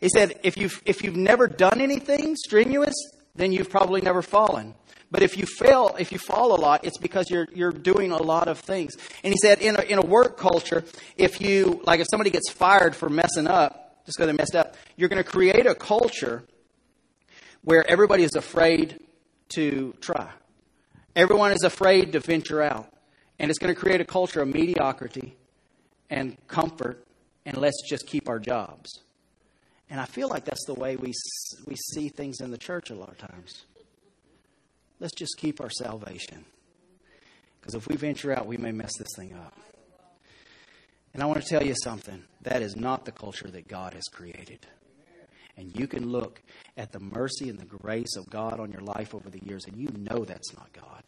He 0.00 0.08
said, 0.08 0.40
if 0.42 0.56
you've, 0.56 0.82
if 0.84 1.04
you've 1.04 1.16
never 1.16 1.46
done 1.46 1.80
anything 1.80 2.34
strenuous, 2.34 2.94
then 3.36 3.52
you've 3.52 3.70
probably 3.70 4.00
never 4.00 4.22
fallen. 4.22 4.74
But 5.10 5.22
if 5.22 5.36
you 5.36 5.44
fail, 5.44 5.96
if 5.98 6.12
you 6.12 6.18
fall 6.18 6.54
a 6.54 6.60
lot, 6.60 6.84
it's 6.84 6.98
because 6.98 7.30
you're, 7.30 7.48
you're 7.52 7.72
doing 7.72 8.12
a 8.12 8.22
lot 8.22 8.46
of 8.46 8.60
things. 8.60 8.96
And 9.24 9.32
he 9.32 9.38
said, 9.42 9.60
in 9.60 9.76
a, 9.76 9.82
in 9.82 9.98
a 9.98 10.04
work 10.04 10.38
culture, 10.38 10.84
if 11.16 11.40
you, 11.40 11.80
like 11.84 12.00
if 12.00 12.06
somebody 12.10 12.30
gets 12.30 12.50
fired 12.50 12.94
for 12.94 13.08
messing 13.08 13.48
up, 13.48 14.04
just 14.06 14.16
because 14.16 14.28
they 14.28 14.36
messed 14.36 14.54
up, 14.54 14.76
you're 14.96 15.08
going 15.08 15.22
to 15.22 15.28
create 15.28 15.66
a 15.66 15.74
culture 15.74 16.44
where 17.62 17.88
everybody 17.90 18.22
is 18.22 18.34
afraid 18.36 19.00
to 19.50 19.94
try. 20.00 20.30
Everyone 21.16 21.50
is 21.50 21.64
afraid 21.64 22.12
to 22.12 22.20
venture 22.20 22.62
out. 22.62 22.92
And 23.40 23.50
it's 23.50 23.58
going 23.58 23.74
to 23.74 23.80
create 23.80 24.00
a 24.00 24.04
culture 24.04 24.42
of 24.42 24.48
mediocrity 24.48 25.36
and 26.08 26.36
comfort, 26.46 27.04
and 27.46 27.56
let's 27.56 27.82
just 27.88 28.06
keep 28.06 28.28
our 28.28 28.38
jobs. 28.38 29.00
And 29.88 29.98
I 29.98 30.04
feel 30.04 30.28
like 30.28 30.44
that's 30.44 30.66
the 30.66 30.74
way 30.74 30.96
we, 30.96 31.12
we 31.66 31.74
see 31.74 32.10
things 32.10 32.40
in 32.40 32.50
the 32.50 32.58
church 32.58 32.90
a 32.90 32.94
lot 32.94 33.08
of 33.08 33.18
times 33.18 33.64
let's 35.00 35.14
just 35.14 35.36
keep 35.38 35.60
our 35.60 35.70
salvation. 35.70 36.44
Because 37.60 37.74
if 37.74 37.88
we 37.88 37.96
venture 37.96 38.32
out, 38.32 38.46
we 38.46 38.56
may 38.56 38.72
mess 38.72 38.92
this 38.98 39.08
thing 39.16 39.34
up. 39.34 39.54
And 41.12 41.22
I 41.22 41.26
want 41.26 41.42
to 41.42 41.48
tell 41.48 41.64
you 41.64 41.74
something 41.82 42.22
that 42.42 42.62
is 42.62 42.76
not 42.76 43.04
the 43.04 43.12
culture 43.12 43.48
that 43.48 43.66
God 43.66 43.94
has 43.94 44.04
created. 44.04 44.66
And 45.56 45.76
you 45.78 45.86
can 45.86 46.08
look 46.08 46.40
at 46.76 46.92
the 46.92 47.00
mercy 47.00 47.48
and 47.48 47.58
the 47.58 47.66
grace 47.66 48.16
of 48.16 48.30
God 48.30 48.60
on 48.60 48.70
your 48.70 48.80
life 48.80 49.14
over 49.14 49.28
the 49.28 49.44
years, 49.44 49.64
and 49.66 49.76
you 49.76 49.88
know 49.94 50.24
that's 50.24 50.54
not 50.54 50.72
God. 50.72 51.02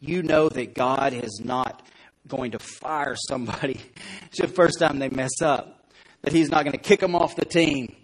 You 0.00 0.22
know 0.22 0.48
that 0.48 0.74
God 0.74 1.12
is 1.12 1.40
not 1.44 1.86
going 2.26 2.52
to 2.52 2.58
fire 2.58 3.14
somebody 3.28 3.80
the 4.36 4.48
first 4.48 4.78
time 4.78 4.98
they 4.98 5.10
mess 5.10 5.42
up, 5.42 5.90
that 6.22 6.32
He's 6.32 6.50
not 6.50 6.64
going 6.64 6.72
to 6.72 6.82
kick 6.82 7.00
them 7.00 7.14
off 7.14 7.36
the 7.36 7.44
team. 7.44 7.94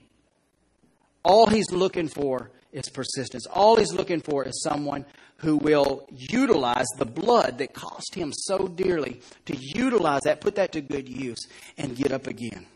All 1.25 1.47
He's 1.47 1.71
looking 1.73 2.09
for 2.09 2.51
is 2.77 2.89
persistence. 2.91 3.47
All 3.47 3.77
he's 3.77 3.93
looking 3.93 4.21
for 4.21 4.45
is 4.45 4.63
someone 4.63 5.07
who 5.39 5.57
will 5.57 6.07
utilize 6.11 6.87
the 6.99 7.07
blood 7.07 7.59
that 7.59 7.73
cost 7.73 8.15
him 8.15 8.33
so 8.35 8.69
dearly 8.69 9.21
to 9.47 9.57
utilize 9.57 10.23
that, 10.23 10.41
put 10.41 10.55
that 10.57 10.73
to 10.73 10.81
good 10.81 11.09
use, 11.09 11.41
and 11.79 11.97
get 11.97 12.13
up 12.13 12.27
again. 12.27 12.67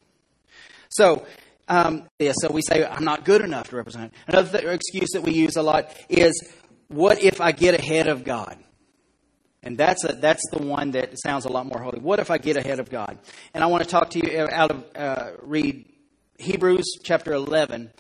So, 0.89 1.25
um, 1.69 2.09
yeah, 2.19 2.33
so 2.35 2.51
we 2.51 2.63
say, 2.63 2.85
I'm 2.85 3.05
not 3.05 3.25
good 3.25 3.43
enough 3.43 3.69
to 3.71 3.77
represent. 3.77 4.13
Another 4.27 4.59
th- 4.59 4.75
excuse 4.75 5.11
that 5.13 5.23
we 5.23 5.33
use 5.33 5.57
a 5.57 5.63
lot 5.63 5.95
is, 6.09 6.53
what 6.89 7.23
if 7.23 7.41
I 7.41 7.53
get 7.53 7.75
ahead 7.75 8.09
of 8.09 8.25
God? 8.25 8.57
And 9.63 9.77
that's, 9.77 10.05
a, 10.05 10.15
that's 10.15 10.43
the 10.51 10.63
one 10.63 10.93
that 10.93 11.13
sounds 11.21 11.45
a 11.45 11.51
lot 11.51 11.67
more 11.67 11.81
holy. 11.81 12.01
What 12.01 12.19
if 12.19 12.31
I 12.31 12.39
get 12.39 12.57
ahead 12.57 12.81
of 12.81 12.89
God? 12.89 13.19
And 13.53 13.63
I 13.63 13.67
want 13.67 13.85
to 13.85 13.89
talk 13.89 14.11
to 14.11 14.19
you 14.19 14.49
out 14.51 14.71
of, 14.71 14.85
uh, 14.97 15.31
read 15.43 15.85
Hebrews 16.39 16.99
chapter 17.05 17.35
11, 17.35 17.93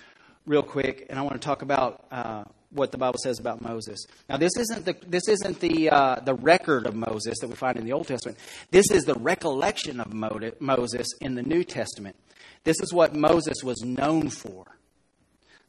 real 0.46 0.62
quick, 0.62 1.06
and 1.08 1.18
I 1.18 1.22
want 1.22 1.34
to 1.34 1.44
talk 1.44 1.62
about 1.62 2.06
uh, 2.10 2.44
what 2.70 2.92
the 2.92 2.98
Bible 2.98 3.18
says 3.22 3.38
about 3.38 3.60
Moses. 3.60 4.06
Now, 4.28 4.36
this 4.36 4.52
isn't 4.56 4.84
the 4.84 4.96
this 5.06 5.28
isn't 5.28 5.60
the 5.60 5.90
uh, 5.90 6.20
the 6.20 6.34
record 6.34 6.86
of 6.86 6.94
Moses 6.94 7.38
that 7.40 7.48
we 7.48 7.54
find 7.54 7.76
in 7.76 7.84
the 7.84 7.92
Old 7.92 8.06
Testament. 8.06 8.38
This 8.70 8.90
is 8.90 9.04
the 9.04 9.14
recollection 9.14 10.00
of 10.00 10.12
Moses 10.12 11.06
in 11.20 11.34
the 11.34 11.42
New 11.42 11.64
Testament. 11.64 12.16
This 12.64 12.80
is 12.80 12.92
what 12.92 13.14
Moses 13.14 13.62
was 13.64 13.80
known 13.82 14.28
for. 14.28 14.66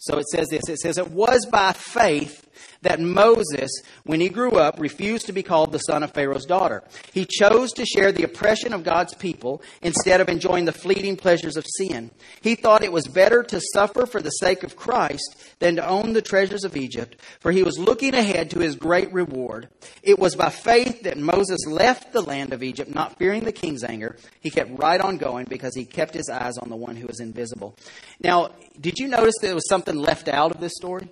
So 0.02 0.18
it 0.18 0.28
says 0.30 0.48
this 0.50 0.68
it 0.68 0.80
says, 0.80 0.98
It 0.98 1.12
was 1.12 1.46
by 1.46 1.74
faith 1.74 2.50
that 2.82 3.00
Moses, 3.00 3.70
when 4.04 4.20
he 4.20 4.30
grew 4.30 4.54
up, 4.54 4.80
refused 4.80 5.28
to 5.28 5.32
be 5.32 5.44
called 5.44 5.72
the 5.72 5.78
son 5.80 6.02
of 6.02 6.12
Pharaoh's 6.12 6.46
daughter. 6.46 6.84
He 7.14 7.26
chose 7.26 7.72
to 7.74 7.86
share 7.86 8.12
the 8.12 8.24
oppression 8.24 8.74
of 8.74 8.84
God's 8.84 9.14
people 9.14 9.62
instead 9.82 10.20
of 10.20 10.30
enjoying 10.30 10.66
the 10.66 10.72
fleeting 10.72 11.18
pleasures 11.18 11.58
of 11.58 11.66
sin. 11.78 12.10
He 12.42 12.56
thought 12.56 12.84
it 12.84 12.92
was 12.92 13.08
better 13.08 13.44
to 13.44 13.62
suffer 13.74 14.08
for 14.08 14.22
the 14.22 14.32
sake 14.32 14.64
of 14.64 14.76
Christ 14.76 15.36
than 15.60 15.76
to 15.76 15.88
own 15.88 16.14
the 16.14 16.22
treasures 16.22 16.64
of 16.64 16.76
Egypt, 16.76 17.18
for 17.40 17.52
he 17.52 17.64
was 17.64 17.78
looking 17.78 18.16
ahead 18.16 18.50
to 18.52 18.60
his 18.60 18.76
great 18.76 19.14
reward. 19.14 19.70
It 20.02 20.18
was 20.18 20.36
by 20.36 20.50
faith 20.50 21.04
that 21.04 21.20
Moses 21.20 21.60
left 21.68 22.14
the 22.14 22.22
land 22.22 22.54
of 22.54 22.64
Egypt, 22.64 22.94
not 22.94 23.18
fearing 23.20 23.44
the 23.44 23.52
king's 23.52 23.84
anger. 23.84 24.18
He 24.40 24.50
kept 24.50 24.72
right 24.80 25.00
on 25.00 25.18
going 25.18 25.46
because 25.48 25.76
he 25.76 25.86
kept 25.86 26.16
his 26.16 26.30
eyes 26.30 26.58
on 26.58 26.70
the 26.70 26.76
one 26.76 26.96
who 26.96 27.06
was 27.06 27.20
invisible. 27.20 27.78
Now, 28.24 28.50
did 28.80 28.98
you 28.98 29.08
notice 29.08 29.36
there 29.42 29.54
was 29.54 29.68
something 29.68 29.91
left 30.00 30.28
out 30.28 30.52
of 30.52 30.62
this 30.62 30.74
story? 30.76 31.10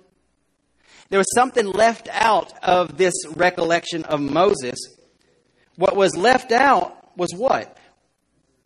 There 1.08 1.18
was 1.18 1.32
something 1.34 1.66
left 1.66 2.08
out 2.12 2.52
of 2.62 2.96
this 2.96 3.14
recollection 3.34 4.04
of 4.04 4.20
Moses. 4.20 4.78
What 5.76 5.96
was 5.96 6.16
left 6.16 6.52
out 6.52 7.16
was 7.16 7.32
what? 7.34 7.76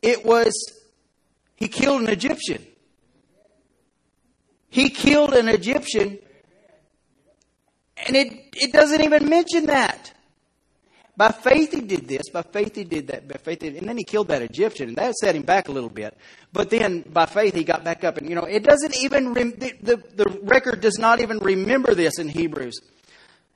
It 0.02 0.24
was, 0.24 0.52
he 1.56 1.68
killed 1.68 2.02
an 2.02 2.10
Egyptian. 2.10 2.64
He 4.68 4.90
killed 4.90 5.32
an 5.34 5.48
Egyptian, 5.48 6.18
and 7.96 8.16
it, 8.16 8.32
it 8.54 8.72
doesn't 8.72 9.02
even 9.02 9.28
mention 9.28 9.66
that. 9.66 10.12
By 11.16 11.30
faith 11.30 11.72
he 11.72 11.80
did 11.80 12.08
this. 12.08 12.28
By 12.32 12.42
faith 12.42 12.74
he 12.74 12.84
did 12.84 13.06
that. 13.08 13.28
By 13.28 13.36
faith, 13.36 13.62
he, 13.62 13.68
and 13.68 13.88
then 13.88 13.96
he 13.96 14.04
killed 14.04 14.28
that 14.28 14.42
Egyptian, 14.42 14.88
and 14.88 14.96
that 14.96 15.14
set 15.14 15.36
him 15.36 15.42
back 15.42 15.68
a 15.68 15.72
little 15.72 15.88
bit. 15.88 16.16
But 16.52 16.70
then, 16.70 17.02
by 17.02 17.26
faith, 17.26 17.54
he 17.54 17.62
got 17.62 17.84
back 17.84 18.02
up, 18.02 18.16
and 18.16 18.28
you 18.28 18.34
know, 18.34 18.42
it 18.44 18.64
doesn't 18.64 18.96
even 18.96 19.32
rem- 19.32 19.52
the, 19.52 19.72
the 19.80 19.96
the 20.16 20.40
record 20.42 20.80
does 20.80 20.98
not 20.98 21.20
even 21.20 21.38
remember 21.38 21.94
this 21.94 22.18
in 22.18 22.28
Hebrews. 22.28 22.80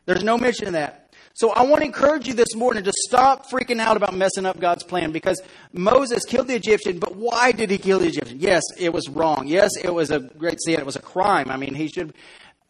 There's 0.06 0.22
no 0.22 0.38
mention 0.38 0.68
of 0.68 0.72
that. 0.74 1.08
So 1.34 1.50
I 1.50 1.62
want 1.62 1.82
to 1.82 1.86
encourage 1.86 2.26
you 2.26 2.34
this 2.34 2.54
morning 2.56 2.82
to 2.82 2.92
stop 2.92 3.48
freaking 3.48 3.78
out 3.78 3.96
about 3.96 4.12
messing 4.12 4.44
up 4.44 4.58
God's 4.58 4.82
plan 4.82 5.12
because 5.12 5.40
Moses 5.72 6.24
killed 6.24 6.48
the 6.48 6.56
Egyptian, 6.56 6.98
but 6.98 7.14
why 7.14 7.52
did 7.52 7.70
he 7.70 7.78
kill 7.78 8.00
the 8.00 8.08
Egyptian? 8.08 8.40
Yes, 8.40 8.62
it 8.76 8.92
was 8.92 9.08
wrong. 9.08 9.46
Yes, 9.46 9.70
it 9.80 9.94
was 9.94 10.10
a 10.10 10.18
great 10.18 10.58
sin. 10.64 10.80
It 10.80 10.86
was 10.86 10.96
a 10.96 11.02
crime. 11.02 11.48
I 11.48 11.56
mean, 11.56 11.74
he 11.74 11.86
should. 11.86 12.14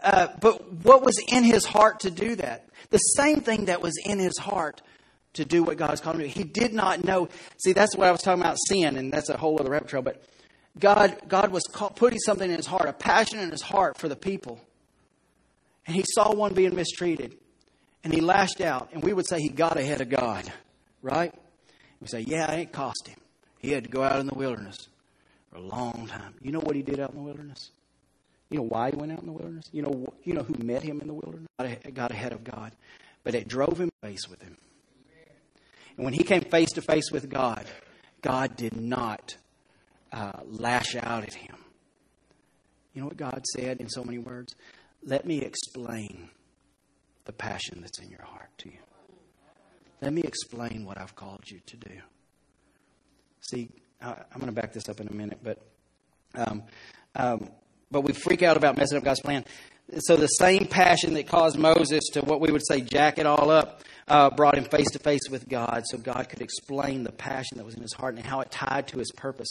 Uh, 0.03 0.29
but 0.41 0.71
what 0.85 1.03
was 1.03 1.19
in 1.29 1.45
his 1.45 1.65
heart 1.65 2.01
to 2.01 2.11
do 2.11 2.37
that? 2.37 2.68
The 2.91 2.99
same 2.99 3.41
thing 3.41 3.67
that 3.67 3.83
was 3.83 3.95
in 4.05 4.19
his 4.19 4.39
heart 4.39 4.83
to 5.35 5.45
do 5.45 5.63
what 5.63 5.77
God 5.77 5.91
has 5.91 6.01
called 6.01 6.17
him 6.17 6.23
to 6.23 6.29
do. 6.29 6.35
He 6.35 6.45
did 6.45 6.73
not 6.73 7.05
know. 7.05 7.29
See, 7.59 7.73
that's 7.73 7.97
what 7.97 8.09
I 8.09 8.13
was 8.13 8.23
talking 8.23 8.43
about 8.43 8.57
sin, 8.69 8.97
and 8.97 9.13
that's 9.13 9.29
a 9.29 9.37
whole 9.37 9.61
other 9.61 9.71
rabbit 9.71 9.89
trail. 9.89 10.03
But 10.03 10.23
God, 10.79 11.17
God 11.29 11.51
was 11.51 11.65
putting 11.97 12.19
something 12.21 12.51
in 12.51 12.57
his 12.57 12.67
heart, 12.67 12.89
a 12.89 12.93
passion 12.93 13.41
in 13.41 13.51
his 13.51 13.63
heart 13.63 13.99
for 13.99 14.09
the 14.09 14.17
people. 14.17 14.61
And 15.87 15.97
he 15.97 16.05
saw 16.07 16.35
one 16.35 16.55
being 16.55 16.75
mistreated 16.75 17.37
and 18.05 18.13
he 18.13 18.21
lashed 18.21 18.61
out, 18.61 18.91
and 18.93 19.03
we 19.03 19.13
would 19.13 19.27
say 19.27 19.41
he 19.41 19.49
got 19.49 19.77
ahead 19.77 20.01
of 20.01 20.09
God, 20.09 20.51
right? 21.03 21.35
We 22.01 22.07
say, 22.07 22.21
yeah, 22.21 22.51
it 22.53 22.73
cost 22.73 23.09
him. 23.09 23.19
He 23.59 23.73
had 23.73 23.85
to 23.85 23.91
go 23.91 24.03
out 24.03 24.21
in 24.21 24.27
the 24.27 24.35
wilderness 24.35 24.77
for 25.51 25.57
a 25.59 25.61
long 25.61 26.09
time. 26.09 26.35
You 26.41 26.53
know 26.53 26.61
what 26.61 26.77
he 26.77 26.83
did 26.83 27.01
out 27.01 27.11
in 27.11 27.17
the 27.17 27.23
wilderness? 27.23 27.71
You 28.51 28.59
know 28.59 28.65
why 28.65 28.91
he 28.91 28.97
went 28.97 29.13
out 29.13 29.21
in 29.21 29.27
the 29.27 29.33
wilderness? 29.33 29.69
You 29.73 29.83
know, 29.83 30.07
you 30.25 30.33
know 30.33 30.43
who 30.43 30.55
met 30.63 30.83
him 30.83 31.01
in 31.01 31.07
the 31.07 31.15
wilderness? 31.15 31.49
Got 31.93 32.11
ahead 32.11 32.33
of 32.33 32.45
God. 32.45 32.73
But 33.23 33.35
it 33.35 33.47
drove 33.49 33.79
him 33.79 33.91
face 34.03 34.29
with 34.29 34.41
him. 34.43 34.57
And 35.97 36.05
when 36.05 36.15
he 36.15 36.23
came 36.23 36.43
face 36.43 36.73
to 36.73 36.83
face 36.83 37.11
with 37.11 37.29
God, 37.29 37.67
God 38.23 38.57
did 38.57 38.81
not 38.81 39.37
uh, 40.13 40.41
lash 40.47 40.97
out 40.97 41.25
at 41.25 41.35
him. 41.35 41.57
You 42.95 43.03
know 43.03 43.09
what 43.09 43.17
God 43.17 43.45
said 43.55 43.81
in 43.81 43.89
so 43.89 44.03
many 44.03 44.19
words? 44.19 44.55
Let 45.05 45.27
me 45.27 45.41
explain 45.41 46.31
the 47.25 47.33
passion 47.33 47.81
that's 47.81 48.01
in 48.01 48.09
your 48.09 48.23
heart 48.23 48.49
to 48.59 48.71
you. 48.71 48.79
Let 50.01 50.13
me 50.13 50.23
explain 50.23 50.85
what 50.85 50.99
I've 50.99 51.15
called 51.15 51.43
you 51.47 51.61
to 51.67 51.77
do. 51.77 51.91
See, 53.41 53.69
I, 54.01 54.11
am 54.11 54.41
going 54.41 54.47
to 54.47 54.53
back 54.53 54.73
this 54.73 54.89
up 54.89 55.01
in 55.01 55.09
a 55.09 55.13
minute, 55.13 55.39
but 55.43 55.59
um, 56.35 56.63
um, 57.17 57.51
but 57.91 58.03
we 58.03 58.13
freak 58.13 58.43
out 58.43 58.57
about 58.57 58.77
messing 58.77 58.99
up 58.99 59.05
God's 59.05 59.21
plan. 59.21 59.45
So 59.99 60.17
the 60.17 60.27
same 60.27 60.67
passion 60.67 61.15
that 61.15 61.27
caused 61.27 61.59
Moses 61.59 62.05
to 62.13 62.21
what 62.21 62.41
we 62.41 62.53
would 62.53 62.67
say 62.67 62.81
jack 62.81 63.19
it 63.19 63.27
all 63.27 63.51
up 63.51 63.83
uh, 64.07 64.31
brought 64.31 64.57
him 64.57 64.65
face 64.65 64.91
to 64.93 64.99
face 64.99 65.29
with 65.31 65.49
God, 65.49 65.85
so 65.87 65.99
God 65.99 66.29
could 66.29 66.41
explain 66.41 67.05
the 67.05 67.13
passion 67.13 67.57
that 67.57 67.65
was 67.65 67.75
in 67.75 67.83
his 67.83 67.93
heart 67.95 68.17
and 68.17 68.25
how 68.25 68.41
it 68.41 68.51
tied 68.51 68.89
to 68.89 68.99
his 68.99 69.11
purpose. 69.13 69.49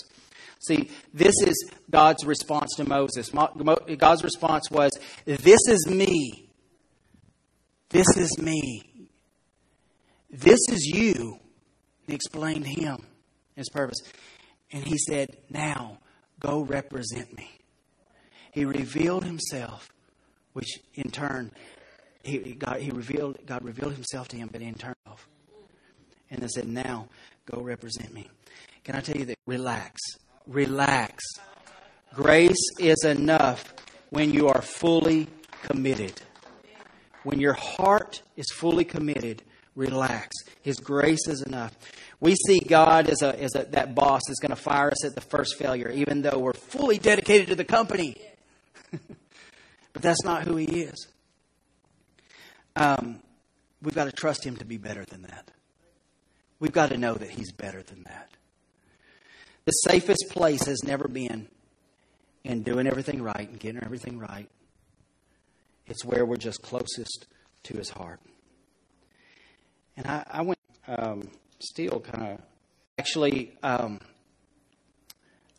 See, 0.60 0.90
this 1.14 1.36
is 1.46 1.72
God's 1.90 2.26
response 2.26 2.74
to 2.78 2.84
Moses. 2.84 3.32
God's 3.98 4.24
response 4.24 4.70
was, 4.72 4.92
"This 5.26 5.60
is 5.68 5.88
me." 5.88 6.48
This 7.90 8.08
is 8.18 8.38
me. 8.38 9.10
This 10.30 10.60
is 10.70 10.86
you. 10.94 11.40
He 12.06 12.14
explained 12.14 12.68
him 12.68 12.98
his 13.56 13.70
purpose. 13.70 14.00
And 14.72 14.84
he 14.84 14.98
said, 14.98 15.38
Now 15.50 16.00
go 16.40 16.62
represent 16.62 17.36
me. 17.36 17.50
He 18.52 18.66
revealed 18.66 19.24
himself, 19.24 19.90
which 20.54 20.80
in 20.96 21.12
turn, 21.12 21.52
he, 22.24 22.54
God, 22.54 22.82
he 22.82 22.92
revealed, 22.92 23.38
God 23.46 23.64
revealed 23.64 23.94
himself 23.94 24.28
to 24.30 24.38
him, 24.38 24.50
but 24.52 24.62
in 24.62 24.74
turn, 24.74 24.94
and 26.30 26.42
then 26.42 26.50
said, 26.50 26.68
Now 26.68 27.08
go 27.46 27.62
represent 27.62 28.14
me. 28.14 28.28
Can 28.84 28.96
I 28.96 29.02
tell 29.02 29.18
you 29.18 29.26
that? 29.26 29.38
Relax. 29.46 30.00
Relax. 30.48 31.24
Grace 32.14 32.72
is 32.80 33.04
enough 33.04 33.74
when 34.10 34.34
you 34.34 34.48
are 34.48 34.62
fully 34.62 35.28
committed. 35.64 36.14
When 37.24 37.40
your 37.40 37.54
heart 37.54 38.22
is 38.38 38.46
fully 38.54 38.86
committed, 38.86 39.44
relax. 39.76 40.36
His 40.62 40.78
grace 40.78 41.28
is 41.28 41.42
enough. 41.44 41.78
We 42.20 42.36
see 42.36 42.60
God 42.60 43.10
as, 43.10 43.22
a, 43.22 43.40
as 43.42 43.56
a, 43.56 43.66
that 43.72 43.94
boss 43.94 44.22
that's 44.28 44.40
going 44.40 44.50
to 44.50 44.56
fire 44.56 44.88
us 44.88 45.06
at 45.06 45.14
the 45.16 45.22
first 45.22 45.58
failure, 45.58 45.92
even 45.92 46.22
though 46.22 46.40
we're 46.40 46.54
fully 46.54 46.98
dedicated 46.98 47.50
to 47.50 47.56
the 47.56 47.66
company. 47.66 48.16
But 49.98 50.04
that's 50.04 50.24
not 50.24 50.44
who 50.44 50.58
He 50.58 50.82
is. 50.82 51.08
Um, 52.76 53.20
we've 53.82 53.96
got 53.96 54.06
to 54.06 54.12
trust 54.12 54.46
Him 54.46 54.56
to 54.58 54.66
be 54.66 54.78
better 54.78 55.04
than 55.06 55.24
that. 55.24 55.50
We've 56.60 56.72
got 56.72 56.90
to 56.92 57.00
know 57.00 57.16
that 57.16 57.32
He's 57.32 57.52
better 57.52 57.82
than 57.82 58.04
that. 58.04 58.30
The 59.66 59.72
safest 59.72 60.28
place 60.30 60.68
has 60.68 60.84
never 60.84 61.08
been 61.08 61.48
in 62.44 62.62
doing 62.62 62.86
everything 62.86 63.24
right 63.24 63.50
and 63.50 63.60
getting 63.60 63.84
everything 63.84 64.20
right 64.20 64.48
it's 65.88 66.06
where 66.06 66.28
we're 66.28 66.38
just 66.38 66.62
closest 66.62 67.26
to 67.64 67.78
his 67.78 67.90
heart. 67.90 68.20
And 69.96 70.06
I, 70.06 70.24
I 70.30 70.42
went 70.44 70.60
um, 70.88 71.30
still 71.58 72.02
kind 72.02 72.34
of 72.34 72.42
actually 73.00 73.54
um, 73.64 74.00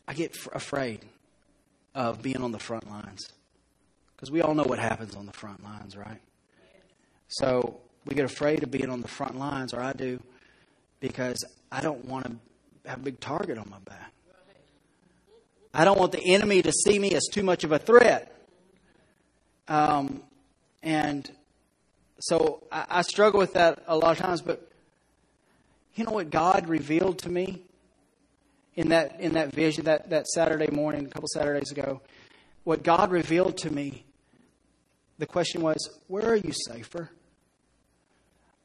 I 0.07 0.13
get 0.13 0.31
f- 0.31 0.47
afraid 0.53 1.03
of 1.93 2.21
being 2.21 2.41
on 2.41 2.53
the 2.53 2.59
front 2.59 2.89
lines 2.89 3.33
because 4.19 4.31
we 4.31 4.41
all 4.41 4.53
know 4.53 4.63
what 4.63 4.79
happens 4.79 5.15
on 5.15 5.25
the 5.25 5.31
front 5.31 5.63
lines, 5.63 5.95
right? 5.95 6.19
So 7.29 7.79
we 8.05 8.15
get 8.15 8.25
afraid 8.25 8.63
of 8.63 8.69
being 8.69 8.89
on 8.89 9.01
the 9.01 9.07
front 9.07 9.39
lines, 9.39 9.73
or 9.73 9.79
I 9.79 9.93
do, 9.93 10.19
because 10.99 11.45
I 11.71 11.79
don't 11.79 12.03
want 12.03 12.25
to 12.25 12.89
have 12.89 12.99
a 12.99 13.03
big 13.03 13.21
target 13.21 13.57
on 13.57 13.69
my 13.69 13.79
back. 13.79 14.11
I 15.73 15.85
don't 15.85 15.97
want 15.97 16.11
the 16.11 16.33
enemy 16.33 16.61
to 16.63 16.71
see 16.73 16.99
me 16.99 17.13
as 17.13 17.27
too 17.31 17.43
much 17.43 17.63
of 17.63 17.71
a 17.71 17.79
threat. 17.79 18.35
Um, 19.69 20.21
and 20.83 21.31
so 22.19 22.67
I, 22.73 22.85
I 22.89 23.01
struggle 23.03 23.39
with 23.39 23.53
that 23.53 23.83
a 23.87 23.95
lot 23.95 24.11
of 24.11 24.17
times, 24.17 24.41
but 24.41 24.69
you 25.95 26.03
know 26.03 26.11
what 26.11 26.29
God 26.29 26.67
revealed 26.67 27.19
to 27.19 27.29
me 27.29 27.61
in 28.75 28.89
that 28.89 29.21
in 29.21 29.35
that 29.35 29.53
vision 29.53 29.85
that, 29.85 30.09
that 30.09 30.27
Saturday 30.27 30.71
morning, 30.71 31.05
a 31.05 31.09
couple 31.09 31.29
Saturdays 31.29 31.71
ago? 31.71 32.01
What 32.65 32.83
God 32.83 33.11
revealed 33.11 33.57
to 33.59 33.71
me, 33.71 34.03
the 35.19 35.27
question 35.27 35.61
was, 35.61 35.99
where 36.07 36.25
are 36.25 36.35
you 36.35 36.53
safer? 36.53 37.11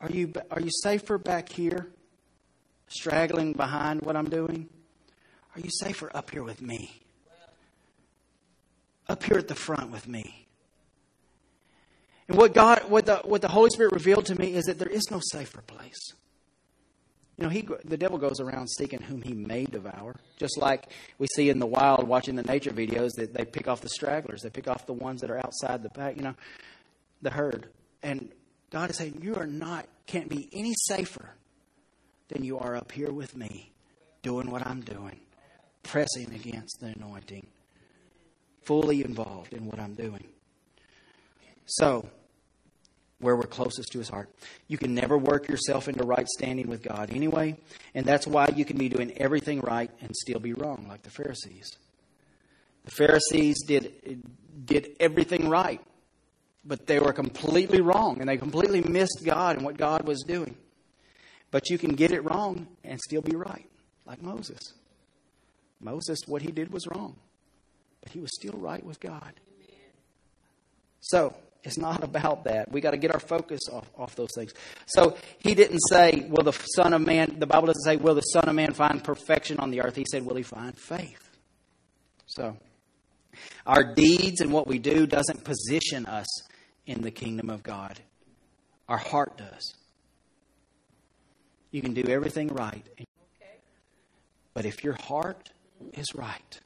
Are 0.01 0.11
you 0.11 0.33
are 0.51 0.61
you 0.61 0.71
safer 0.83 1.19
back 1.19 1.49
here, 1.49 1.89
straggling 2.89 3.53
behind 3.53 4.03
what 4.03 4.17
I'm 4.17 4.31
doing? 4.31 4.69
Are 5.55 5.61
you 5.61 5.71
safer 5.71 6.11
up 6.15 6.31
here 6.31 6.43
with 6.43 6.63
me? 6.63 7.03
Up 9.09 9.23
here 9.23 9.37
at 9.37 9.49
the 9.49 9.55
front 9.55 9.91
with 9.91 10.09
me? 10.09 10.47
And 12.29 12.39
what 12.39 12.55
God, 12.55 12.89
what 12.89 13.07
the, 13.07 13.17
what 13.17 13.43
the 13.43 13.49
Holy 13.49 13.71
Spirit 13.71 13.93
revealed 13.93 14.27
to 14.27 14.41
me 14.41 14.55
is 14.55 14.65
that 14.65 14.79
there 14.79 14.89
is 14.89 15.11
no 15.11 15.21
safer 15.23 15.61
place. 15.61 16.15
You 17.37 17.45
know, 17.45 17.51
he, 17.51 17.67
the 17.85 17.97
devil 17.97 18.19
goes 18.19 18.39
around 18.39 18.69
seeking 18.69 19.03
whom 19.03 19.23
he 19.23 19.35
may 19.35 19.65
devour. 19.65 20.15
Just 20.39 20.57
like 20.57 20.89
we 21.19 21.27
see 21.35 21.51
in 21.51 21.59
the 21.59 21.67
wild 21.67 22.07
watching 22.07 22.37
the 22.37 22.45
nature 22.45 22.71
videos 22.71 23.11
that 23.17 23.35
they 23.35 23.45
pick 23.45 23.67
off 23.67 23.81
the 23.81 23.89
stragglers. 23.89 24.43
They 24.43 24.51
pick 24.51 24.69
off 24.69 24.87
the 24.87 24.93
ones 24.93 25.21
that 25.21 25.31
are 25.31 25.39
outside 25.39 25.83
the 25.83 25.91
pack, 25.91 26.17
you 26.17 26.23
know, 26.23 26.35
the 27.23 27.31
herd. 27.31 27.69
And 28.03 28.31
God 28.71 28.91
is 28.91 28.99
saying, 28.99 29.21
you 29.23 29.35
are 29.35 29.47
not, 29.47 29.87
can't 30.07 30.29
be 30.29 30.49
any 30.53 30.75
safer 30.87 31.31
than 32.29 32.45
you 32.45 32.59
are 32.59 32.77
up 32.77 32.93
here 32.93 33.11
with 33.11 33.37
me, 33.37 33.73
doing 34.23 34.51
what 34.51 34.65
I'm 34.67 34.81
doing, 34.83 35.19
pressing 35.83 36.33
against 36.35 36.81
the 36.81 36.89
anointing, 36.89 37.47
fully 38.63 39.05
involved 39.05 39.53
in 39.53 39.67
what 39.67 39.81
I'm 39.81 39.95
doing. 39.95 40.25
So, 41.67 42.09
where 43.25 43.35
we're 43.35 43.43
closest 43.45 43.93
to 43.93 43.99
his 43.99 44.09
heart. 44.09 44.29
You 44.69 44.79
can 44.79 44.95
never 44.95 45.17
work 45.17 45.49
yourself 45.49 45.89
into 45.89 46.05
right 46.05 46.29
standing 46.29 46.69
with 46.69 46.83
God 46.83 47.11
anyway, 47.11 47.57
and 47.95 48.05
that's 48.05 48.27
why 48.27 48.49
you 48.55 48.65
can 48.65 48.77
be 48.77 48.89
doing 48.89 49.17
everything 49.17 49.61
right 49.61 49.91
and 50.01 50.15
still 50.15 50.39
be 50.39 50.53
wrong, 50.53 50.87
like 50.89 51.03
the 51.03 51.11
Pharisees. 51.11 51.71
The 52.85 52.91
Pharisees 52.91 53.65
did, 53.67 54.23
did 54.67 54.97
everything 55.01 55.49
right, 55.49 55.81
but 56.65 56.87
they 56.87 57.01
were 57.01 57.15
completely 57.15 57.81
wrong, 57.81 58.21
and 58.21 58.29
they 58.29 58.37
completely 58.37 58.83
missed 58.83 59.23
God 59.25 59.57
and 59.57 59.65
what 59.65 59.79
God 59.79 60.07
was 60.07 60.23
doing. 60.23 60.57
But 61.51 61.71
you 61.71 61.79
can 61.79 61.95
get 61.95 62.11
it 62.11 62.21
wrong 62.25 62.67
and 62.85 63.01
still 63.01 63.23
be 63.23 63.37
right, 63.37 63.69
like 64.07 64.23
Moses. 64.23 64.75
Moses, 65.81 66.19
what 66.27 66.43
he 66.43 66.53
did 66.53 66.73
was 66.73 66.87
wrong, 66.87 67.17
but 68.03 68.13
he 68.13 68.21
was 68.21 68.31
still 68.35 68.59
right 68.59 68.85
with 68.85 69.01
God. 69.01 69.33
So, 71.01 71.35
It's 71.65 71.79
not 71.79 72.05
about 72.05 72.45
that. 72.45 72.71
We 72.71 72.83
got 72.83 72.91
to 72.91 72.99
get 72.99 73.13
our 73.13 73.21
focus 73.21 73.61
off, 73.73 73.91
off 73.97 74.15
those 74.15 74.29
things. 74.37 74.53
So 74.87 75.17
he 75.39 75.55
didn't 75.55 75.81
say, 75.89 76.27
Will 76.29 76.45
the 76.45 76.53
Son 76.53 76.93
of 76.93 77.01
Man, 77.01 77.37
the 77.39 77.47
Bible 77.47 77.67
doesn't 77.69 77.83
say, 77.83 77.97
Will 77.97 78.15
the 78.15 78.21
Son 78.21 78.49
of 78.49 78.55
Man 78.55 78.75
find 78.75 79.03
perfection 79.03 79.59
on 79.59 79.71
the 79.71 79.81
earth? 79.81 79.97
He 79.97 80.05
said, 80.11 80.27
Will 80.27 80.37
he 80.37 80.43
find 80.43 80.77
faith? 80.77 81.31
So 82.27 82.57
our 83.67 83.95
deeds 83.95 84.43
and 84.43 84.53
what 84.53 84.67
we 84.67 84.79
do 84.79 85.07
doesn't 85.07 85.43
position 85.45 86.05
us 86.05 86.27
in 86.87 87.01
the 87.01 87.11
kingdom 87.11 87.49
of 87.49 87.63
God. 87.63 87.99
Our 88.87 88.99
heart 88.99 89.39
does. 89.39 89.75
You 91.71 91.81
can 91.81 91.95
do 91.95 92.05
everything 92.09 92.49
right. 92.49 92.87
But 94.53 94.67
if 94.67 94.85
your 94.85 94.97
heart 95.01 95.51
is 95.95 96.15
right, 96.15 96.61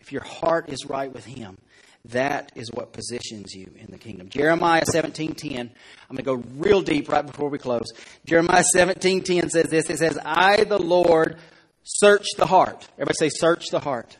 if 0.00 0.10
your 0.10 0.24
heart 0.24 0.68
is 0.68 0.84
right 0.84 1.12
with 1.12 1.24
Him, 1.24 1.58
that 2.06 2.50
is 2.56 2.70
what 2.72 2.92
positions 2.92 3.54
you 3.54 3.70
in 3.76 3.90
the 3.90 3.98
kingdom. 3.98 4.28
Jeremiah 4.28 4.82
17:10. 4.84 5.70
I'm 6.10 6.16
going 6.16 6.16
to 6.16 6.22
go 6.22 6.34
real 6.56 6.82
deep 6.82 7.08
right 7.08 7.24
before 7.24 7.48
we 7.48 7.58
close. 7.58 7.86
Jeremiah 8.26 8.64
17:10 8.74 9.50
says 9.50 9.66
this. 9.66 9.88
It 9.88 9.98
says, 9.98 10.18
"I 10.24 10.64
the 10.64 10.80
Lord 10.80 11.38
search 11.84 12.26
the 12.36 12.46
heart." 12.46 12.88
Everybody 12.94 13.16
say 13.18 13.28
search 13.28 13.66
the 13.70 13.80
heart. 13.80 14.16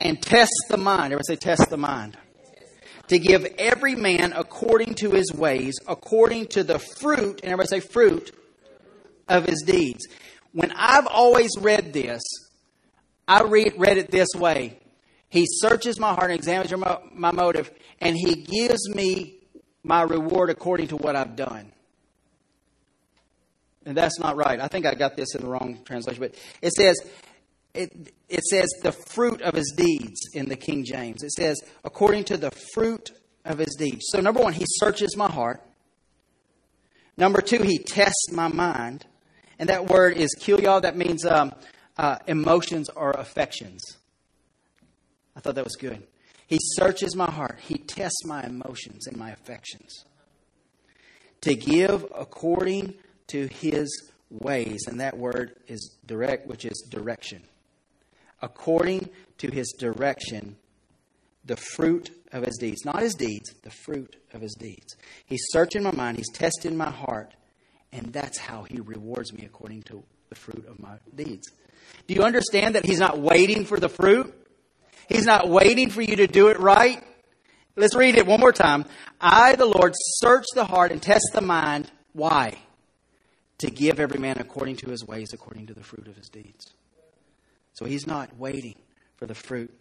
And 0.00 0.22
test 0.22 0.52
the 0.70 0.78
mind. 0.78 1.12
Everybody 1.12 1.24
say 1.26 1.36
test 1.36 1.68
the 1.68 1.76
mind. 1.76 2.16
To 3.08 3.18
give 3.18 3.44
every 3.58 3.94
man 3.94 4.32
according 4.34 4.94
to 4.96 5.10
his 5.10 5.32
ways, 5.34 5.74
according 5.86 6.46
to 6.48 6.62
the 6.62 6.78
fruit, 6.78 7.40
and 7.42 7.52
everybody 7.52 7.68
say 7.68 7.80
fruit 7.80 8.32
of 9.28 9.44
his 9.44 9.62
deeds. 9.66 10.06
When 10.52 10.72
I've 10.72 11.06
always 11.06 11.50
read 11.58 11.92
this, 11.92 12.22
I 13.26 13.42
read, 13.42 13.74
read 13.76 13.98
it 13.98 14.10
this 14.10 14.28
way 14.34 14.78
He 15.28 15.44
searches 15.46 15.98
my 15.98 16.14
heart 16.14 16.30
and 16.30 16.38
examines 16.38 16.72
my, 16.74 16.98
my 17.12 17.32
motive, 17.32 17.70
and 18.00 18.16
He 18.16 18.34
gives 18.34 18.88
me 18.94 19.38
my 19.82 20.02
reward 20.02 20.50
according 20.50 20.88
to 20.88 20.96
what 20.96 21.16
I've 21.16 21.36
done. 21.36 21.72
And 23.84 23.96
that's 23.96 24.18
not 24.18 24.36
right. 24.36 24.60
I 24.60 24.68
think 24.68 24.84
I 24.84 24.94
got 24.94 25.16
this 25.16 25.34
in 25.34 25.42
the 25.42 25.48
wrong 25.48 25.78
translation, 25.84 26.20
but 26.20 26.34
it 26.60 26.72
says, 26.72 26.96
it, 27.74 28.12
it 28.28 28.44
says 28.44 28.68
the 28.82 28.92
fruit 28.92 29.40
of 29.40 29.54
his 29.54 29.72
deeds 29.76 30.20
in 30.34 30.48
the 30.48 30.56
King 30.56 30.84
James. 30.84 31.22
It 31.22 31.30
says, 31.32 31.58
according 31.84 32.24
to 32.24 32.36
the 32.36 32.50
fruit 32.74 33.12
of 33.44 33.58
his 33.58 33.76
deeds. 33.78 34.06
So, 34.10 34.20
number 34.20 34.40
one, 34.40 34.52
he 34.52 34.64
searches 34.66 35.16
my 35.16 35.30
heart. 35.30 35.62
Number 37.16 37.40
two, 37.40 37.62
he 37.62 37.78
tests 37.78 38.30
my 38.30 38.48
mind. 38.48 39.06
And 39.58 39.68
that 39.70 39.86
word 39.88 40.16
is 40.16 40.36
kilyah. 40.40 40.82
That 40.82 40.96
means 40.96 41.24
um, 41.24 41.52
uh, 41.96 42.18
emotions 42.26 42.88
or 42.90 43.12
affections. 43.12 43.97
I 45.38 45.40
thought 45.40 45.54
that 45.54 45.64
was 45.64 45.76
good. 45.76 46.02
He 46.48 46.58
searches 46.60 47.14
my 47.14 47.30
heart. 47.30 47.60
He 47.60 47.78
tests 47.78 48.24
my 48.24 48.42
emotions 48.42 49.06
and 49.06 49.16
my 49.16 49.30
affections 49.30 50.04
to 51.42 51.54
give 51.54 52.04
according 52.12 52.94
to 53.28 53.46
his 53.46 54.10
ways. 54.30 54.80
And 54.88 54.98
that 54.98 55.16
word 55.16 55.54
is 55.68 55.96
derek, 56.04 56.42
which 56.46 56.64
is 56.64 56.84
direction. 56.90 57.42
According 58.42 59.10
to 59.38 59.48
his 59.48 59.72
direction, 59.78 60.56
the 61.44 61.56
fruit 61.56 62.10
of 62.32 62.44
his 62.44 62.56
deeds. 62.56 62.84
Not 62.84 63.02
his 63.02 63.14
deeds, 63.14 63.54
the 63.62 63.70
fruit 63.70 64.16
of 64.34 64.40
his 64.40 64.54
deeds. 64.54 64.96
He's 65.24 65.46
searching 65.50 65.84
my 65.84 65.92
mind, 65.92 66.16
he's 66.16 66.32
testing 66.32 66.76
my 66.76 66.90
heart, 66.90 67.32
and 67.92 68.12
that's 68.12 68.38
how 68.38 68.64
he 68.64 68.80
rewards 68.80 69.32
me 69.32 69.44
according 69.44 69.82
to 69.84 70.02
the 70.30 70.34
fruit 70.34 70.66
of 70.68 70.80
my 70.80 70.96
deeds. 71.14 71.48
Do 72.08 72.14
you 72.14 72.22
understand 72.22 72.74
that 72.74 72.84
he's 72.84 72.98
not 72.98 73.20
waiting 73.20 73.64
for 73.64 73.78
the 73.78 73.88
fruit? 73.88 74.34
He's 75.08 75.24
not 75.24 75.48
waiting 75.48 75.90
for 75.90 76.02
you 76.02 76.16
to 76.16 76.26
do 76.26 76.48
it 76.48 76.60
right. 76.60 77.02
Let's 77.76 77.94
read 77.94 78.16
it 78.16 78.26
one 78.26 78.40
more 78.40 78.52
time. 78.52 78.84
I, 79.20 79.56
the 79.56 79.66
Lord, 79.66 79.94
search 79.96 80.44
the 80.54 80.64
heart 80.64 80.92
and 80.92 81.00
test 81.00 81.30
the 81.32 81.40
mind. 81.40 81.90
Why? 82.12 82.58
To 83.58 83.70
give 83.70 84.00
every 84.00 84.20
man 84.20 84.36
according 84.38 84.76
to 84.76 84.90
his 84.90 85.06
ways, 85.06 85.32
according 85.32 85.66
to 85.68 85.74
the 85.74 85.82
fruit 85.82 86.06
of 86.08 86.16
his 86.16 86.28
deeds. 86.28 86.72
So 87.72 87.84
he's 87.84 88.06
not 88.06 88.36
waiting 88.36 88.74
for 89.16 89.26
the 89.26 89.34
fruit. 89.34 89.72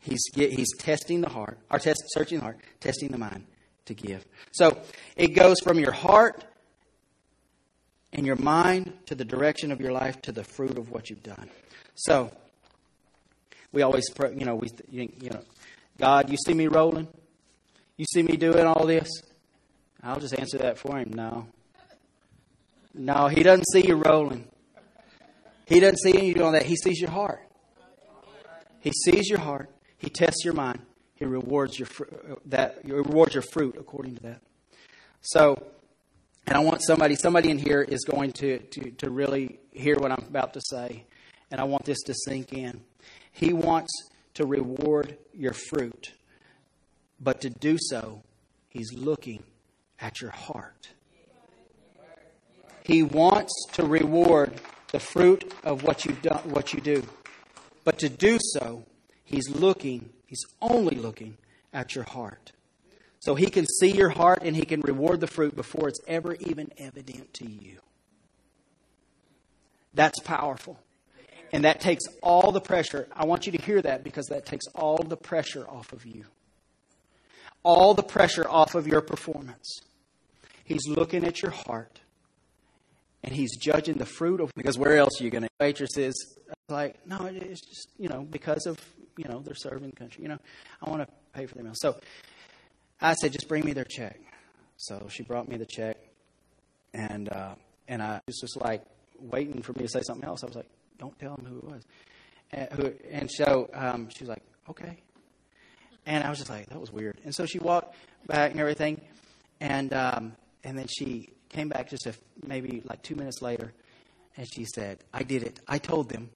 He's, 0.00 0.22
he's 0.34 0.74
testing 0.78 1.20
the 1.20 1.28
heart, 1.28 1.58
or 1.70 1.78
test, 1.78 2.02
searching 2.08 2.38
the 2.38 2.44
heart, 2.44 2.58
testing 2.80 3.10
the 3.10 3.18
mind 3.18 3.46
to 3.84 3.94
give. 3.94 4.24
So 4.50 4.80
it 5.16 5.28
goes 5.28 5.60
from 5.60 5.78
your 5.78 5.92
heart 5.92 6.44
and 8.12 8.26
your 8.26 8.36
mind 8.36 8.92
to 9.06 9.14
the 9.14 9.24
direction 9.24 9.70
of 9.70 9.80
your 9.80 9.92
life 9.92 10.20
to 10.22 10.32
the 10.32 10.44
fruit 10.44 10.76
of 10.76 10.90
what 10.90 11.08
you've 11.08 11.22
done. 11.22 11.48
So, 11.94 12.32
we 13.72 13.82
always, 13.82 14.08
pray, 14.10 14.34
you 14.36 14.44
know, 14.44 14.54
we, 14.56 14.68
you 14.90 15.30
know, 15.30 15.40
God, 15.98 16.30
you 16.30 16.36
see 16.36 16.54
me 16.54 16.68
rolling? 16.68 17.08
You 17.96 18.04
see 18.12 18.22
me 18.22 18.36
doing 18.36 18.66
all 18.66 18.86
this? 18.86 19.08
I'll 20.02 20.20
just 20.20 20.38
answer 20.38 20.58
that 20.58 20.78
for 20.78 20.98
him. 20.98 21.12
No. 21.12 21.46
No, 22.94 23.28
he 23.28 23.42
doesn't 23.42 23.66
see 23.72 23.86
you 23.86 23.96
rolling. 23.96 24.46
He 25.66 25.80
doesn't 25.80 25.98
see 25.98 26.26
you 26.26 26.34
doing 26.34 26.52
that. 26.52 26.64
He 26.64 26.76
sees 26.76 27.00
your 27.00 27.10
heart. 27.10 27.40
He 28.80 28.90
sees 29.04 29.28
your 29.28 29.38
heart. 29.38 29.70
He 29.98 30.10
tests 30.10 30.44
your 30.44 30.54
mind. 30.54 30.80
He 31.14 31.24
rewards 31.24 31.78
your 31.78 31.88
uh, 32.00 32.34
that. 32.46 32.78
He 32.84 32.92
rewards 32.92 33.34
your 33.34 33.44
fruit 33.52 33.76
according 33.78 34.16
to 34.16 34.22
that. 34.24 34.40
So, 35.20 35.56
and 36.48 36.56
I 36.56 36.60
want 36.60 36.82
somebody, 36.82 37.14
somebody 37.14 37.50
in 37.50 37.58
here 37.58 37.80
is 37.80 38.04
going 38.04 38.32
to, 38.32 38.58
to, 38.58 38.90
to 38.90 39.10
really 39.10 39.60
hear 39.70 39.96
what 39.96 40.10
I'm 40.10 40.24
about 40.26 40.52
to 40.54 40.60
say. 40.60 41.04
And 41.52 41.60
I 41.60 41.64
want 41.64 41.84
this 41.84 42.00
to 42.02 42.14
sink 42.26 42.52
in. 42.52 42.82
He 43.32 43.52
wants 43.52 43.90
to 44.34 44.46
reward 44.46 45.16
your 45.32 45.52
fruit. 45.52 46.12
But 47.20 47.40
to 47.42 47.50
do 47.50 47.78
so, 47.80 48.22
he's 48.68 48.92
looking 48.92 49.42
at 50.00 50.20
your 50.20 50.30
heart. 50.30 50.88
He 52.84 53.02
wants 53.02 53.52
to 53.72 53.84
reward 53.84 54.60
the 54.90 55.00
fruit 55.00 55.52
of 55.64 55.84
what 55.84 56.04
you 56.04 56.12
do, 56.12 56.30
what 56.44 56.72
you 56.72 56.80
do. 56.80 57.04
But 57.84 57.98
to 58.00 58.08
do 58.08 58.38
so, 58.40 58.84
he's 59.24 59.48
looking, 59.48 60.10
he's 60.26 60.44
only 60.60 60.96
looking 60.96 61.38
at 61.72 61.94
your 61.94 62.04
heart. 62.04 62.52
So 63.20 63.36
he 63.36 63.46
can 63.46 63.66
see 63.66 63.92
your 63.92 64.10
heart 64.10 64.42
and 64.42 64.56
he 64.56 64.64
can 64.64 64.80
reward 64.80 65.20
the 65.20 65.28
fruit 65.28 65.54
before 65.54 65.88
it's 65.88 66.00
ever 66.08 66.34
even 66.40 66.72
evident 66.76 67.32
to 67.34 67.48
you. 67.48 67.78
That's 69.94 70.18
powerful. 70.20 70.80
And 71.52 71.64
that 71.64 71.80
takes 71.80 72.04
all 72.22 72.50
the 72.50 72.60
pressure. 72.60 73.08
I 73.12 73.26
want 73.26 73.46
you 73.46 73.52
to 73.52 73.62
hear 73.62 73.82
that 73.82 74.02
because 74.02 74.26
that 74.26 74.46
takes 74.46 74.66
all 74.74 74.96
the 74.96 75.16
pressure 75.16 75.68
off 75.68 75.92
of 75.92 76.06
you. 76.06 76.24
All 77.62 77.94
the 77.94 78.02
pressure 78.02 78.48
off 78.48 78.74
of 78.74 78.86
your 78.86 79.02
performance. 79.02 79.80
He's 80.64 80.86
looking 80.88 81.24
at 81.24 81.42
your 81.42 81.50
heart 81.50 82.00
and 83.22 83.34
he's 83.34 83.56
judging 83.56 83.98
the 83.98 84.06
fruit 84.06 84.40
of 84.40 84.50
because 84.56 84.78
where 84.78 84.96
else 84.96 85.20
are 85.20 85.24
you 85.24 85.30
going 85.30 85.42
to 85.42 85.48
waitresses 85.60 86.36
like 86.68 87.06
no 87.06 87.26
it's 87.26 87.60
just 87.60 87.88
you 87.98 88.08
know 88.08 88.22
because 88.22 88.66
of 88.66 88.80
you 89.16 89.24
know 89.28 89.40
they're 89.40 89.54
serving 89.54 89.90
the 89.90 89.96
country 89.96 90.22
you 90.22 90.28
know 90.28 90.38
i 90.84 90.90
want 90.90 91.06
to 91.06 91.14
pay 91.32 91.46
for 91.46 91.54
their 91.54 91.62
meal 91.62 91.74
so 91.76 91.94
I 93.02 93.14
said, 93.14 93.32
just 93.32 93.48
bring 93.48 93.64
me 93.64 93.72
their 93.72 93.84
check. 93.84 94.20
So 94.76 95.08
she 95.10 95.24
brought 95.24 95.48
me 95.48 95.56
the 95.56 95.66
check, 95.66 95.96
and 96.94 97.28
uh, 97.28 97.56
and 97.88 98.00
I 98.00 98.20
was 98.26 98.38
just 98.40 98.56
like 98.60 98.84
waiting 99.18 99.60
for 99.62 99.72
me 99.72 99.82
to 99.82 99.88
say 99.88 100.02
something 100.02 100.24
else. 100.24 100.44
I 100.44 100.46
was 100.46 100.54
like, 100.54 100.68
don't 100.98 101.18
tell 101.18 101.36
them 101.36 101.46
who 101.46 101.58
it 101.58 101.64
was. 101.64 101.82
And, 102.52 102.72
who, 102.72 102.92
and 103.10 103.30
so 103.30 103.70
um, 103.74 104.08
she 104.14 104.24
was 104.24 104.28
like, 104.28 104.42
okay. 104.68 104.98
And 106.06 106.24
I 106.24 106.30
was 106.30 106.38
just 106.38 106.50
like, 106.50 106.68
that 106.68 106.80
was 106.80 106.92
weird. 106.92 107.20
And 107.24 107.34
so 107.34 107.46
she 107.46 107.58
walked 107.58 107.94
back 108.26 108.50
and 108.50 108.60
everything, 108.60 109.00
and 109.60 109.92
um, 109.94 110.32
and 110.64 110.76
then 110.76 110.86
she 110.88 111.30
came 111.48 111.68
back 111.68 111.88
just 111.88 112.06
a, 112.06 112.14
maybe 112.44 112.82
like 112.84 113.02
two 113.02 113.14
minutes 113.14 113.40
later, 113.42 113.72
and 114.36 114.46
she 114.52 114.64
said, 114.64 114.98
I 115.12 115.22
did 115.22 115.42
it. 115.42 115.60
I 115.68 115.78
told 115.78 116.08
them. 116.08 116.30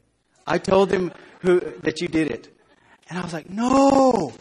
I 0.47 0.59
told 0.59 0.91
them 0.91 1.13
who 1.41 1.61
that 1.83 2.01
you 2.01 2.09
did 2.09 2.31
it. 2.31 2.49
And 3.09 3.19
I 3.19 3.23
was 3.23 3.33
like, 3.33 3.49
no. 3.51 4.33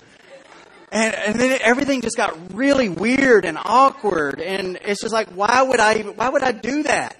And, 0.91 1.13
and 1.13 1.39
then 1.39 1.59
everything 1.61 2.01
just 2.01 2.17
got 2.17 2.53
really 2.53 2.89
weird 2.89 3.45
and 3.45 3.57
awkward. 3.57 4.39
And 4.39 4.77
it's 4.83 5.01
just 5.01 5.13
like, 5.13 5.29
why 5.29 5.61
would 5.61 5.79
I, 5.79 6.01
why 6.01 6.29
would 6.29 6.43
I 6.43 6.51
do 6.51 6.83
that? 6.83 7.17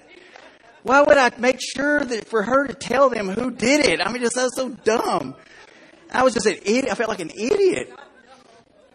Why 0.86 1.00
would 1.02 1.18
I 1.18 1.32
make 1.38 1.58
sure 1.60 2.04
that 2.04 2.28
for 2.28 2.44
her 2.44 2.68
to 2.68 2.72
tell 2.72 3.10
them 3.10 3.28
who 3.28 3.50
did 3.50 3.84
it? 3.84 4.00
I 4.00 4.12
mean, 4.12 4.22
just 4.22 4.36
that's 4.36 4.54
so 4.54 4.68
dumb. 4.68 5.34
I 6.12 6.22
was 6.22 6.32
just 6.32 6.46
an 6.46 6.58
idiot. 6.62 6.86
I 6.88 6.94
felt 6.94 7.08
like 7.08 7.18
an 7.18 7.32
idiot. 7.36 7.92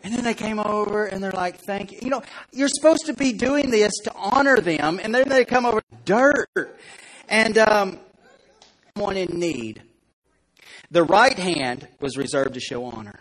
And 0.02 0.14
then 0.14 0.24
they 0.24 0.34
came 0.34 0.58
over 0.58 1.06
and 1.06 1.22
they're 1.22 1.34
like, 1.34 1.58
thank 1.58 1.92
you. 1.92 2.00
You 2.02 2.10
know, 2.10 2.24
you're 2.54 2.70
supposed 2.70 3.08
to 3.08 3.14
be 3.14 3.34
doing 3.34 3.72
this 3.72 3.92
to 4.06 4.14
honor 4.16 4.62
them. 4.62 5.02
And 5.04 5.14
then 5.14 5.28
they 5.28 5.44
come 5.44 5.66
over, 5.66 5.82
dirt. 6.06 6.80
And, 7.28 7.58
um, 7.58 8.00
one 8.94 9.18
in 9.18 9.38
need. 9.38 9.84
The 10.92 11.04
right 11.04 11.38
hand 11.38 11.90
was 12.00 12.16
reserved 12.16 12.54
to 12.54 12.62
show 12.62 12.86
honor. 12.86 13.20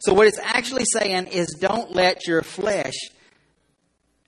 So, 0.00 0.14
what 0.14 0.26
it's 0.26 0.38
actually 0.38 0.84
saying 0.86 1.26
is 1.26 1.56
don't 1.60 1.94
let 1.94 2.26
your 2.26 2.40
flesh 2.40 2.94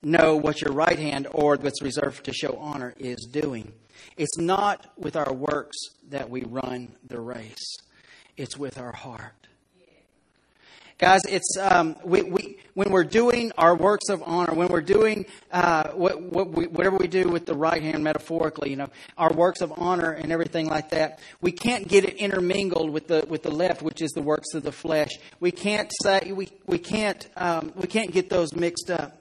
know 0.03 0.36
what 0.36 0.61
your 0.61 0.72
right 0.72 0.99
hand 0.99 1.26
or 1.32 1.57
what's 1.57 1.82
reserved 1.82 2.24
to 2.24 2.32
show 2.32 2.57
honor 2.61 2.94
is 2.99 3.28
doing. 3.30 3.72
It's 4.16 4.38
not 4.38 4.86
with 4.96 5.16
our 5.16 5.32
works 5.32 5.76
that 6.11 6.30
we 6.30 6.42
run 6.42 6.94
the 7.07 7.20
race, 7.20 7.76
it's 8.36 8.57
with 8.57 8.78
our 8.78 8.92
heart. 8.92 9.34
Guys, 10.99 11.20
it's 11.28 11.57
um, 11.61 11.94
we, 12.03 12.22
we 12.22 12.59
when 12.74 12.90
we're 12.90 13.05
doing 13.05 13.53
our 13.57 13.76
works 13.76 14.09
of 14.09 14.20
honor, 14.26 14.53
when 14.53 14.66
we're 14.66 14.80
doing 14.80 15.26
uh, 15.53 15.90
what, 15.90 16.20
what 16.20 16.51
we, 16.51 16.66
whatever 16.66 16.96
we 16.96 17.07
do 17.07 17.28
with 17.28 17.46
the 17.46 17.55
right 17.55 17.80
hand 17.80 18.03
metaphorically, 18.03 18.70
you 18.70 18.74
know, 18.74 18.90
our 19.16 19.32
works 19.32 19.61
of 19.61 19.72
honor 19.76 20.11
and 20.11 20.32
everything 20.32 20.66
like 20.66 20.90
that, 20.90 21.20
we 21.40 21.53
can't 21.53 21.86
get 21.86 22.05
it 22.05 22.16
intermingled 22.16 22.90
with 22.90 23.07
the 23.07 23.24
with 23.28 23.44
the 23.44 23.51
left, 23.51 23.80
which 23.80 24.03
is 24.03 24.11
the 24.11 24.22
works 24.22 24.55
of 24.55 24.64
the 24.64 24.72
flesh. 24.72 25.11
We 25.38 25.53
can't 25.53 25.88
say 26.03 26.32
we 26.34 26.49
we 26.66 26.78
can't 26.78 27.28
um, 27.36 27.72
we 27.76 27.86
can't 27.86 28.11
get 28.11 28.28
those 28.28 28.53
mixed 28.57 28.90
up. 28.90 29.18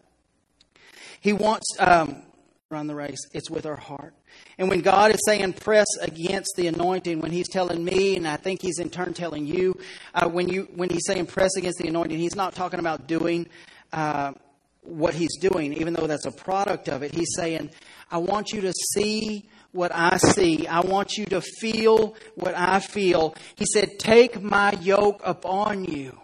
He 1.27 1.33
wants 1.33 1.75
um, 1.77 2.21
run 2.69 2.87
the 2.87 2.95
race. 2.95 3.19
It's 3.33 3.49
with 3.49 3.65
our 3.65 3.75
heart. 3.75 4.13
And 4.57 4.69
when 4.69 4.79
God 4.79 5.11
is 5.11 5.19
saying 5.25 5.51
press 5.55 5.85
against 5.99 6.53
the 6.55 6.67
anointing, 6.67 7.19
when 7.19 7.33
He's 7.33 7.49
telling 7.49 7.83
me, 7.83 8.15
and 8.15 8.25
I 8.25 8.37
think 8.37 8.61
He's 8.61 8.79
in 8.79 8.89
turn 8.89 9.13
telling 9.13 9.45
you, 9.45 9.77
uh, 10.13 10.29
when 10.29 10.47
you 10.47 10.69
when 10.73 10.89
He's 10.89 11.05
saying 11.05 11.25
press 11.25 11.57
against 11.57 11.79
the 11.79 11.89
anointing, 11.89 12.17
He's 12.17 12.37
not 12.37 12.55
talking 12.55 12.79
about 12.79 13.07
doing 13.07 13.49
uh, 13.91 14.35
what 14.83 15.15
He's 15.15 15.37
doing, 15.37 15.73
even 15.73 15.93
though 15.93 16.07
that's 16.07 16.25
a 16.25 16.31
product 16.31 16.87
of 16.87 17.03
it. 17.03 17.13
He's 17.13 17.33
saying, 17.35 17.71
I 18.09 18.19
want 18.19 18.53
you 18.53 18.61
to 18.61 18.71
see 18.93 19.49
what 19.73 19.91
I 19.93 20.15
see. 20.15 20.65
I 20.65 20.79
want 20.79 21.17
you 21.17 21.25
to 21.25 21.41
feel 21.41 22.15
what 22.35 22.55
I 22.55 22.79
feel. 22.79 23.35
He 23.57 23.65
said, 23.65 23.99
Take 23.99 24.41
my 24.41 24.71
yoke 24.79 25.19
upon 25.25 25.83
you. 25.83 26.17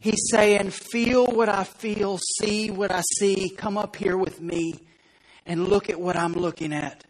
He's 0.00 0.30
saying, 0.30 0.70
Feel 0.70 1.26
what 1.26 1.48
I 1.48 1.64
feel, 1.64 2.18
see 2.40 2.70
what 2.70 2.90
I 2.90 3.02
see, 3.18 3.50
come 3.50 3.76
up 3.76 3.96
here 3.96 4.16
with 4.16 4.40
me 4.40 4.74
and 5.46 5.68
look 5.68 5.90
at 5.90 6.00
what 6.00 6.16
I'm 6.16 6.32
looking 6.32 6.72
at. 6.72 7.04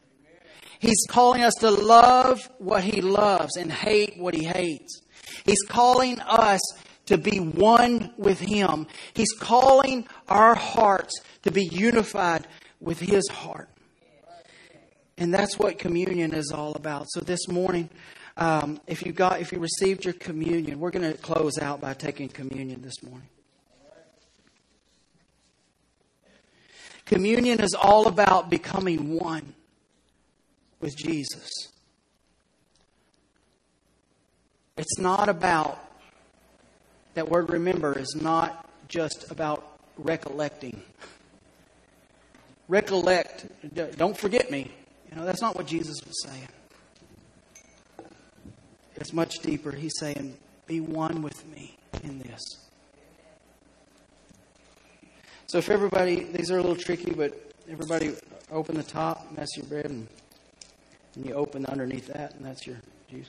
He's 0.81 1.07
calling 1.09 1.43
us 1.43 1.55
to 1.61 1.71
love 1.71 2.51
what 2.59 2.83
He 2.83 3.01
loves 3.01 3.57
and 3.57 3.71
hate 3.71 4.19
what 4.19 4.35
He 4.35 4.45
hates. 4.45 5.03
He's 5.45 5.63
calling 5.69 6.21
us 6.21 6.61
to 7.07 7.17
be 7.17 7.39
one 7.39 8.13
with 8.17 8.41
Him. 8.41 8.87
He's 9.15 9.33
calling 9.33 10.07
our 10.29 10.55
hearts 10.55 11.21
to 11.43 11.51
be 11.51 11.65
unified 11.65 12.49
with 12.81 12.99
His 12.99 13.29
heart. 13.29 13.69
And 15.19 15.35
that's 15.35 15.59
what 15.59 15.79
communion 15.79 16.33
is 16.33 16.51
all 16.51 16.73
about. 16.73 17.07
So 17.11 17.21
this 17.21 17.47
morning, 17.47 17.91
um, 18.37 18.81
if 18.87 19.05
you 19.05 19.13
got, 19.13 19.41
if 19.41 19.53
you 19.53 19.59
received 19.59 20.05
your 20.05 20.15
communion, 20.15 20.81
we're 20.81 20.91
going 20.91 21.11
to 21.11 21.19
close 21.19 21.59
out 21.59 21.81
by 21.81 21.95
taking 21.95 22.29
communion 22.29 22.83
this 22.83 23.03
morning. 23.03 23.29
Communion 27.07 27.61
is 27.61 27.75
all 27.75 28.07
about 28.07 28.51
becoming 28.51 29.19
one 29.19 29.55
with 30.81 30.97
Jesus. 30.97 31.51
It's 34.77 34.99
not 34.99 35.29
about, 35.29 35.79
that 37.15 37.29
word 37.29 37.51
remember 37.51 37.99
is 37.99 38.17
not 38.19 38.69
just 38.89 39.31
about 39.31 39.79
recollecting. 39.99 40.81
Recollect, 42.69 43.47
don't 43.97 44.17
forget 44.17 44.51
me. 44.51 44.71
You 45.11 45.17
know, 45.17 45.25
that's 45.25 45.43
not 45.43 45.57
what 45.57 45.67
Jesus 45.67 45.97
was 46.07 46.23
saying. 46.23 46.49
It's 49.01 49.13
much 49.13 49.39
deeper. 49.41 49.73
He's 49.73 49.99
saying, 49.99 50.37
Be 50.67 50.81
one 50.81 51.23
with 51.23 51.47
me 51.49 51.79
in 52.05 52.19
this. 52.21 52.41
So, 55.47 55.59
if 55.59 55.71
everybody, 55.71 56.25
these 56.25 56.51
are 56.51 56.59
a 56.59 56.61
little 56.61 56.77
tricky, 56.77 57.11
but 57.11 57.53
everybody 57.69 58.15
open 58.53 58.77
the 58.77 58.83
top, 58.83 59.27
and 59.29 59.39
that's 59.39 59.57
your 59.57 59.67
bread, 59.67 59.87
and 59.87 60.07
and 61.15 61.27
you 61.27 61.35
open 61.35 61.67
underneath 61.67 62.07
that, 62.09 62.35
and 62.35 62.45
that's 62.45 62.67
your 62.67 62.77
juice. 63.11 63.29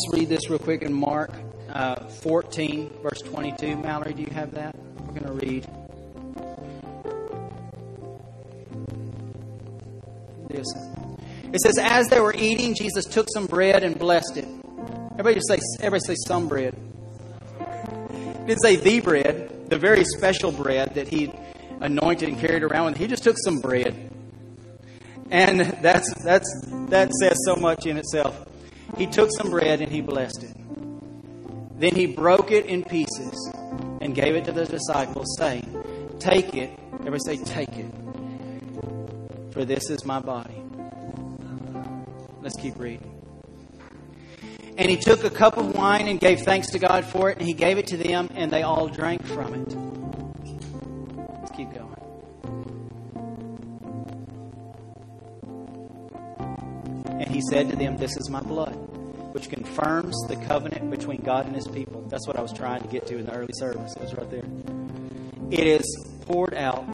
Let's 0.00 0.18
read 0.18 0.28
this 0.30 0.48
real 0.48 0.58
quick 0.58 0.80
in 0.80 0.94
Mark 0.94 1.30
uh, 1.68 1.96
14, 2.06 2.90
verse 3.02 3.20
22. 3.20 3.76
Mallory, 3.76 4.14
do 4.14 4.22
you 4.22 4.30
have 4.30 4.52
that? 4.52 4.74
We're 4.74 5.20
going 5.20 5.24
to 5.24 5.46
read. 5.46 5.66
this. 10.48 10.66
It 11.52 11.60
says, 11.60 11.76
As 11.78 12.08
they 12.08 12.18
were 12.18 12.34
eating, 12.34 12.74
Jesus 12.74 13.04
took 13.04 13.26
some 13.30 13.44
bread 13.44 13.82
and 13.82 13.98
blessed 13.98 14.38
it. 14.38 14.48
Everybody 15.18 15.34
just 15.34 15.48
say, 15.48 15.58
everybody 15.80 16.14
say 16.14 16.16
some 16.26 16.48
bread. 16.48 16.74
He 18.10 18.46
didn't 18.46 18.62
say 18.62 18.76
the 18.76 19.00
bread, 19.00 19.68
the 19.68 19.78
very 19.78 20.04
special 20.04 20.50
bread 20.50 20.94
that 20.94 21.08
he 21.08 21.30
anointed 21.80 22.30
and 22.30 22.38
carried 22.38 22.62
around 22.62 22.92
with. 22.92 22.96
He 22.96 23.06
just 23.06 23.22
took 23.22 23.36
some 23.36 23.60
bread. 23.60 24.10
And 25.30 25.60
that's, 25.60 26.10
that's, 26.24 26.48
that 26.88 27.12
says 27.12 27.36
so 27.44 27.56
much 27.56 27.84
in 27.84 27.98
itself. 27.98 28.46
He 29.00 29.06
took 29.06 29.30
some 29.36 29.50
bread 29.50 29.80
and 29.80 29.90
he 29.90 30.00
blessed 30.00 30.44
it. 30.44 30.56
Then 31.80 31.96
he 31.96 32.06
broke 32.06 32.50
it 32.50 32.66
in 32.66 32.84
pieces 32.84 33.52
and 34.00 34.14
gave 34.14 34.36
it 34.36 34.44
to 34.44 34.52
the 34.52 34.66
disciples, 34.66 35.26
saying, 35.38 35.66
Take 36.18 36.54
it. 36.54 36.78
Everybody 37.00 37.38
say, 37.38 37.44
Take 37.44 37.76
it 37.76 37.92
for 39.60 39.64
this 39.66 39.90
is 39.90 40.04
my 40.04 40.20
body. 40.20 40.62
Let's 42.40 42.56
keep 42.56 42.78
reading. 42.78 43.06
And 44.78 44.88
he 44.90 44.96
took 44.96 45.24
a 45.24 45.30
cup 45.30 45.58
of 45.58 45.74
wine 45.74 46.08
and 46.08 46.18
gave 46.18 46.40
thanks 46.40 46.68
to 46.68 46.78
God 46.78 47.04
for 47.04 47.30
it, 47.30 47.38
and 47.38 47.46
he 47.46 47.52
gave 47.52 47.76
it 47.76 47.86
to 47.88 47.98
them, 47.98 48.30
and 48.34 48.50
they 48.50 48.62
all 48.62 48.88
drank 48.88 49.26
from 49.26 49.52
it. 49.54 49.76
Let's 51.40 51.50
keep 51.50 51.70
going. 51.74 51.94
And 57.20 57.28
he 57.28 57.42
said 57.42 57.68
to 57.68 57.76
them, 57.76 57.98
This 57.98 58.16
is 58.16 58.30
my 58.30 58.40
blood, 58.40 58.79
which 59.40 59.48
confirms 59.48 60.14
the 60.28 60.36
covenant 60.36 60.90
between 60.90 61.22
God 61.22 61.46
and 61.46 61.56
his 61.56 61.66
people. 61.66 62.02
That's 62.10 62.26
what 62.26 62.38
I 62.38 62.42
was 62.42 62.52
trying 62.52 62.82
to 62.82 62.88
get 62.88 63.06
to 63.06 63.16
in 63.16 63.24
the 63.24 63.32
early 63.32 63.54
service. 63.54 63.96
It 63.96 64.02
was 64.02 64.14
right 64.14 64.30
there. 64.30 64.44
It 65.50 65.66
is 65.66 66.08
poured 66.26 66.52
out 66.52 66.84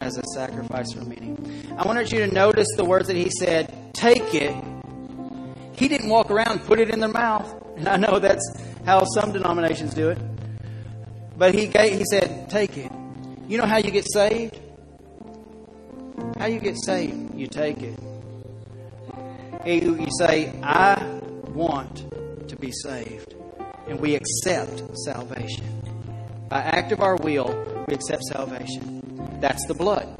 as 0.00 0.16
a 0.16 0.22
sacrifice 0.34 0.94
for 0.94 1.04
many. 1.04 1.36
I 1.76 1.86
wanted 1.86 2.10
you 2.10 2.20
to 2.20 2.32
notice 2.32 2.68
the 2.78 2.86
words 2.86 3.08
that 3.08 3.16
he 3.16 3.28
said, 3.38 3.92
take 3.92 4.34
it. 4.34 4.54
He 5.74 5.88
didn't 5.88 6.08
walk 6.08 6.30
around 6.30 6.48
and 6.48 6.64
put 6.64 6.80
it 6.80 6.88
in 6.88 7.00
their 7.00 7.10
mouth. 7.10 7.54
And 7.76 7.86
I 7.86 7.98
know 7.98 8.18
that's 8.18 8.50
how 8.86 9.04
some 9.04 9.32
denominations 9.32 9.92
do 9.92 10.08
it. 10.08 10.18
But 11.36 11.54
he, 11.54 11.66
gave, 11.66 11.98
he 11.98 12.06
said, 12.06 12.48
take 12.48 12.78
it. 12.78 12.90
You 13.46 13.58
know 13.58 13.66
how 13.66 13.76
you 13.76 13.90
get 13.90 14.10
saved? 14.10 14.58
How 16.38 16.46
you 16.46 16.60
get 16.60 16.76
saved? 16.82 17.34
You 17.34 17.46
take 17.46 17.82
it. 17.82 17.98
You 19.66 20.08
say, 20.18 20.58
I 20.62 21.09
want 21.50 22.48
to 22.48 22.56
be 22.56 22.72
saved. 22.72 23.34
And 23.86 24.00
we 24.00 24.14
accept 24.14 24.82
salvation. 25.04 25.66
By 26.48 26.58
act 26.58 26.92
of 26.92 27.00
our 27.00 27.16
will, 27.16 27.84
we 27.88 27.94
accept 27.94 28.22
salvation. 28.24 29.02
That's 29.40 29.66
the 29.66 29.74
blood. 29.74 30.16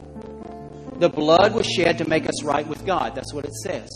The 1.00 1.08
blood 1.08 1.54
was 1.54 1.66
shed 1.66 1.98
to 1.98 2.08
make 2.08 2.28
us 2.28 2.42
right 2.44 2.66
with 2.66 2.84
God. 2.84 3.14
That's 3.14 3.32
what 3.32 3.44
it 3.44 3.54
says. 3.54 3.88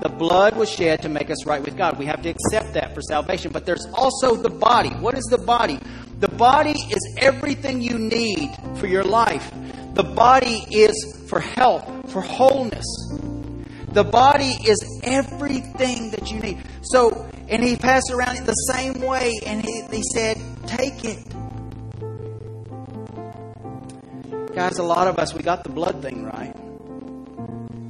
The 0.00 0.08
blood 0.08 0.56
was 0.56 0.70
shed 0.70 1.02
to 1.02 1.08
make 1.08 1.30
us 1.30 1.46
right 1.46 1.62
with 1.62 1.76
God. 1.76 1.98
We 1.98 2.06
have 2.06 2.22
to 2.22 2.28
accept 2.28 2.74
that 2.74 2.94
for 2.94 3.00
salvation. 3.02 3.50
But 3.50 3.66
there's 3.66 3.86
also 3.94 4.36
the 4.36 4.50
body. 4.50 4.90
What 4.90 5.16
is 5.16 5.24
the 5.24 5.38
body? 5.38 5.78
The 6.20 6.28
body 6.28 6.72
is 6.72 7.14
everything 7.18 7.80
you 7.80 7.98
need 7.98 8.54
for 8.76 8.86
your 8.86 9.04
life. 9.04 9.50
The 9.94 10.04
body 10.04 10.64
is 10.70 11.26
for 11.28 11.40
health, 11.40 12.12
for 12.12 12.20
wholeness. 12.20 12.86
The 13.96 14.04
body 14.04 14.58
is 14.62 15.00
everything 15.04 16.10
that 16.10 16.30
you 16.30 16.38
need. 16.38 16.58
So, 16.82 17.26
and 17.48 17.64
he 17.64 17.76
passed 17.76 18.10
around 18.10 18.36
it 18.36 18.44
the 18.44 18.52
same 18.52 19.00
way, 19.00 19.32
and 19.46 19.64
he, 19.64 19.84
he 19.90 20.02
said, 20.12 20.36
Take 20.66 21.02
it. 21.02 21.24
Guys, 24.54 24.76
a 24.76 24.82
lot 24.82 25.06
of 25.06 25.18
us, 25.18 25.32
we 25.32 25.42
got 25.42 25.64
the 25.64 25.70
blood 25.70 26.02
thing 26.02 26.26
right. 26.26 26.54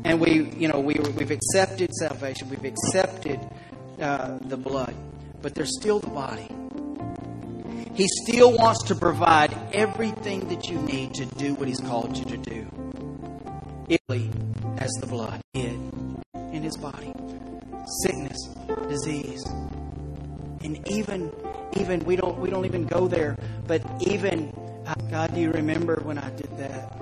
And 0.04 0.20
we, 0.20 0.48
you 0.56 0.68
know, 0.68 0.78
we, 0.78 0.94
we've 0.94 1.32
accepted 1.32 1.92
salvation, 1.94 2.50
we've 2.50 2.64
accepted 2.64 3.40
uh, 4.00 4.38
the 4.42 4.56
blood, 4.56 4.94
but 5.42 5.56
there's 5.56 5.76
still 5.76 5.98
the 5.98 6.10
body. 6.10 6.48
He 7.96 8.06
still 8.22 8.52
wants 8.56 8.84
to 8.84 8.94
provide 8.94 9.52
everything 9.72 10.46
that 10.50 10.68
you 10.68 10.78
need 10.82 11.14
to 11.14 11.24
do 11.24 11.54
what 11.54 11.66
He's 11.66 11.80
called 11.80 12.16
you 12.16 12.26
to 12.26 12.36
do. 12.36 12.85
Italy 13.88 14.30
as 14.78 14.90
the 15.00 15.06
blood 15.06 15.40
hid 15.52 15.78
in 16.34 16.62
His 16.62 16.76
body, 16.76 17.12
sickness, 18.02 18.38
disease, 18.88 19.44
and 20.62 20.86
even 20.88 21.32
even 21.78 22.00
we 22.04 22.16
don't 22.16 22.38
we 22.38 22.50
don't 22.50 22.64
even 22.64 22.86
go 22.86 23.08
there, 23.08 23.36
but 23.66 23.82
even 24.00 24.52
uh, 24.86 24.94
God, 25.10 25.34
do 25.34 25.40
you 25.40 25.50
remember 25.50 26.00
when 26.04 26.18
I 26.18 26.30
did 26.30 26.56
that? 26.58 26.92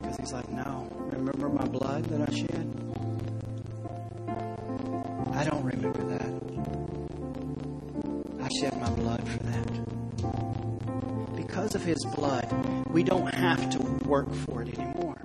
Because 0.00 0.16
he's 0.18 0.32
like, 0.32 0.50
No. 0.50 0.88
Remember 1.12 1.48
my 1.48 1.64
blood 1.66 2.04
that 2.06 2.28
I 2.28 2.32
shed? 2.34 2.66
I 5.34 5.44
don't 5.44 5.62
remember 5.62 6.02
that. 6.04 6.32
I 8.42 8.48
shed 8.60 8.80
my 8.80 8.90
blood 8.90 9.28
for 9.28 9.38
that. 9.44 9.81
Because 11.62 11.76
of 11.76 11.84
his 11.84 12.04
blood, 12.16 12.88
we 12.88 13.04
don't 13.04 13.32
have 13.32 13.70
to 13.70 13.78
work 14.04 14.34
for 14.34 14.62
it 14.62 14.76
anymore. 14.76 15.16